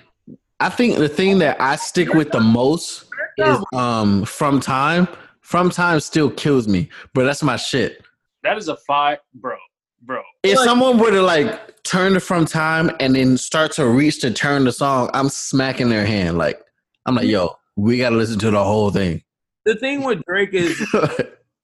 [0.60, 3.06] I think the thing that I stick with the most
[3.38, 5.08] is um from time.
[5.40, 8.04] From time still kills me, but that's my shit.
[8.42, 9.56] That is a five, bro,
[10.02, 10.22] bro.
[10.42, 14.20] If Like- someone were to like turn it from time and then start to reach
[14.20, 16.38] to turn the song, I'm smacking their hand.
[16.38, 16.60] Like
[17.06, 19.22] I'm like, yo, we gotta listen to the whole thing.
[19.64, 20.78] the thing with Drake is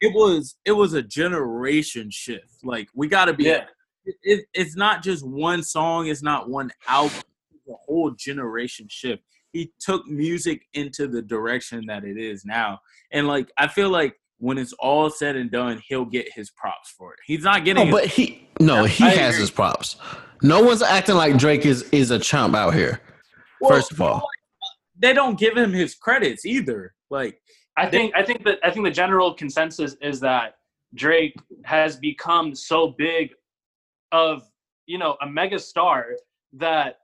[0.00, 2.64] it was it was a generation shift.
[2.64, 3.44] Like we got to be.
[3.44, 3.64] Yeah.
[4.04, 6.06] It, it, it's not just one song.
[6.06, 7.18] It's not one album.
[7.52, 9.22] It's a whole generation shift.
[9.56, 12.80] He took music into the direction that it is now,
[13.10, 16.90] and like I feel like when it's all said and done, he'll get his props
[16.90, 17.20] for it.
[17.24, 17.86] He's not getting.
[17.86, 19.40] No, but he no, he I has agree.
[19.40, 19.96] his props.
[20.42, 23.00] No one's acting like Drake is is a chump out here.
[23.62, 24.28] Well, First of all,
[24.98, 26.94] they don't give him his credits either.
[27.08, 27.40] Like
[27.78, 30.56] I think I think that I think the general consensus is that
[30.94, 31.34] Drake
[31.64, 33.30] has become so big
[34.12, 34.42] of
[34.86, 36.08] you know a mega star
[36.52, 36.98] that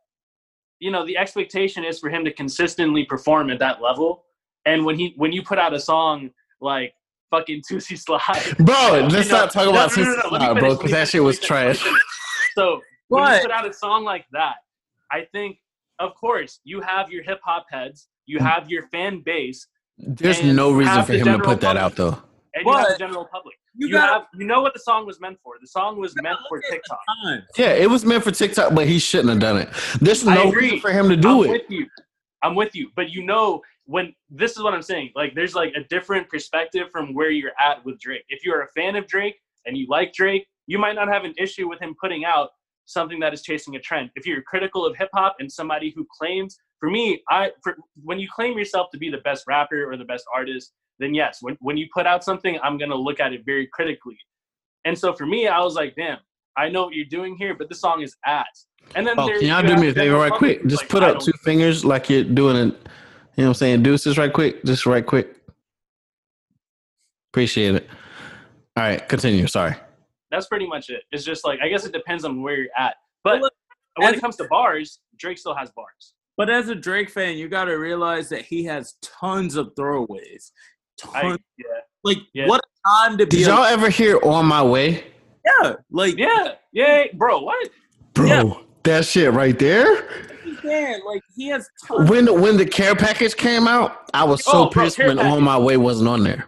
[0.83, 4.25] you know the expectation is for him to consistently perform at that level.
[4.67, 6.31] And when he when you put out a song
[6.61, 6.93] like
[7.31, 10.59] fucking Toosie Slide, bro, let's know- not talk about no, no, no, Sister let Slide,
[10.59, 11.79] bro, because that shit was trash.
[11.79, 12.03] let me finish.
[12.55, 14.57] So when you put out a song like that,
[15.11, 15.57] I think
[16.01, 18.43] of course you have your hip hop heads, you mm.
[18.43, 22.21] have your fan base, There's no reason for him to general put that out though.
[22.55, 23.55] and you have the general public.
[23.75, 25.55] You, You, gotta have you know what the song was meant for.
[25.61, 27.45] The song was meant for look at the TikTok.
[27.57, 29.69] Yeah, it was meant for TikTok, but he shouldn't have done it.
[30.01, 31.51] There's I no reason for him to do I'm do it.
[31.51, 31.87] with you.
[32.43, 32.91] I'm with you.
[32.97, 35.11] But you know when this is what I'm saying.
[35.15, 38.25] Like there's like a different perspective from where you're at with Drake.
[38.29, 39.37] If you're a fan of Drake
[39.67, 42.51] and you like Drake, you might not have an issue with him putting out
[42.87, 44.11] something that is chasing a trend.
[44.17, 48.19] If you're critical of hip hop and somebody who claims, for me, I for, when
[48.19, 51.57] you claim yourself to be the best rapper or the best artist, then yes, when
[51.61, 54.19] when you put out something, I'm gonna look at it very critically.
[54.85, 56.19] And so for me, I was like, damn,
[56.57, 58.67] I know what you're doing here, but this song is ass.
[58.97, 60.67] And then Oh, there- can y'all do me a favor right quick?
[60.67, 62.65] Just like, put up two fingers like you're doing it.
[62.65, 63.85] You know what I'm saying?
[63.85, 64.65] Deuces right quick.
[64.65, 65.37] Just right quick.
[67.31, 67.89] Appreciate it.
[68.77, 69.47] All right, continue.
[69.47, 69.77] Sorry.
[70.33, 71.05] That's pretty much it.
[71.13, 72.97] It's just like I guess it depends on where you're at.
[73.23, 73.41] But
[73.99, 76.15] when it comes to bars, Drake still has bars.
[76.37, 80.51] But as a Drake fan, you got to realize that he has tons of throwaways.
[81.15, 81.65] I, yeah,
[82.05, 82.47] like Yeah.
[82.49, 83.39] what a time to be.
[83.39, 85.05] Did y'all ever hear On My Way?
[85.63, 87.41] yeah, like yeah, yeah, bro.
[87.41, 87.69] What?
[88.15, 88.43] Bro, Yeah.
[88.85, 90.09] that shit right there.
[90.65, 92.09] man, like he has tons.
[92.09, 95.09] When the, when the care package came out, I was so Oh, bro, pissed Care
[95.09, 95.33] when Package.
[95.33, 96.47] On My Way wasn't on there.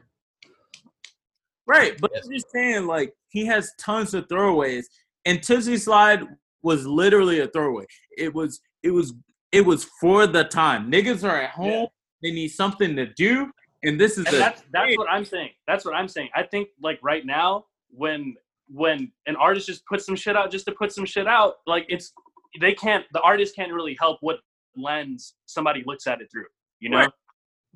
[1.67, 4.85] Right, but I'm just saying, like he has tons of throwaways,
[5.25, 6.23] and Toosie Slide
[6.63, 7.87] was literally a throwaway.
[8.17, 9.15] It was it was
[9.55, 10.91] it was for the time.
[10.91, 11.87] Niggas are at home.
[12.23, 13.51] They need something to do,
[13.85, 15.51] and this is and that's that's what I'm saying.
[15.67, 16.31] That's what I'm saying.
[16.35, 18.35] I think like right now, when
[18.69, 21.85] when an artist just puts some shit out just to put some shit out, like
[21.89, 22.13] it's
[22.61, 24.39] they can't the artist can't really help what
[24.77, 26.47] lens somebody looks at it through.
[26.81, 26.99] You know.
[26.99, 27.11] Right.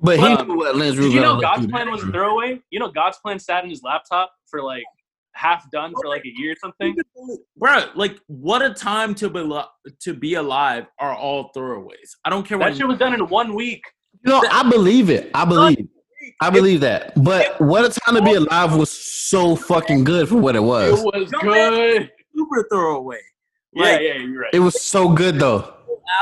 [0.01, 2.61] But he Um, knew what lens you know God's plan was a throwaway?
[2.71, 4.83] You know God's plan sat in his laptop for like
[5.39, 6.95] half done for like a year or something.
[7.57, 7.85] bro.
[7.95, 9.63] Like what a time to be li-
[10.01, 12.09] to be alive are all throwaways.
[12.25, 13.81] I don't care That what shit was done in one week.
[14.25, 15.31] You know, I believe it.
[15.33, 15.87] I believe.
[16.41, 17.13] I believe that.
[17.23, 20.99] But what a time to be alive was so fucking good for what it was.
[20.99, 21.31] It was.
[21.31, 22.11] was good.
[22.35, 23.19] super throwaway.
[23.73, 24.53] Yeah, Like, yeah, you're right.
[24.53, 25.73] It was so good though.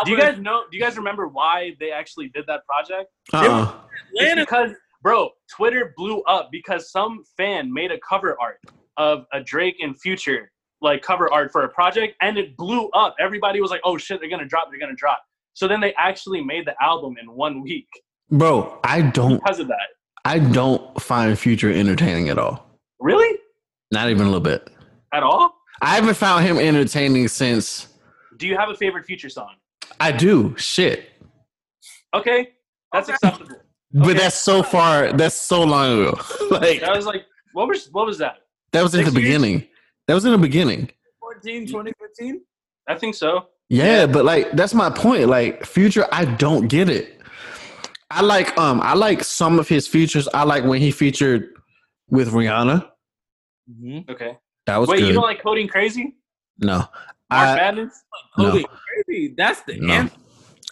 [0.06, 0.64] do you guys know?
[0.70, 3.10] Do you guys remember why they actually did that project?
[3.34, 3.74] Uh-uh.
[4.14, 4.72] It's because,
[5.02, 8.60] bro, Twitter blew up because some fan made a cover art
[8.98, 10.52] of a Drake and Future
[10.82, 13.16] like cover art for a project, and it blew up.
[13.20, 14.68] Everybody was like, "Oh shit, they're gonna drop!
[14.70, 17.88] They're gonna drop!" So then they actually made the album in one week
[18.30, 19.88] Bro, I don't because of that.
[20.26, 22.68] I don't find future entertaining at all.
[23.00, 23.38] Really?
[23.92, 24.70] Not even a little bit.
[25.14, 25.56] At all?
[25.82, 27.88] I haven't found him entertaining since
[28.36, 29.56] Do you have a favorite Future song?
[30.00, 30.56] I do.
[30.58, 31.10] Shit.
[32.14, 32.50] Okay,
[32.92, 33.56] that's acceptable.
[33.94, 34.20] But Okay.
[34.20, 36.20] that's so far that's so long ago.
[36.52, 38.40] like That was like, what was what was that?
[38.74, 39.68] That was in the beginning.
[40.08, 40.90] That was in the beginning.
[41.20, 42.42] 14, 2015?
[42.88, 43.48] I think so.
[43.70, 45.28] Yeah, but like that's my point.
[45.28, 47.22] Like future, I don't get it.
[48.10, 50.28] I like um I like some of his features.
[50.34, 51.50] I like when he featured
[52.10, 52.88] with Rihanna.
[53.70, 54.10] Mm-hmm.
[54.12, 54.38] Okay.
[54.66, 55.08] That was Wait, good.
[55.08, 56.16] you don't like Codeine Crazy?
[56.60, 56.86] no.
[57.30, 58.04] March I, Madness?
[58.38, 58.52] no.
[59.06, 59.34] Crazy.
[59.38, 59.94] That's the No.
[59.94, 60.16] answer.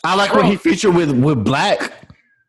[0.05, 1.91] I like when he featured with with Black.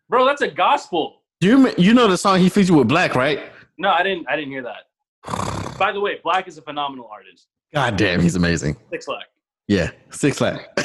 [0.09, 1.23] Bro, that's a gospel.
[1.41, 3.41] Do you you know the song he featured with Black, right?
[3.79, 4.27] No, I didn't.
[4.29, 4.85] I didn't hear that.
[5.79, 7.49] By the way, Black is a phenomenal artist.
[7.75, 8.77] God damn, he's amazing.
[8.91, 9.27] Six Lack.
[9.69, 10.61] Yeah, six lakh.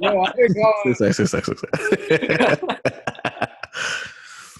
[0.00, 2.60] Yo, I think, uh, six lakh, six lakh, six lakh.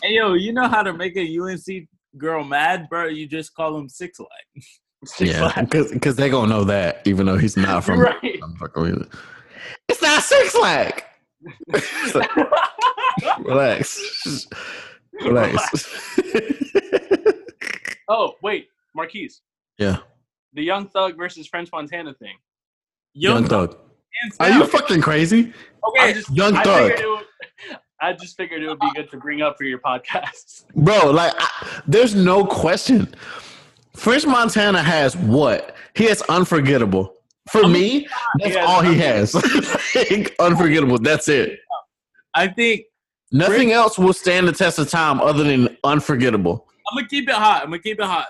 [0.03, 3.07] hey, yo, you know how to make a UNC girl mad, bro?
[3.07, 4.65] You just call him Six Lag.
[5.05, 5.69] Six yeah, Lack.
[5.69, 7.99] because they're gonna know that, even though he's not from.
[7.99, 8.39] Right.
[8.41, 9.09] I'm fucking with it.
[9.89, 11.09] It's not six lakh.
[13.41, 14.47] Relax.
[15.25, 16.19] Relax.
[18.09, 19.41] Oh, wait, Marquise.
[19.79, 19.99] yeah,
[20.53, 22.37] The Young Thug versus French Montana thing.
[23.15, 23.77] Young Thug.
[24.23, 25.53] hands Are you fucking crazy?
[25.89, 26.01] okay?
[26.09, 26.83] I just, Young I Thug.
[26.91, 27.27] figured it would,
[28.01, 30.65] I just figured it would be good to bring up for your podcast.
[30.77, 33.15] Bro, like, I, there's no question.
[33.95, 35.77] French Montana has what?
[35.95, 37.15] He has unforgettable.
[37.51, 38.09] For oh me,
[38.39, 39.35] that's He all he has.
[39.95, 40.99] Like, unforgettable.
[40.99, 41.59] That's it.
[42.35, 42.83] I think
[43.35, 46.69] Nothing else will stand the test of time other than unforgettable.
[46.91, 47.63] I'm gonna keep it hot.
[47.63, 48.29] I'm gonna keep it hot.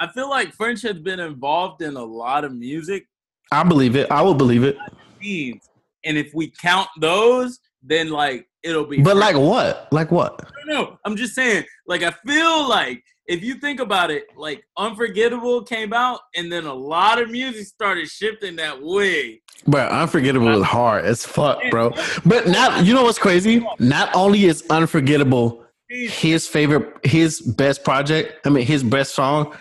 [0.00, 3.06] I feel like French has been involved in a lot of music
[3.50, 4.10] I believe it.
[4.10, 4.76] I will believe it.
[5.20, 9.00] and if we count those, then like it'll be.
[9.00, 9.88] But like what?
[9.90, 10.48] Like what?
[10.66, 11.64] no, no, I'm just saying.
[11.86, 16.64] Like I feel like if you think about it, like Unforgettable came out, and then
[16.66, 19.40] a lot of music started shifting that way.
[19.66, 21.92] But unforgettable is hard as fuck, bro.
[22.24, 23.66] But not you know what's crazy?
[23.78, 29.56] Not only is unforgettable his favorite his best project, I mean his best song,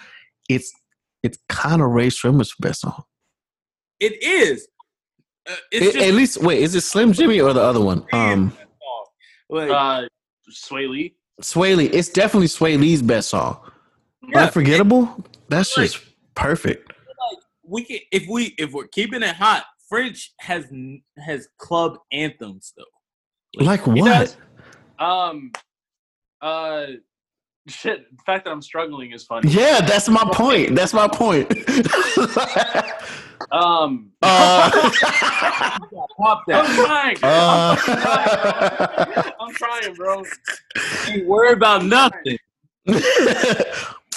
[0.49, 0.71] it's
[1.23, 3.03] it's kind of Rae Sremmurd's best song.
[3.99, 4.67] It is.
[5.49, 8.05] Uh, it's At- just at least wait, is it Slim Jxmmi or the other one?
[8.11, 8.55] Um
[9.49, 10.07] like, Uh,
[10.51, 11.15] Swae Lee.
[11.41, 11.85] Swae Lee.
[11.85, 13.59] It's definitely Swae Lee's best song.
[14.27, 15.23] yeah, Unforgettable?
[15.49, 16.03] That's Like- just
[16.35, 16.91] perfect.
[17.63, 19.65] we can if we if we're keeping it hot.
[19.89, 20.65] French has
[21.17, 22.83] has club anthems though.
[23.63, 24.05] Like He what?
[24.09, 24.37] does.
[24.99, 25.53] Um,
[26.41, 26.85] uh,
[27.67, 28.09] shit.
[28.15, 29.49] The fact that I'm struggling is funny.
[29.51, 30.75] Yeah, that's my point.
[30.75, 31.51] That's my point.
[33.51, 34.69] Um, uh,
[36.17, 36.75] Pop I'm that.
[36.75, 37.17] trying.
[37.23, 37.75] uh,
[39.39, 40.23] I'm trying, bro.
[41.09, 42.37] You worry about nothing.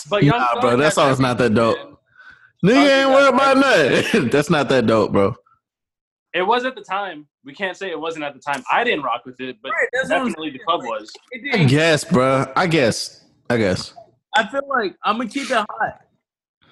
[0.09, 1.77] But Young nah, bro, that song's not that dope.
[2.63, 2.75] man.
[2.75, 4.29] Nigga ain't worried about nothing.
[4.31, 5.37] That's not that dope, bro.
[6.35, 7.27] It was at the time.
[7.45, 8.63] We can't say it wasn't at the time.
[8.71, 11.11] I didn't rock with it, but Right, that's what I'm definitely the club was.
[11.53, 12.47] I guess, bro.
[12.55, 13.25] I guess.
[13.49, 13.95] I guess.
[14.37, 16.01] I feel like I'm gonna keep it hot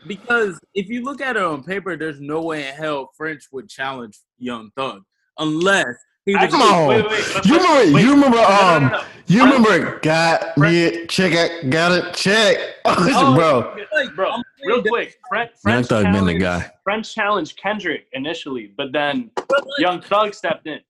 [0.07, 3.69] because if you look at it on paper, there's no way in hell French would
[3.69, 5.03] challenge Young Thug
[5.39, 5.97] unless
[6.33, 6.49] he.
[6.49, 6.89] Come on.
[6.89, 7.45] wait, wait, wait.
[7.47, 7.95] You remember?
[7.95, 8.03] wait.
[8.05, 8.37] You remember?
[8.37, 9.03] No, no, no, Um, no.
[9.27, 9.99] you I'm- remember?
[10.01, 11.71] Got me check it.
[11.71, 12.15] Got it.
[12.15, 12.59] Check.
[12.91, 13.77] Oh, bro.
[13.95, 14.31] Like, bro,
[14.65, 15.19] real saying quick.
[15.29, 16.71] French, Young French Thug been the guy.
[16.85, 19.31] French challenged Kendrick initially, but then
[19.79, 20.81] Young Thug stepped in.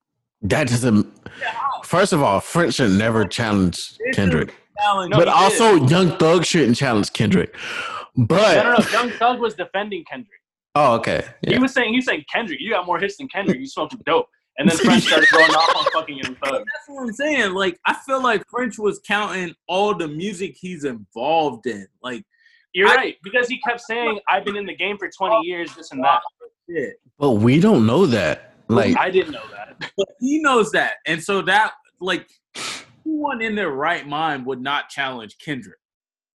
[0.43, 1.07] That doesn't.
[1.85, 4.55] First of all, French should never challenge Kendrick.
[4.81, 5.11] challenge.
[5.11, 7.57] No, but he also, Young Thug shouldn't challenge Kendrick.
[8.17, 8.89] But No, no, no.
[8.91, 10.41] Young Thug was defending Kendrick.
[10.77, 11.25] Oh, okay.
[11.45, 11.59] He Yeah.
[11.59, 13.59] was saying he was saying Kendrick, you got more hits than Kendrick.
[13.59, 14.29] You smoking dope.
[14.59, 16.53] And then French started going off on fucking Young Thug.
[16.53, 17.53] That's what I'm saying.
[17.55, 21.87] Like, I feel like French was counting all the music he's involved in.
[22.03, 22.25] Like,
[22.75, 25.75] You're I- right because he kept saying I've been in the game for 20 years,
[25.77, 26.21] this and that.
[26.69, 26.97] shit.
[27.19, 28.55] But we don't know that.
[28.69, 29.65] Like, I didn't know that.
[29.97, 32.29] But he knows that, and so that, like,
[33.07, 35.79] anyone in their right mind would not challenge Kendrick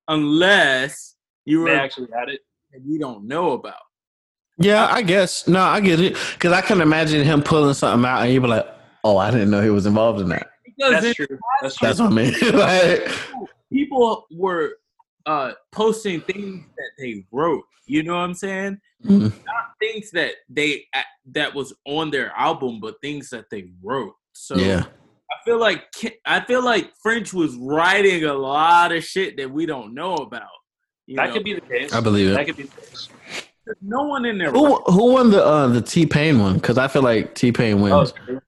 [0.08, 2.40] unless you were They actually had it.
[2.72, 3.74] and we don't know about.
[4.58, 5.48] Yeah, I guess.
[5.48, 6.16] No, I get it.
[6.34, 8.66] Because I can imagine him pulling something out and he'd be like,
[9.04, 10.50] oh, I didn't know he was involved in that.
[10.64, 11.26] Because That's true.
[11.60, 11.88] That's true.
[11.88, 12.34] That's what I mean.
[12.52, 13.08] like,
[13.72, 14.76] people were
[15.26, 17.64] uh posting things that they wrote.
[17.86, 18.80] You know what I'm saying?
[19.04, 19.32] Mhm.
[19.44, 20.86] Not things that they
[21.26, 24.14] that was on their album, but things that they wrote.
[24.32, 24.84] So yeah.
[25.30, 25.84] I feel like
[26.26, 30.48] I feel like French was writing a lot of shit that we don't know about.
[31.06, 31.34] You that know?
[31.34, 31.92] could be the case.
[31.92, 32.34] I believe it.
[32.34, 33.08] That could be the case.
[33.80, 34.50] No one in there.
[34.50, 36.54] Who who won the uh, the T Pain one?
[36.54, 38.12] Because I feel like T Pain wins.
[38.28, 38.40] Oh, uh.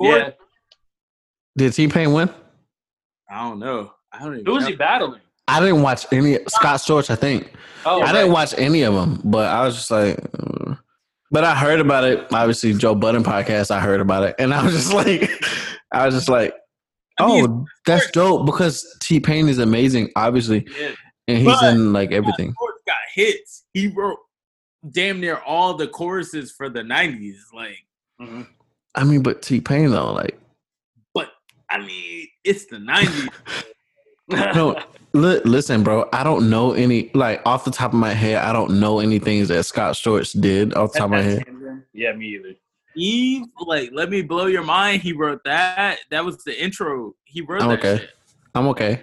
[0.00, 0.30] Yeah.
[1.56, 2.28] Did T Pain win?
[3.30, 3.92] I don't know.
[4.12, 4.46] I don't even.
[4.46, 5.20] Who was he battling?
[5.46, 7.10] I didn't watch any Scott Storch.
[7.10, 7.52] I think
[7.84, 8.12] Oh, I right.
[8.12, 10.74] didn't watch any of them, but I was just like, uh,
[11.30, 12.26] but I heard about it.
[12.32, 13.70] Obviously, Joe Budden podcast.
[13.70, 15.30] I heard about it, and I was just like,
[15.92, 16.54] I was just like,
[17.20, 20.92] I oh, mean, that's dope because T Pain is amazing, obviously, Yeah.
[21.28, 22.54] and he's But- in like everything.
[22.58, 23.64] George got hits.
[23.74, 24.16] He wrote
[24.90, 27.36] damn near all the choruses for the '90s.
[27.54, 27.78] Like,
[28.20, 28.46] Mhm.
[28.94, 30.38] I mean, but T Pain though, like,
[31.14, 31.30] but
[31.70, 33.28] I mean, it's the '90s.
[34.54, 34.78] no,
[35.12, 36.08] li- listen, bro.
[36.12, 38.36] I don't know any like off the top of my head.
[38.36, 41.44] I don't know any things that Scott Storch did off the top of my head.
[41.92, 42.54] yeah, me either.
[42.96, 45.02] Eve, like, let me blow your mind.
[45.02, 45.98] He wrote that.
[46.10, 47.14] That was the intro.
[47.24, 47.98] He wrote I'm that okay.
[47.98, 48.10] shit.
[48.54, 49.02] I'm okay.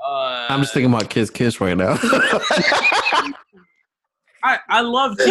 [0.00, 1.98] Uh, I'm just thinking about Kiss Kiss right now.
[4.42, 5.16] I, I love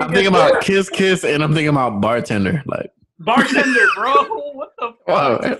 [0.00, 2.62] I'm thinking about Kiss Kiss and I'm thinking about Bartender.
[2.66, 4.12] Like, Bartender, bro.
[4.52, 5.08] What the fuck?
[5.08, 5.58] wow.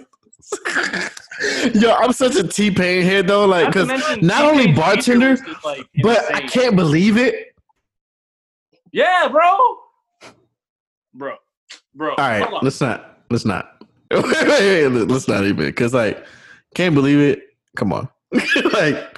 [1.75, 5.37] Yo, I'm such a T Pain head though, like, because mention not only T-Pain's Bartender,
[5.37, 7.55] feature is, like, but I can't believe it.
[8.93, 9.77] Yeah, bro.
[11.15, 11.37] Bro.
[11.95, 12.11] Bro.
[12.11, 16.25] All right, let's not, let's not, wait, wait, wait, let's not even, because like,
[16.75, 17.43] can't believe it.
[17.77, 18.09] Come on,
[18.73, 19.17] like,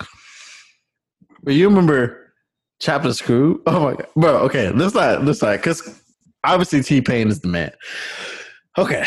[1.42, 2.32] but you remember
[2.80, 3.60] Chopped 'n' Skrewed?
[3.66, 4.38] Oh my god, bro.
[4.38, 6.02] Okay, let's not, let's not, because
[6.44, 7.72] obviously T Pain is the man.
[8.78, 9.04] Okay,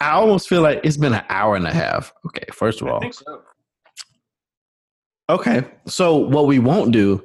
[0.00, 2.12] I almost feel like it's been an hour and a half.
[2.26, 3.42] Okay, first of I all, think so.
[5.28, 5.64] Okay.
[5.86, 7.22] So what we won't do,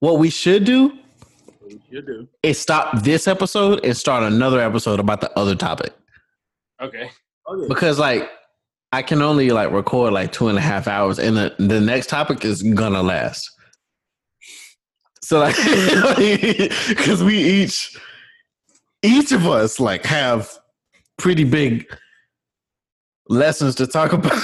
[0.00, 0.92] what we should do
[1.90, 2.28] You do.
[2.42, 5.92] is stop this episode and start another episode about the other topic.
[6.80, 7.10] Okay.
[7.46, 7.68] Oh, okay.
[7.68, 8.30] Because like
[8.92, 12.08] I can only like record like two and a half hours and the, the next
[12.08, 13.50] topic is gonna last.
[15.22, 15.56] So like
[16.88, 17.98] because we each
[19.02, 20.50] each of us like have
[21.16, 21.86] pretty big
[23.28, 24.32] lessons to talk about.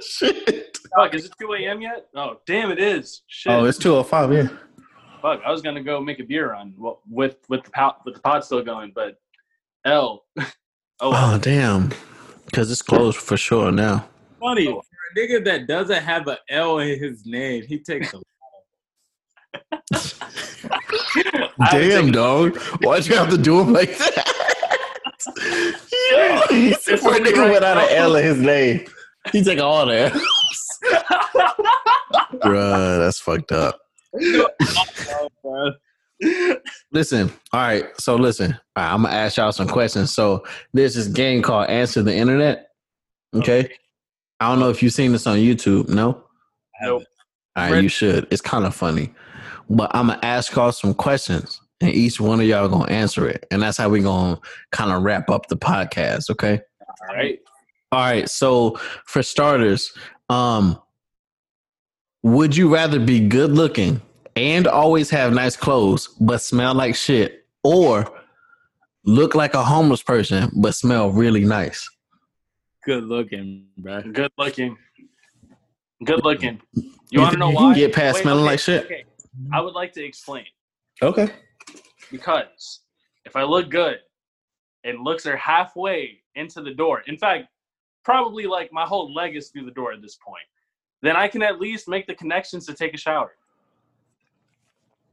[0.00, 0.78] Shit.
[0.94, 1.80] Fuck, is it 2 a.m.
[1.80, 2.06] yet?
[2.14, 3.22] Oh, damn, it is.
[3.26, 3.50] Shit.
[3.50, 4.48] Oh, it's two oh five, yeah.
[5.22, 6.74] Fuck, I was gonna go make a beer run
[7.08, 9.16] with with the pod, with the pod still going, but
[9.84, 10.24] L.
[11.02, 11.12] oh.
[11.14, 11.92] Oh damn!
[12.46, 14.06] Because it's closed for sure now.
[14.40, 18.20] Funny for a nigga that doesn't have an L in his name, he takes a.
[21.70, 22.56] Damn, dog!
[22.82, 24.32] Why'd you have to do him like that?
[26.10, 27.88] yeah, It's for a nigga right, without an.
[27.90, 28.86] L in his name.
[29.30, 30.12] He take all that.
[32.42, 33.78] Bruh, that's fucked up.
[36.92, 37.84] Listen, all right.
[37.98, 40.12] So listen, all right, I'm gonna ask y'all some questions.
[40.12, 42.68] So there's this game called Answer the Internet.
[43.34, 43.70] Okay.
[44.40, 45.88] I don't know if you've seen this on YouTube.
[45.88, 46.24] No.
[46.82, 47.04] Nope.
[47.56, 48.26] All right, you should.
[48.30, 49.12] It's kind of funny.
[49.70, 53.46] But I'm gonna ask y'all some questions, and each one of y'all gonna answer it,
[53.50, 54.38] and that's how we gonna
[54.70, 56.30] kind of wrap up the podcast.
[56.30, 56.60] Okay.
[57.08, 57.38] All right.
[57.92, 58.28] All right.
[58.28, 59.92] So for starters,
[60.28, 60.80] um,
[62.22, 64.00] would you rather be good looking
[64.36, 68.20] and always have nice clothes but smell like shit, or
[69.04, 71.88] look like a homeless person but smell really nice?
[72.84, 74.02] Good looking, bro.
[74.02, 74.76] Good looking.
[76.04, 76.60] Good looking.
[76.74, 77.72] You You want to think know you why?
[77.72, 78.84] can get past smelling like shit?
[78.86, 79.04] Okay.
[79.52, 80.44] I would like to explain
[81.02, 81.28] Okay.
[82.10, 82.80] because
[83.24, 83.98] if I look good
[84.84, 87.46] and looks are halfway into the door, in fact,
[88.04, 90.42] probably like my whole leg is through the door at this point,
[91.02, 93.32] then I can at least make the connections to take a shower.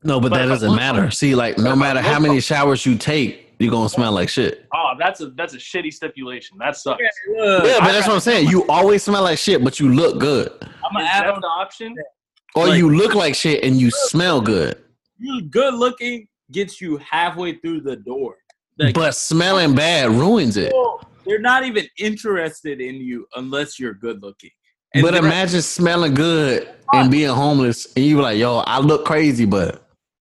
[0.03, 1.03] No, but, But that doesn't matter.
[1.03, 4.65] like- See, like no matter how many showers you take, you're gonna smell like shit.
[4.73, 6.57] Oh, that's a that's a shitty stipulation.
[6.59, 7.01] That sucks.
[7.35, 8.47] Yeah, but that's what I'm saying.
[8.47, 10.49] You always smell like shit, but you look good.
[10.61, 11.93] I I'm gonna add on the option?
[12.55, 14.77] Or Like- you look like shit and you smell good,
[15.17, 18.37] you good looking gets you halfway through the door.
[18.79, 20.73] Like, but smelling bad ruins it.
[21.25, 24.49] they're not even interested in you unless you're good looking.
[24.95, 29.05] And But imagine smelling good and being homeless, and you be like, "Yo, I look
[29.05, 29.85] crazy, but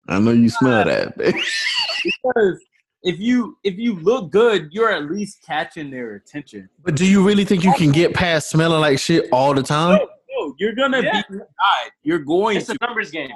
[0.08, 2.60] I know you smell that." because
[3.02, 6.68] if you if you look good, you're at least catching their attention.
[6.82, 9.98] but do you really think you can get past smelling like shit all the time?
[9.98, 10.08] No,
[10.48, 11.22] no, you're gonna Yeah.
[11.28, 11.90] be denied.
[12.02, 13.30] You're going It's to, a numbers game.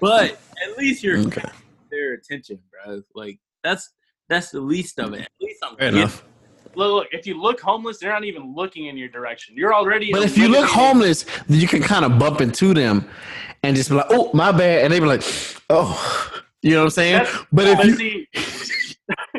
[0.00, 1.56] but at least you're Okay, catching
[1.90, 3.02] their attention, bro.
[3.14, 3.90] Like that's
[4.28, 5.22] that's the least of it.
[5.22, 6.24] At least I'm fair getting- enough.
[6.88, 9.54] Look, if you look homeless, they're not even looking in your direction.
[9.54, 10.12] You're already.
[10.12, 13.06] But if you look homeless, then you can kind of bump into them
[13.62, 15.22] and just be like, "Oh, my bad," and they be like,
[15.68, 17.12] "Oh," you know what I'm saying?
[17.18, 18.28] That's- But if you, see,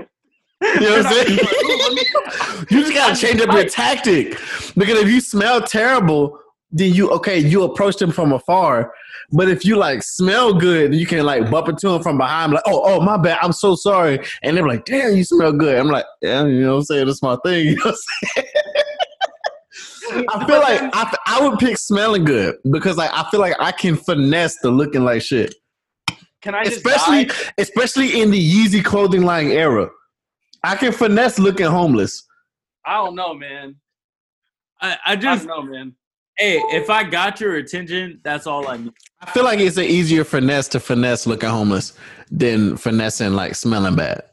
[0.61, 1.39] you know what I'm saying?
[2.69, 4.37] you just gotta change up your tactic
[4.77, 6.39] because if you smell terrible,
[6.71, 8.93] then you okay, you approach them from afar.
[9.31, 12.63] But if you like smell good, you can like bump into them from behind, like,
[12.65, 14.19] oh, oh, my bad, I'm so sorry.
[14.43, 15.77] And they're like, damn, you smell good.
[15.77, 17.05] I'm like, yeah, you know what I'm saying?
[17.05, 17.67] That's my thing.
[17.71, 18.47] You know what I'm saying?
[20.29, 23.71] I feel like I, I would pick smelling good because like I feel like I
[23.71, 25.55] can finesse the looking like shit,
[26.41, 27.35] can I especially die?
[27.57, 29.89] especially in the Yeezy clothing line era.
[30.63, 32.27] I can finesse looking homeless.
[32.85, 33.75] I don't know, man.
[34.81, 35.95] I, I I just don't know, man.
[36.37, 38.93] Hey, if I got your attention, that's all I need.
[39.21, 41.93] I feel like it's an easier finesse to finesse looking homeless
[42.29, 44.23] than finessing like smelling bad.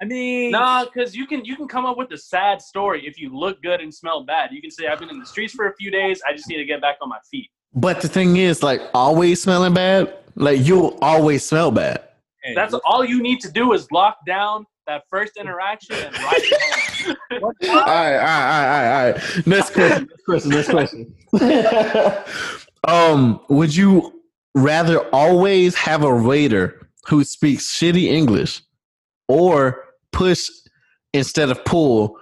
[0.00, 3.18] I mean, Nah, because you can you can come up with a sad story if
[3.18, 4.50] you look good and smell bad.
[4.52, 6.20] You can say I've been in the streets for a few days.
[6.26, 7.50] I just need to get back on my feet.
[7.74, 12.04] But the thing is, like always smelling bad, like you'll always smell bad.
[12.54, 16.60] That's all you need to do is lock down that first interaction and ride it
[16.60, 17.14] home.
[17.40, 19.46] All right, all right, all right, all right.
[19.46, 20.08] Next question.
[20.26, 21.14] Next question.
[21.30, 22.24] Next question.
[22.88, 24.22] um, would you
[24.54, 28.60] rather always have a waiter who speaks shitty English,
[29.28, 30.48] or push
[31.14, 32.18] instead of pull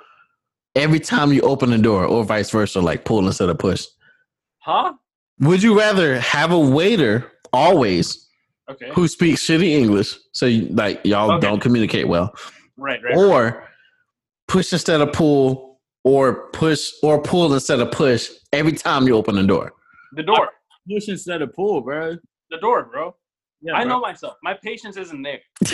[0.75, 3.87] every time you open the door, or vice versa, like pull instead of push?
[4.59, 4.93] Huh?
[5.41, 8.25] Would you rather have a waiter always
[8.69, 8.91] Okay.
[8.95, 11.41] who speaks shitty English, so you, like y'all Okay.
[11.47, 12.35] don't communicate well,
[12.77, 13.17] Right, right.
[13.17, 13.69] or
[14.49, 19.35] push instead of pull, or push or pull instead of push every time you open
[19.35, 19.73] the door?
[20.13, 20.51] The door.
[20.91, 22.17] push instead of pull, bro.
[22.51, 23.15] The door, bro.
[23.61, 23.95] Yeah, I bro.
[23.95, 24.35] know myself.
[24.43, 25.41] My patience isn't there.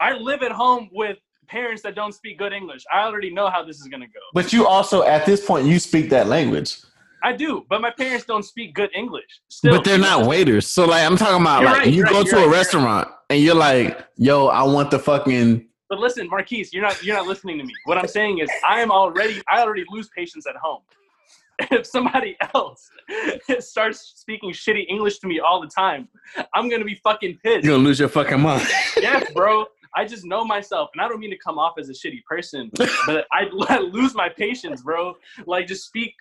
[0.00, 1.18] I live at home with
[1.48, 2.84] parents that don't speak good English.
[2.92, 4.20] I already know how this is gonna go.
[4.34, 6.76] But you also, at this point, you speak that language.
[7.22, 9.40] I do, but my parents don't speak good English.
[9.48, 10.68] Still, but they're not waiters.
[10.68, 12.44] So like I'm talking about You're like right, you you're go right, to a right,
[12.44, 17.02] you're restaurant and you're like, yo, I want the fucking But listen, Marquise, you're not
[17.02, 17.72] you're not listening to me.
[17.84, 20.82] What I'm saying is I am already I already lose patience at home.
[21.70, 22.90] If somebody else
[23.60, 26.06] starts speaking shitty English to me all the time,
[26.54, 27.64] I'm gonna be fucking pissed.
[27.64, 28.68] you're gonna lose your fucking mind.
[28.98, 29.64] yes, bro.
[29.94, 32.70] I just know myself, and I don't mean to come off as a shitty person,
[33.06, 35.14] but I, I lose my patience, bro.
[35.46, 36.12] Like, just speak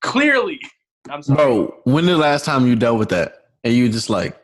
[0.00, 0.60] clearly.
[1.08, 1.36] I'm sorry.
[1.36, 3.36] Bro, when the last time you dealt with that?
[3.64, 4.38] And you just like,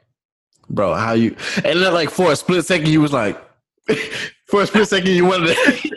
[0.69, 3.41] bro, how you and then like for a split second you was like
[4.47, 5.91] for a split second you wanted to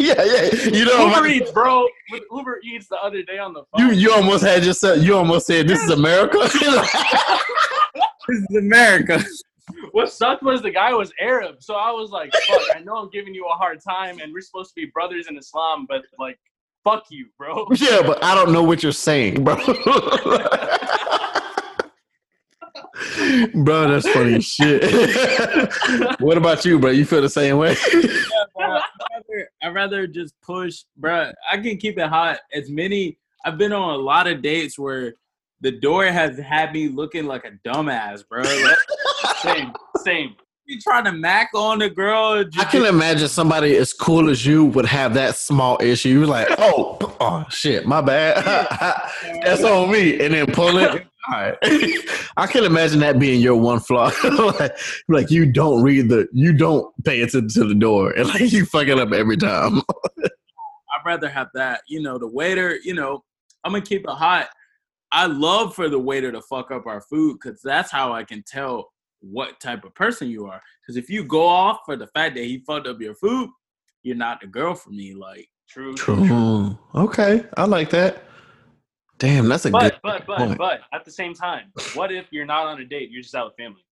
[0.00, 0.50] Yeah, yeah.
[0.72, 1.30] You know Uber what?
[1.30, 1.86] Eats, bro.
[2.10, 3.88] With Uber Eats the other day on the phone.
[3.88, 6.38] you you almost had yourself you almost said this is America.
[8.28, 9.24] This is America.
[9.90, 13.10] what sucked was the guy was Arab, so I was like, "Fuck, I know I'm
[13.10, 16.38] giving you a hard time, and we're supposed to be brothers in Islam, but like,
[16.84, 19.56] fuck you, bro." yeah, but I don't know what you're saying, bro.
[23.54, 24.82] bro, that's funny as shit.
[26.20, 26.90] what about you, bro?
[26.90, 27.76] You feel the same way?
[28.56, 28.82] Bro, I'd
[29.12, 31.32] rather, I'd rather just push, bro.
[31.50, 32.40] I can keep it hot.
[32.52, 35.14] As many, I've been on a lot of dates where
[35.60, 38.42] the door has had me looking like a dumbass, bro.
[38.42, 38.78] Like,
[39.42, 40.36] Same, same.
[40.70, 42.44] You trying to mac on the girl.
[42.58, 46.10] I can imagine somebody as cool as you would have that small issue.
[46.10, 48.44] You're like, oh, oh shit, my bad.
[49.42, 50.20] That's on me.
[50.24, 51.06] And then pull it.
[51.28, 51.56] All right.
[52.36, 54.10] I can imagine that being your one flaw.
[54.58, 54.78] like,
[55.08, 58.64] like you don't read the, you don't pay attention to the door, and like you
[58.64, 59.82] fuck it up every time.
[60.22, 61.82] I'd rather have that.
[61.88, 63.24] You know, the waiter, you know,
[63.64, 64.48] I'm gonna keep it hot.
[65.12, 68.44] I love for the waiter to fuck up our food because that's how I can
[68.46, 68.90] tell
[69.20, 70.60] what type of person you are.
[70.82, 73.50] Because if you go off for the fact that he fucked up your food,
[74.02, 75.14] you're not the girl for me.
[75.14, 75.94] Like, True.
[75.94, 76.76] True.
[76.96, 78.24] Okay, I like that.
[79.18, 80.58] Damn, that's a But good but but point.
[80.58, 83.10] but at the same time, what if you're not on a date?
[83.10, 83.84] You're just out with family.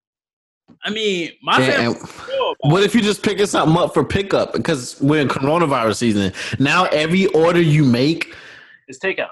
[0.84, 2.56] I mean, my Yeah, family.
[2.62, 4.54] What if you just picking something up for pickup?
[4.54, 6.34] Because we're in coronavirus season.
[6.60, 8.34] Now every order you make,
[8.88, 9.30] It's takeout.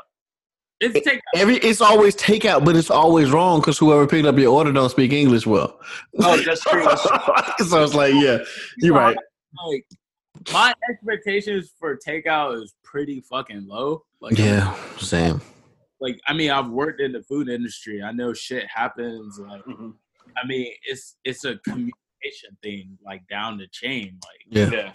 [0.82, 4.52] It's take Every it's always takeout, but it's always wrong because whoever picked up your
[4.54, 5.80] order don't speak English well.
[6.20, 6.84] Oh, that's true.
[6.84, 7.02] That's
[7.58, 7.66] true.
[7.68, 8.40] so it's like, yeah,
[8.78, 9.16] you're right.
[9.68, 9.86] like
[10.52, 14.04] my expectations for takeout is pretty fucking low.
[14.20, 15.40] Like Yeah, same.
[16.02, 18.04] like I mean I've worked in the food industry.
[18.04, 19.40] I know shit happens.
[19.40, 19.94] Like Mhm.
[20.36, 24.20] I mean it's it's a communication thing, like down the chain.
[24.24, 24.70] Like Yeah.
[24.72, 24.92] Yeah.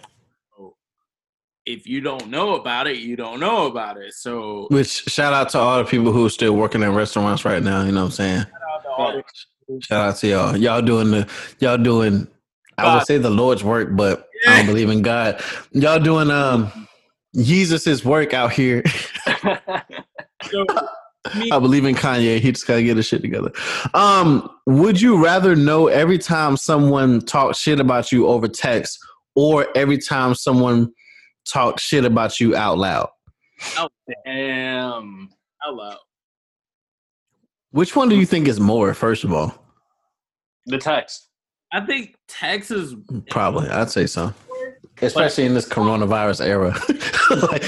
[1.71, 4.13] If you don't know about it, you don't know about it.
[4.13, 7.63] So Which shout out to all the people who are still working in restaurants right
[7.63, 7.83] now.
[7.83, 8.45] You know what I'm saying?
[9.81, 10.57] Shout out to y'all.
[10.57, 11.29] Y'all doing the
[11.59, 12.27] y'all doing.
[12.77, 15.41] I would say the Lord's work, but I don't believe in God.
[15.71, 16.71] Y'all doing um
[17.35, 18.83] Jesus's work out here.
[20.43, 20.65] so
[21.51, 22.39] I believe in Kanye.
[22.39, 23.51] He just gotta get his shit together.
[23.93, 28.99] Um, would you rather know every time someone talks shit about you over text,
[29.35, 30.91] or every time someone
[31.45, 33.09] talks shit about you out loud?
[33.77, 33.89] Oh
[34.25, 35.29] damn.
[35.65, 35.97] out loud.
[37.71, 38.93] Which one do you think is more?
[38.93, 39.53] First of all,
[40.65, 41.29] The text.
[41.71, 42.95] I think Texas
[43.29, 44.33] probably I'd say so.
[45.01, 46.77] Especially in this coronavirus era,
[47.49, 47.63] like,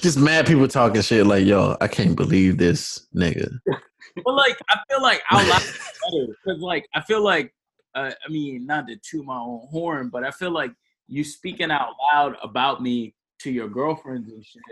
[0.00, 4.78] just mad people talking shit like, "Yo, I can't believe this nigga." But like, I
[4.88, 7.54] feel like out loud better because, like, I feel like,
[7.94, 10.72] uh, I mean, not to toot my own horn, but I feel like
[11.08, 14.62] you speaking out loud about me to your girlfriends and shit.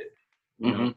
[0.59, 0.95] You know, Mhm.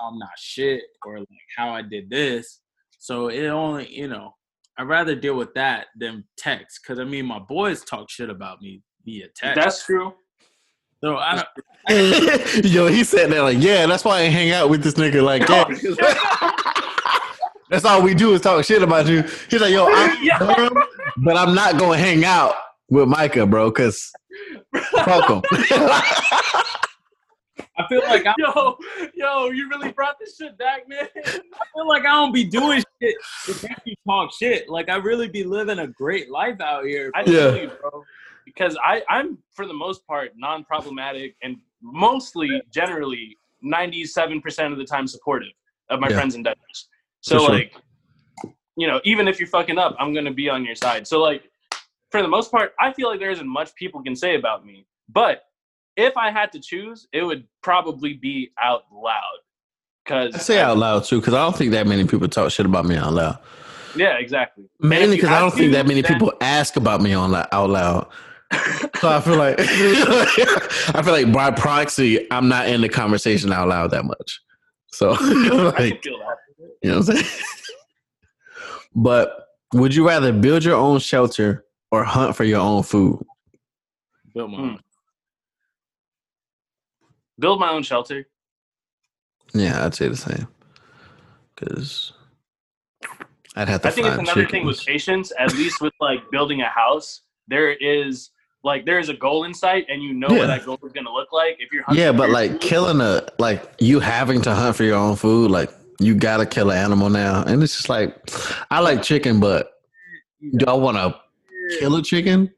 [0.00, 2.60] how I'm not shit or like how I did this.
[2.98, 4.34] So it only, you know,
[4.78, 8.62] I'd rather deal with that than text because I mean, my boys talk shit about
[8.62, 9.56] me via text.
[9.60, 10.14] That's true.
[11.02, 11.48] so I don't.
[12.64, 15.22] Yo, he said that like, yeah, that's why I hang out with this nigga.
[15.22, 15.68] Like, that.
[17.70, 19.22] that's all we do is talk shit about you.
[19.50, 20.74] He's like, yo, I'm dumb,
[21.18, 22.54] but I'm not gonna hang out
[22.88, 24.12] with Micah, bro, because
[25.04, 25.42] fuck him.
[27.78, 28.78] I feel like I'm, Yo,
[29.14, 31.08] yo, you really brought this shit back, man.
[31.16, 31.20] I
[31.74, 33.14] feel like I don't be doing shit
[33.46, 34.68] to make you talk shit.
[34.68, 37.10] Like I really be living a great life out here.
[37.14, 37.24] I Yeah.
[37.52, 38.04] feel you, bro.
[38.44, 45.06] Because I, I'm for the most part non-problematic and mostly, generally, 97% of the time
[45.06, 45.52] supportive
[45.90, 46.16] of my Yeah.
[46.16, 46.88] friends' endeavors.
[47.20, 47.50] So sure.
[47.50, 47.74] like,
[48.76, 51.06] you know, even if you're fucking up, I'm gonna be on your side.
[51.06, 51.49] So like,
[52.10, 54.86] for the most part, I feel like there isn't much people can say about me.
[55.08, 55.42] But
[55.96, 59.38] if I had to choose, it would probably be out loud.
[60.06, 62.66] Cause I say out loud too, because I don't think that many people talk shit
[62.66, 63.38] about me out loud.
[63.94, 64.64] yeah, exactly.
[64.80, 68.08] Mainly because I don't think that many then- people ask about me on out loud.
[69.00, 73.68] So I feel like I feel like by proxy, I'm not in the conversation out
[73.68, 74.40] loud that much.
[74.88, 76.18] So like, you know
[76.82, 77.26] what I'm saying?
[78.94, 83.24] But would you rather build your own shelter or hunt for your own food?
[84.34, 84.62] Built my Hmm.
[84.64, 84.80] own.
[87.38, 88.26] Build my own shelter.
[89.54, 90.46] Yeah, I'd say the same.
[91.54, 92.12] Because
[93.56, 95.32] I'd have to I think it's find another thing with patience.
[95.38, 98.30] At least with like building a house, there is
[98.62, 100.38] like there is a goal in sight, and you know Yeah.
[100.38, 101.56] what that goal is going to look like.
[101.58, 104.84] If you're hunting Yeah, but like food- killing a like you having to hunt for
[104.84, 108.14] your own food, like you gotta kill an animal now, and it's just like
[108.70, 109.72] I like chicken, but
[110.56, 111.18] do I want to
[111.78, 112.50] kill a chicken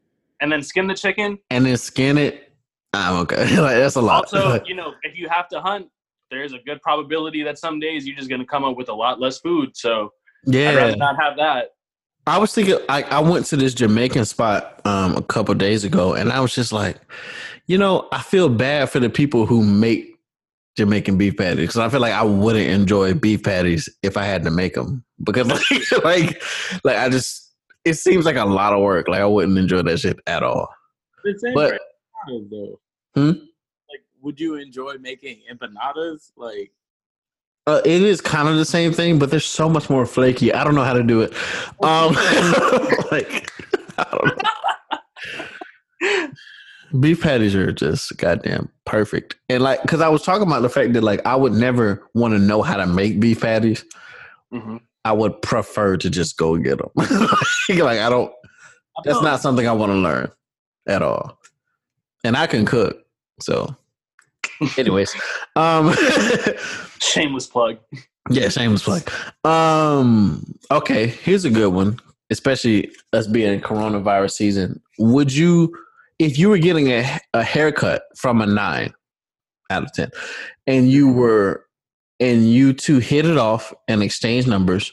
[0.43, 1.39] and then skin the chicken.
[1.51, 2.53] and then skin it?
[2.93, 3.57] I'm okay.
[3.61, 4.25] like that's a lot.
[4.33, 5.89] Also, you know, if you have to hunt,
[6.31, 8.95] there's a good probability that some days you're just going to come up with a
[8.95, 9.77] lot less food.
[9.77, 10.11] So
[10.45, 11.71] yeah, I'd rather not have that.
[12.27, 12.79] I was thinking.
[12.89, 16.55] I, I went to this Jamaican spot um a couple days ago, and I was
[16.55, 16.97] just like,
[17.67, 20.13] you know, I feel bad for the people who make
[20.77, 24.45] Jamaican beef patties because I feel like I wouldn't enjoy beef patties if I had
[24.45, 26.43] to make them because like like
[26.85, 27.42] like I just
[27.85, 29.09] it seems like a lot of work.
[29.09, 30.69] Like I wouldn't enjoy that shit at all.
[31.55, 31.81] But-
[32.29, 32.81] empanadas, though.
[33.15, 33.29] Hmm?
[33.91, 36.33] Like, would you enjoy making empanadas?
[36.37, 36.73] Like,
[37.67, 40.53] Uh, it is kind of the same thing, but they're so much more flaky.
[40.53, 41.33] I don't know how to do it.
[41.83, 42.13] Um,
[43.13, 43.51] like,
[43.99, 44.37] I don't
[46.03, 46.29] know.
[47.01, 50.93] Beef patties are just goddamn perfect, and like, because I was talking about the fact
[50.93, 53.83] that like I would never want to know how to make beef patties.
[54.53, 54.81] Mhm.
[55.05, 56.91] I would prefer to just go get them.
[56.97, 58.33] like I don't.
[59.05, 60.31] That's not something I want to learn
[60.87, 61.39] at all,
[62.25, 63.05] and I can cook.
[63.41, 63.75] So,
[64.79, 65.15] anyways,
[65.57, 65.95] um.
[67.01, 67.79] Shameless plug.
[68.31, 69.11] Yeah, shameless plug.
[69.45, 71.99] Um, okay, here's a good one,
[72.31, 74.81] especially us being in coronavirus season.
[74.99, 75.77] Would you,
[76.19, 78.95] if you were getting a, a haircut from a nine
[79.71, 80.11] out of ten,
[80.67, 81.67] and you were,
[82.23, 84.93] and you two hit it off and exchange numbers,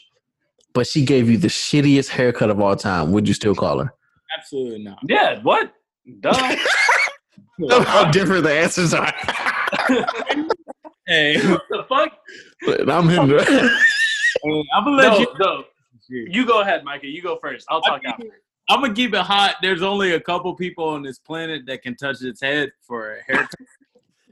[0.74, 3.92] but she gave you the shittiest haircut of all time, would you still call her?
[4.38, 4.98] absolutely not.
[5.08, 5.72] Yeah, what?
[6.20, 6.32] Duh.
[7.84, 9.12] How different the answers are.
[11.06, 12.12] Hey, what the fuck?
[12.88, 13.18] I'm in.
[13.18, 15.26] I'm gonna let No, you.
[15.38, 15.64] go.
[16.08, 17.06] You go ahead, Micah.
[17.08, 17.66] You go first.
[17.68, 18.26] I'll talk after.
[18.68, 19.56] I'm gonna keep it hot.
[19.60, 23.22] There's only a couple people on this planet that can touch its head for a
[23.26, 23.50] haircut.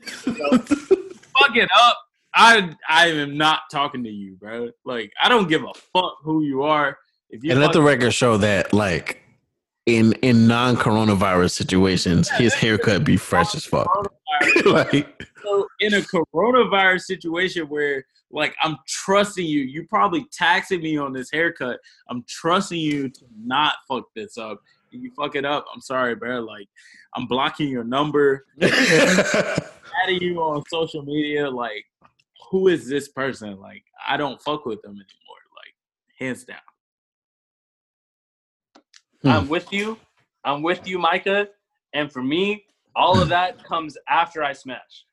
[0.06, 1.96] So, fuck it up.
[2.38, 4.70] I I am not talking to you, bro.
[4.84, 6.96] Like I don't give a fuck who you are.
[7.30, 9.20] If you and let the record show that, like,
[9.86, 13.88] in in non coronavirus situations, his haircut be fresh as fuck.
[14.64, 20.96] like, so in a coronavirus situation where like I'm trusting you, you probably taxing me
[20.96, 21.80] on this haircut.
[22.08, 24.62] I'm trusting you to not fuck this up.
[24.92, 26.40] If you fuck it up, I'm sorry, bro.
[26.40, 26.68] Like
[27.14, 31.50] I'm blocking your number, adding you on social media.
[31.50, 31.84] Like,
[32.50, 33.58] who is this person?
[33.58, 35.42] Like, I don't fuck with them anymore.
[35.56, 35.74] Like,
[36.18, 36.56] hands down.
[39.22, 39.28] Hmm.
[39.28, 39.98] I'm with you.
[40.44, 41.48] I'm with you, Micah.
[41.94, 45.04] And for me, all of that comes after I smash.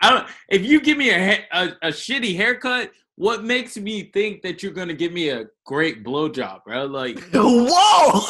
[0.00, 0.26] I don't.
[0.48, 4.72] If you give me a, a a shitty haircut, what makes me think that you're
[4.72, 6.84] gonna give me a great blowjob, bro?
[6.86, 8.20] Like, whoa!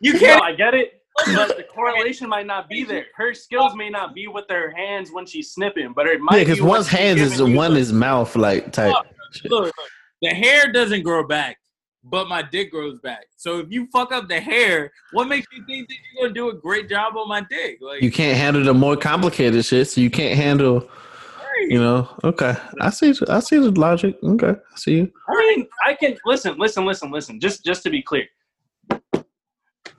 [0.00, 0.42] you can't.
[0.42, 3.06] I get it, but the correlation might not be there.
[3.16, 6.36] Her skills may not be with her hands when she's snipping, but it might.
[6.38, 8.94] Yeah, because be when one's hands is giving one is mouth like type.
[9.32, 9.50] shit.
[9.50, 9.74] Look,
[10.22, 11.58] the hair doesn't grow back,
[12.04, 13.26] but my dick grows back.
[13.36, 16.48] So if you fuck up the hair, what makes you think that you're gonna do
[16.50, 17.78] a great job on my dick?
[17.80, 20.88] Like, You can't handle the more complicated shit, so you can't handle.
[21.68, 22.56] You know, okay.
[22.80, 23.14] I see.
[23.28, 24.16] I see the logic.
[24.22, 25.12] Okay, I see you.
[25.28, 27.38] I mean, I can listen, listen, listen, listen.
[27.38, 28.26] Just, just to be clear,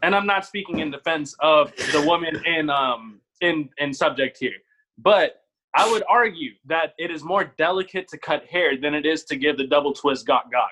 [0.04, 4.54] and I'm not speaking in defense of the woman in, um, in, in subject here,
[5.00, 5.40] but
[5.76, 9.36] I would argue that it is more delicate to cut hair than it is to
[9.36, 10.68] give the double twist gok gok.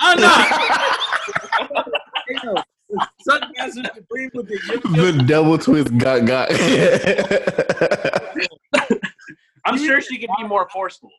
[0.00, 1.86] I'm not.
[3.20, 5.16] Suck Master Supreme with the yip yip.
[5.16, 6.48] the double twist got got.
[9.64, 11.10] I'm sure she could be more forceful.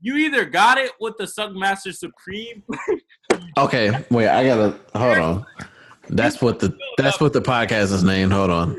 [0.00, 2.62] You either got it with the Suckmaster Supreme.
[3.58, 4.28] okay, wait.
[4.28, 5.44] I gotta hold on.
[6.10, 8.32] That's what the that's what the podcast is named.
[8.32, 8.76] Hold on.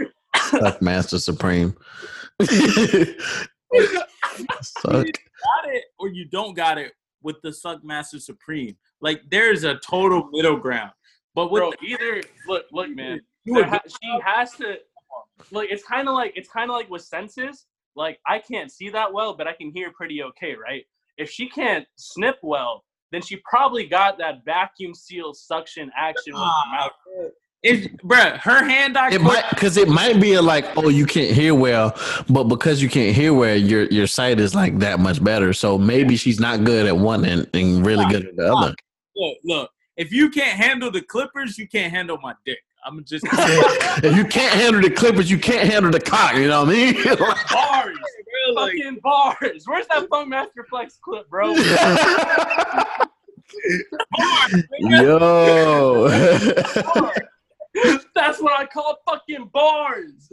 [0.50, 1.76] Suck Master Supreme.
[2.42, 2.56] Suck.
[4.84, 5.06] got
[5.68, 8.76] it or you don't got it with the Suck Master Supreme.
[9.00, 10.92] Like there's a total middle ground.
[11.34, 13.22] But with Bro, the, either look, look, man.
[13.46, 14.78] You ha- she has to
[15.52, 18.90] like it's kind of like it's kind of like with senses like i can't see
[18.90, 20.84] that well but i can hear pretty okay right
[21.18, 26.42] if she can't snip well then she probably got that vacuum seal suction action with
[26.42, 27.32] her mouth
[27.64, 31.06] it's bruh, her hand eye It might because it might be a like, oh, you
[31.06, 31.96] can't hear well,
[32.28, 35.54] but because you can't hear well, your your sight is like that much better.
[35.54, 38.76] So maybe she's not good at one and, and really good at the other.
[39.16, 39.72] look, look.
[39.96, 42.58] If you can't handle the clippers, you can't handle my dick.
[42.84, 46.34] I'm just if you can't handle the clippers, you can't handle the cock.
[46.36, 47.04] You know what I mean?
[47.52, 51.54] bars Bro, like, fucking bars where's that Funkmaster Flex clip bro
[54.80, 56.08] Yo.
[58.14, 60.30] that's what i call fucking bars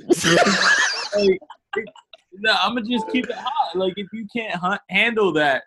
[1.17, 1.39] like,
[2.41, 3.77] no, I'm gonna just keep it hot.
[3.77, 5.65] Like if you can't hunt, handle that,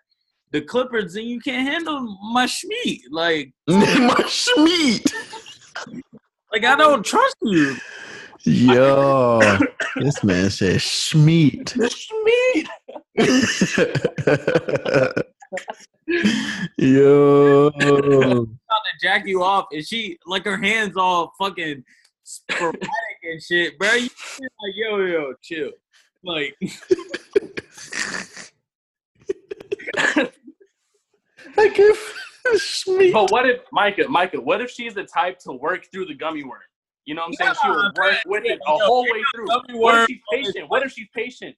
[0.50, 3.00] the clippers, then you can't handle my schmeat.
[3.10, 5.12] Like, My schmeat.
[6.52, 7.76] like I don't trust you.
[8.44, 9.40] Yo.
[9.96, 11.76] This man said schmeat.
[11.76, 12.66] schmeat
[16.78, 17.66] Yo.
[17.66, 18.48] About to
[19.02, 21.84] jack you off, and she like her hands all fucking
[22.24, 22.88] sporadic
[23.22, 23.92] and shit, bro.
[23.92, 24.08] You
[24.38, 25.72] like yo yo chill.
[26.24, 26.56] Like
[31.58, 31.92] I can
[32.54, 33.12] schmeat.
[33.12, 36.44] But what if Micah, Micah, what if she's the type to work through the gummy
[36.44, 36.62] worm?
[37.04, 37.54] You know what I'm saying?
[37.62, 39.46] she would work with it the whole way through.
[39.78, 40.70] What if she's patient?
[40.70, 41.56] What if she's patient?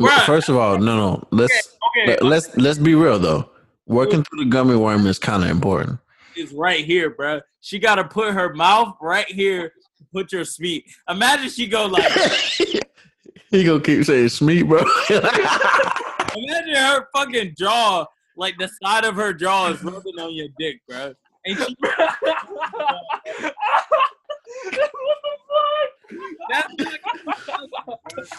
[0.00, 0.26] Bruh.
[0.26, 1.28] First of all, no, no.
[1.30, 3.50] Let's okay, let, let's let's be real though.
[3.86, 5.98] Working through the gummy worm is kind of important.
[6.36, 7.40] It's right here, bro.
[7.60, 9.72] She got to put her mouth right here.
[9.98, 10.84] to Put your smeat.
[11.08, 12.10] Imagine she go like.
[13.50, 14.84] he gonna keep saying schmeat, bro.
[16.36, 18.04] Imagine her fucking jaw,
[18.36, 21.14] like the side of her jaw is rubbing on your dick, bro.
[21.46, 21.76] And she,
[24.64, 25.90] what the fuck?
[26.50, 26.74] that's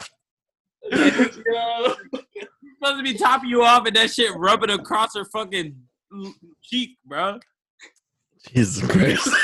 [2.85, 5.75] supposed to be topping you off, and that shit rubbing across her fucking
[6.63, 7.39] cheek, bro.
[8.53, 9.27] Jesus Christ.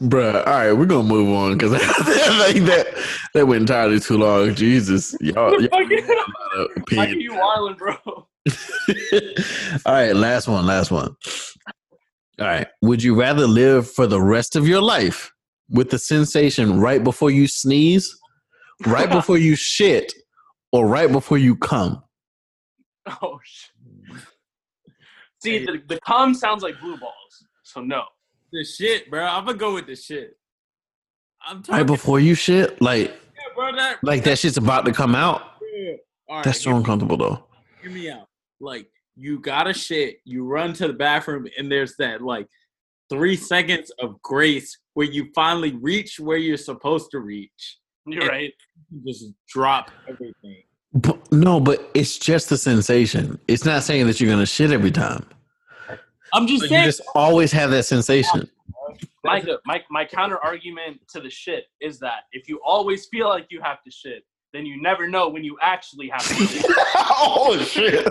[0.00, 2.86] Bruh, all right, we're gonna move on because I think that
[3.34, 4.54] that went entirely too long.
[4.54, 7.94] Jesus, y'all, y'all you wildin', bro.
[8.06, 11.14] all right, last one, last one.
[12.40, 15.32] All right, would you rather live for the rest of your life
[15.68, 18.16] with the sensation right before you sneeze,
[18.86, 20.12] right before you shit,
[20.72, 22.02] or right before you come?
[23.22, 24.22] Oh shit.
[25.42, 28.04] See, the, the cum sounds like blue balls, so no.
[28.52, 29.24] The shit, bro.
[29.24, 30.36] I'm gonna go with the shit.
[31.46, 33.74] I'm Right before you shit, like yeah, bro.
[33.76, 35.42] That like that shit's about to come out.
[35.74, 35.92] yeah.
[36.28, 37.44] All right, That's so hear- uncomfortable though.
[37.82, 38.28] hear me out.
[38.60, 38.88] Like
[39.20, 42.46] you gotta shit, you run to the bathroom, and there's that like
[43.10, 47.78] three seconds of grace where you finally reach where you're supposed to reach.
[48.06, 48.52] You're right.
[48.90, 50.62] You just drop everything.
[50.94, 53.38] But, no, but it's just the sensation.
[53.46, 55.26] It's not saying that you're gonna shit every time.
[56.32, 58.48] I'm just But you just always have that sensation.
[59.22, 63.46] My, my my counter argument to the shit is that if you always feel like
[63.50, 66.64] you have to shit, then you never know when you actually have to shit.
[66.96, 68.06] oh shit!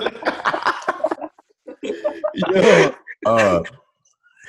[2.52, 2.95] Yo,
[3.26, 3.64] uh,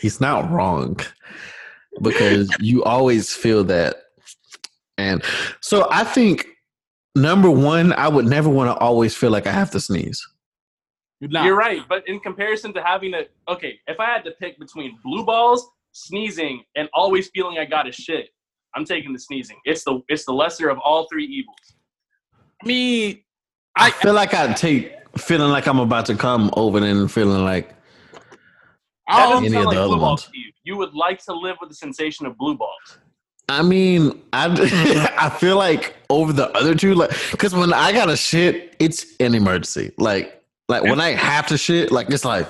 [0.00, 0.98] he's not wrong
[2.02, 3.96] because you always feel that,
[4.98, 5.22] and
[5.60, 6.46] so I think
[7.14, 10.26] number one, I would never want to always feel like I have to sneeze.
[11.20, 14.58] Nah, You're right, but in comparison to having to okay, if I had to pick
[14.58, 18.30] between blue balls, sneezing, and always feeling I got to shit,
[18.74, 19.58] I'm taking the sneezing.
[19.64, 21.56] It's the it's the lesser of all three evils.
[22.62, 23.22] I mean,
[23.76, 27.74] I feel like I'd take feeling like I'm about to come over and feeling like
[29.10, 30.32] That I'll, doesn't Any sound of like the blue other balls ones.
[30.32, 30.52] to you.
[30.64, 32.98] You would like to live with the sensation of blue balls.
[33.48, 34.46] I mean, I
[35.18, 39.06] I feel like over the other two, like, because when I got to shit, it's
[39.20, 39.92] an emergency.
[39.98, 42.46] Like, like when I have to shit, like it's like,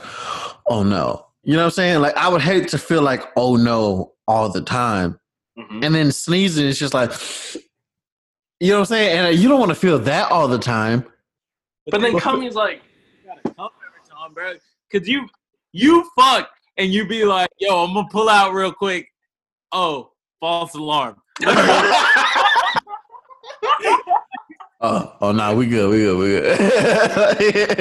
[0.66, 2.01] oh no, you know what I'm saying?
[2.03, 5.19] Like, I would hate to feel like, oh no, all the time,
[5.59, 5.85] Mhm.
[5.85, 7.11] and then sneezing, it's just like,
[8.61, 9.19] you know what I'm saying?
[9.19, 11.05] And you don't want to feel that all the time.
[11.91, 12.82] But then Cummings like,
[13.24, 14.53] you gotta come every time, bro.
[14.93, 15.28] Cause you
[15.72, 19.09] you fuck and you be like, yo, I'm gonna pull out real quick.
[19.72, 21.16] Oh, false alarm.
[24.82, 26.59] Oh, oh no, we good, we good, we good.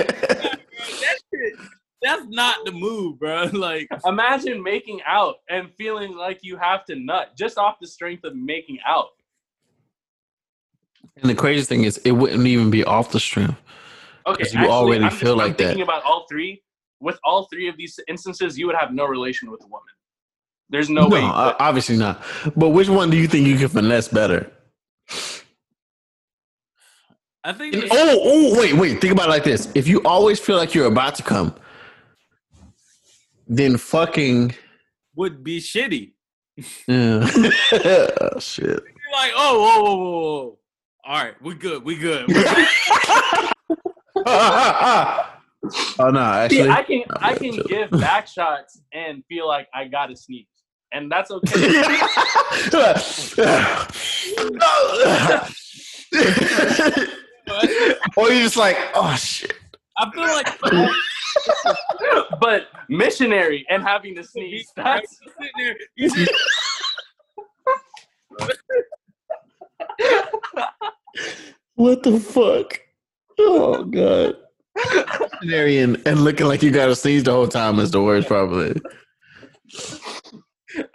[0.08, 0.60] that
[1.34, 1.56] shit,
[2.02, 3.46] that's not the move, bro.
[3.54, 8.26] Like, imagine making out and feeling like you have to nut just off the strength
[8.26, 9.08] of making out.
[11.22, 13.56] and the craziest thing is, it wouldn't even be off the stream.
[14.28, 15.64] Okay, 'Cause you already I'm feel I'm like that.
[15.68, 16.62] Thinking about all three,
[17.00, 19.88] with all three of these instances, you would have no relation with a woman.
[20.70, 21.22] There's no, No, way.
[21.22, 22.22] you obviously not.
[22.56, 24.52] But which one do you think you can finesse better?
[27.44, 29.00] I think And- oh, oh, wait, wait.
[29.02, 31.56] Think about it like this: if you always feel like you're about to come,
[33.48, 34.54] then fucking
[35.16, 36.12] would be shitty.
[36.88, 37.28] yeah.
[38.22, 38.66] oh, shit.
[38.68, 40.60] You're like, oh, whoa, whoa, whoa, whoa.
[41.06, 42.28] All right, we good, we good.
[42.28, 42.68] We good.
[46.00, 47.64] oh no, See, I can I can chill.
[47.66, 50.48] give back shots and feel like I gotta sneeze,
[50.94, 51.52] and that's okay.
[58.16, 59.54] or you're just like, oh shit.
[59.98, 60.48] I feel like
[62.40, 65.76] but missionary and having to sneeze, that's sitting there,
[71.76, 72.80] What the fuck?
[73.38, 74.36] Oh god.
[75.42, 78.80] And, and looking like you got to sneeze the whole time is the worst, probably.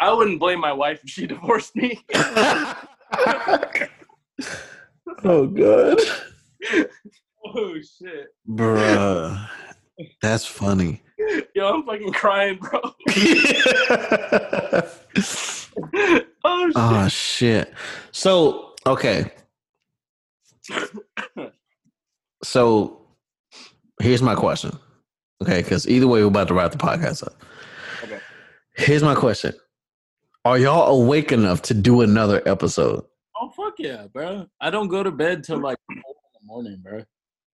[0.01, 2.05] I wouldn't blame my wife if she divorced me.
[5.25, 5.99] oh god.
[7.45, 8.27] oh shit.
[8.49, 9.49] Bruh.
[10.21, 11.03] That's funny.
[11.55, 12.81] Yo, I'm fucking crying, bro.
[12.83, 12.97] oh
[15.23, 16.27] shit.
[16.45, 17.75] oh shit.
[18.11, 19.31] So, okay.
[22.43, 23.04] So,
[24.05, 24.79] here's my question.
[25.43, 27.35] Okay, because either way, we're about to wrap the podcast up.
[28.05, 28.21] Okay.
[28.77, 29.55] Here's my question:
[30.45, 33.05] Are y'all awake enough to do another episode?
[33.41, 34.47] oh fuck yeah, bro.
[34.61, 36.03] I don't go to bed till like four in
[36.41, 37.03] the morning, bro.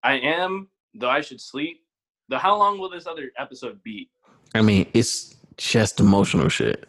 [0.02, 1.80] I am, though I should sleep.
[2.28, 4.10] Though how long will this other episode be?
[4.54, 6.86] I mean, it's just emotional shit.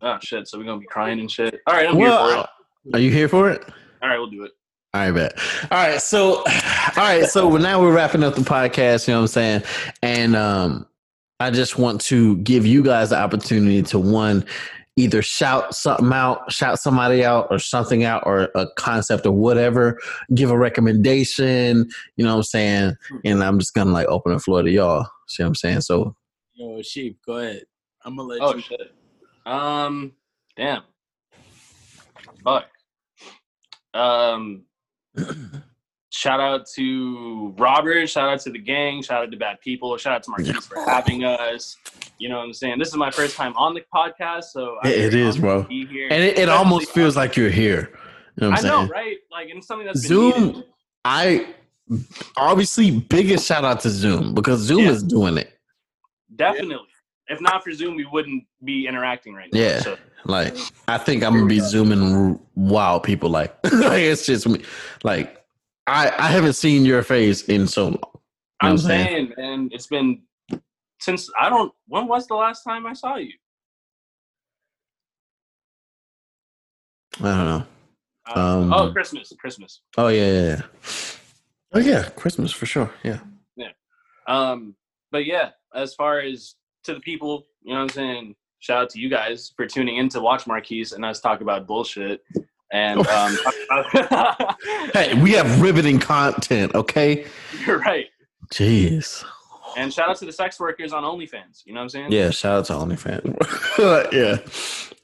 [0.00, 1.60] Oh shit, so we're gonna be crying and shit.
[1.68, 2.46] Alright, I'm here for it.
[2.94, 3.64] are you here for it?
[4.02, 4.52] Alright, we'll do it.
[4.94, 5.38] All right, bet.
[5.70, 6.44] All right, so all
[6.98, 9.62] right, so now we're wrapping up the podcast, you know what I'm saying?
[10.02, 10.86] And um
[11.40, 14.44] I just want to give you guys the opportunity to one
[14.96, 19.98] either shout something out, shout somebody out or something out or a concept or whatever,
[20.34, 22.96] give a recommendation, you know what I'm saying?
[23.24, 25.08] And I'm just going to like open the floor to y'all.
[25.26, 25.80] See what I'm saying?
[25.80, 26.14] So
[26.52, 27.64] Yo, sheep, go ahead.
[28.04, 28.60] I'm gonna let Oh you.
[28.60, 28.92] shit.
[29.46, 30.12] Um
[30.54, 30.82] damn.
[32.44, 32.66] Fuck.
[33.94, 34.64] Um
[36.10, 40.14] shout out to Robert, shout out to the gang, shout out to bad people, shout
[40.14, 41.76] out to Marquise for having us.
[42.18, 42.78] You know what I'm saying?
[42.78, 45.62] This is my first time on the podcast, so I'm It- is, bro.
[45.64, 46.08] Be here.
[46.10, 47.90] and it, it almost feels like you're here.
[48.36, 49.16] You know what I I'm know, right?
[49.30, 50.64] Like, and something that's been Zoom.
[51.04, 51.54] I
[52.36, 54.90] obviously biggest shout out to Zoom because Zoom Yeah.
[54.90, 55.52] is doing it.
[56.36, 56.86] Definitely.
[57.32, 59.58] If not for Zoom, we wouldn't be interacting right now.
[59.58, 59.80] Yeah.
[59.80, 60.54] So Like
[60.86, 64.62] I think I'm gonna be zooming wow people like like it's just me
[65.02, 65.42] like
[65.86, 67.92] I I haven't seen your face in so long.
[67.94, 68.10] You know
[68.60, 70.22] I'm I'm saying, man, it's been
[71.00, 71.72] since I don't.
[71.88, 73.32] When was the last time I saw you?
[77.20, 77.66] I don't know.
[78.28, 79.80] Uh, Um, oh, Christmas, Christmas.
[79.96, 80.62] Oh yeah, yeah, yeah.
[81.74, 82.92] Oh yeah, Christmas for sure.
[83.02, 83.20] Yeah.
[83.56, 83.72] Yeah.
[84.28, 84.76] Um,
[85.10, 86.54] but yeah, as far as
[86.84, 88.34] to the people, you know what I'm saying?
[88.60, 91.66] Shout out to you guys for tuning in to watch Marquise and us talk about
[91.66, 92.22] bullshit.
[92.72, 93.36] And um,
[94.92, 97.26] Hey, we have riveting content, okay?
[97.66, 98.06] you're right.
[98.52, 99.24] Jeez.
[99.76, 101.62] And shout out to the sex workers on OnlyFans.
[101.64, 102.12] You know what I'm saying?
[102.12, 104.12] Yeah, shout out to OnlyFans.
[104.12, 104.38] yeah.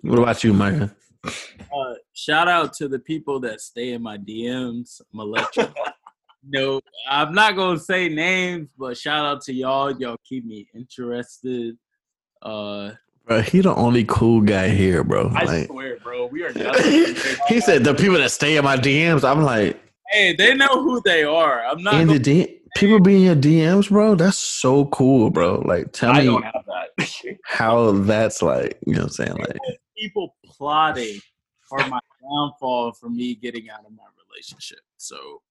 [0.03, 0.95] What about you, Micah?
[1.25, 5.01] Uh, shout out to the people that stay in my DMs.
[5.13, 5.69] I'm gonna let you
[6.51, 6.81] know.
[7.09, 9.91] I'm not gonna say names, but shout out to y'all.
[9.99, 11.77] Y'all keep me interested.
[12.43, 12.93] Uh,
[13.27, 15.31] Bro, he the only cool guy here, bro.
[15.35, 17.15] I Like, swear, bro, we are nothing.
[17.49, 19.23] he said the people that stay in my DMs.
[19.23, 19.79] I'm like,
[20.11, 21.63] hey, they know who they are.
[21.67, 21.95] I'm not.
[21.95, 22.47] in the gonna-
[22.77, 24.15] people be in your DMs, bro.
[24.15, 25.61] That's so cool, bro.
[25.67, 27.37] Like, tell I me don't have that.
[27.45, 28.79] how that's like.
[28.87, 29.35] You know what I'm saying?
[29.37, 29.57] Like,
[29.99, 31.21] people plotting
[31.69, 34.79] for my downfall for me getting out of my relationship.
[34.97, 35.43] So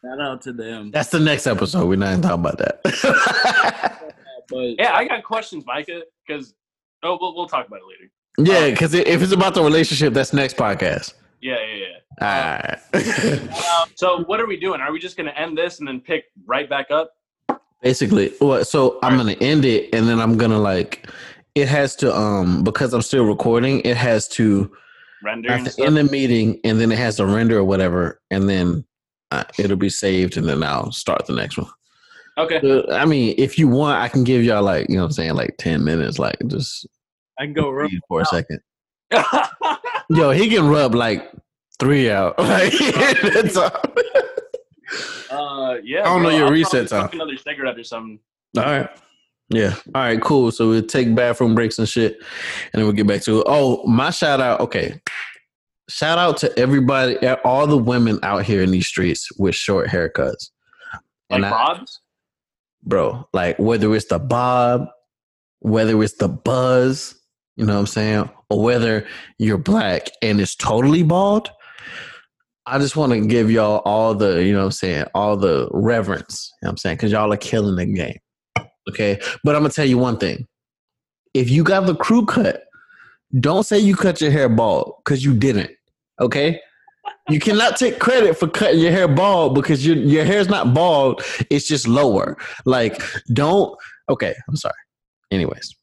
[0.00, 0.90] shout out to them.
[0.90, 1.86] that's the next episode.
[1.86, 4.00] We're not even talking about that.
[4.48, 6.54] But yeah, I got questions, Micah, because
[7.02, 8.52] oh, we'll, we'll talk about it later.
[8.52, 11.14] yeah, because if it's about the relationship, that's next podcast.
[11.40, 11.86] Yeah, yeah,
[12.20, 12.78] yeah.
[12.92, 13.90] All right.
[13.96, 14.80] So what are we doing?
[14.80, 17.12] Are we just gonna end this and then pick right back up?
[17.82, 21.08] Basically, well, so I'm gonna end it, and then I'm gonna like,
[21.54, 23.80] it has to um because I'm still recording.
[23.80, 24.70] It has to
[25.22, 27.64] Render I and have to end the meeting, and then it has to render or
[27.64, 28.84] whatever, and then
[29.58, 31.70] it'll be saved, and then I'll start the next one.
[32.36, 32.60] Okay.
[32.62, 35.12] Uh, I mean, if you want, I can give y'all like you know what I'm
[35.12, 36.86] saying, like ten minutes, like just
[37.38, 38.60] I can go read for a second.
[40.10, 41.30] Yo, he can rub like
[41.78, 42.34] three out.
[42.44, 43.70] Like, that's all.
[45.30, 46.02] Uh, yeah.
[46.02, 47.08] I don't know bro, your I'll reset time.
[47.12, 48.20] Another cigarette or something.
[48.56, 48.88] All right.
[49.48, 49.74] Yeah.
[49.94, 50.52] All right, cool.
[50.52, 53.46] So we'll take bathroom breaks and shit, and then we'll get back to it.
[53.48, 54.60] Oh, my shout out.
[54.60, 55.00] Okay.
[55.88, 60.50] Shout out to everybody, all the women out here in these streets with short haircuts.
[61.30, 62.00] Like And I- Bob's.
[62.82, 64.88] bro, like whether it's the bob,
[65.60, 67.14] whether it's the buzz,
[67.56, 69.06] you know what I'm saying, or whether
[69.38, 71.50] you're black and it's totally bald,
[72.66, 75.68] I just want to give y'all all the, you know what I'm saying, all the
[75.72, 78.18] reverence, you know what I'm saying, because y'all are killing the game.
[78.88, 79.20] Okay.
[79.44, 80.46] But I'm going to tell you one thing.
[81.34, 82.63] If you got the crew cut,
[83.40, 85.70] don't say you cut your hair bald because you didn't.
[86.20, 86.60] Okay.
[87.28, 91.22] You cannot take credit for cutting your hair bald because your your hair's not bald.
[91.50, 92.36] It's just lower.
[92.66, 93.00] Like,
[93.32, 93.76] don't.
[94.08, 94.74] Okay, I'm sorry.
[95.30, 95.74] Anyways,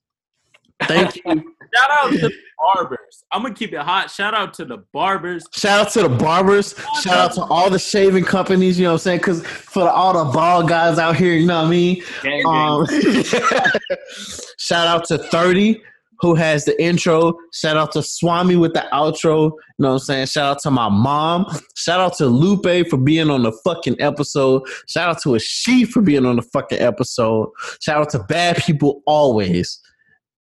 [0.84, 1.56] thank you.
[1.74, 3.24] Shout out to the barbers.
[3.32, 4.12] I'm gonna keep it hot.
[4.12, 5.46] Shout out to the barbers.
[5.54, 6.76] Shout out to the barbers.
[7.02, 8.78] Shout out to all the shaving companies.
[8.78, 9.20] You know what I'm saying?
[9.20, 12.04] Because for all the bald guys out here, you know what I mean.
[12.22, 12.46] Gang, gang.
[12.46, 12.86] Um,
[14.58, 15.82] shout out to 30
[16.22, 17.34] who has the intro.
[17.54, 19.52] Shout out to Swami with the outro.
[19.52, 20.28] You know what I'm saying?
[20.28, 21.46] Shout out to my mom.
[21.76, 24.64] Shout out to Lupe for being on the fucking episode.
[24.88, 27.50] Shout out to a she for being on the fucking episode.
[27.82, 29.80] Shout out to bad people always.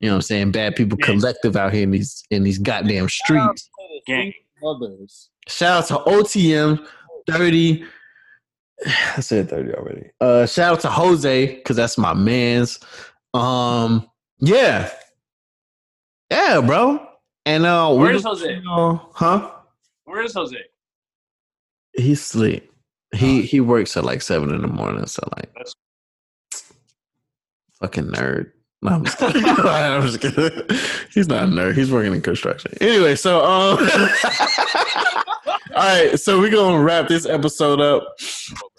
[0.01, 0.53] You know what I'm saying?
[0.53, 3.69] Bad people collective out here in these in these goddamn streets.
[4.07, 4.33] Gang.
[4.65, 5.31] Others.
[5.49, 6.87] Shout out to OTM
[7.29, 7.85] 30.
[9.17, 10.11] I said 30 already.
[10.21, 12.79] Uh shout out to Jose, because that's my man's.
[13.35, 14.09] Um,
[14.41, 14.91] yeah.
[16.31, 17.07] Yeah, bro.
[17.47, 18.63] And uh Where we is just- Jose?
[18.71, 19.51] uh, huh?
[20.05, 20.57] Where is Jose?
[21.95, 22.71] He's sleep.
[23.15, 25.75] He he works at like seven in the morning, so like That's-
[27.81, 28.53] fucking nerd.
[28.83, 29.45] No, I'm just kidding.
[29.47, 30.63] I'm just kidding.
[31.13, 31.75] He's not a nerd.
[31.77, 32.73] He's working in construction.
[32.81, 33.79] Anyway, so um
[35.75, 38.17] all right, so we're gonna wrap this episode up.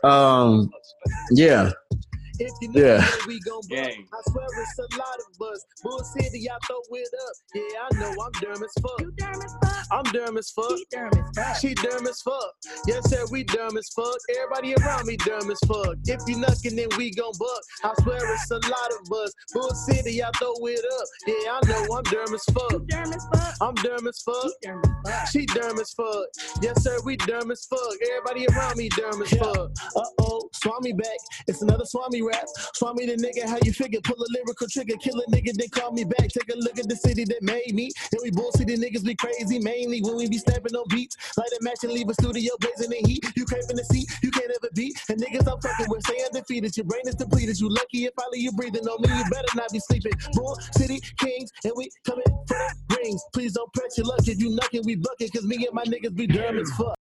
[0.03, 0.71] Um
[1.31, 1.71] yeah.
[2.73, 3.05] Yeah.
[3.69, 4.07] Gang.
[4.13, 5.65] I swear it's a lot of us.
[5.83, 7.35] Bull City, I throw it up.
[7.53, 9.01] Yeah, I know I'm dumb as fuck.
[9.91, 10.77] I'm dumb as fuck.
[11.59, 12.53] She dumb as fuck.
[12.87, 14.17] Yes, sir, we dumb as fuck.
[14.35, 15.97] Everybody around me dumb as fuck.
[16.05, 17.61] If you knuckin', then we gon' buck.
[17.83, 19.33] I swear it's a lot of us.
[19.53, 21.07] Bull City, I throw it up.
[21.27, 22.81] Yeah, I know I'm dumb as fuck.
[23.61, 24.51] I'm dumb as fuck.
[25.31, 26.25] She dumb as fuck.
[26.61, 27.79] Yes, sir, we dumb as fuck.
[28.09, 29.71] Everybody around me dumb as fuck.
[29.95, 31.19] Uh oh, Swami back.
[31.47, 32.47] It's another Swami rap.
[32.75, 33.99] Swami the nigga, how you figure?
[34.01, 36.29] Pull a lyrical trigger, kill a nigga, then call me back.
[36.29, 37.91] Take a look at the city that made me.
[38.11, 41.17] And we bullshit the niggas be crazy, mainly when we be snapping on beats.
[41.37, 43.25] Light a match and leave a studio blazing in heat.
[43.35, 44.95] You craving the seat, you can't ever beat.
[45.09, 46.75] And niggas I'm fucking with, stay undefeated.
[46.77, 47.59] Your brain is depleted.
[47.59, 50.13] You lucky if I leave you breathing on me, you better not be sleeping.
[50.33, 52.57] Bull City Kings, and we coming for
[52.89, 53.23] the rings.
[53.33, 56.15] Please don't press your luck if you knuckin', we buckin', cause me and my niggas
[56.15, 57.00] be dumb as fuck.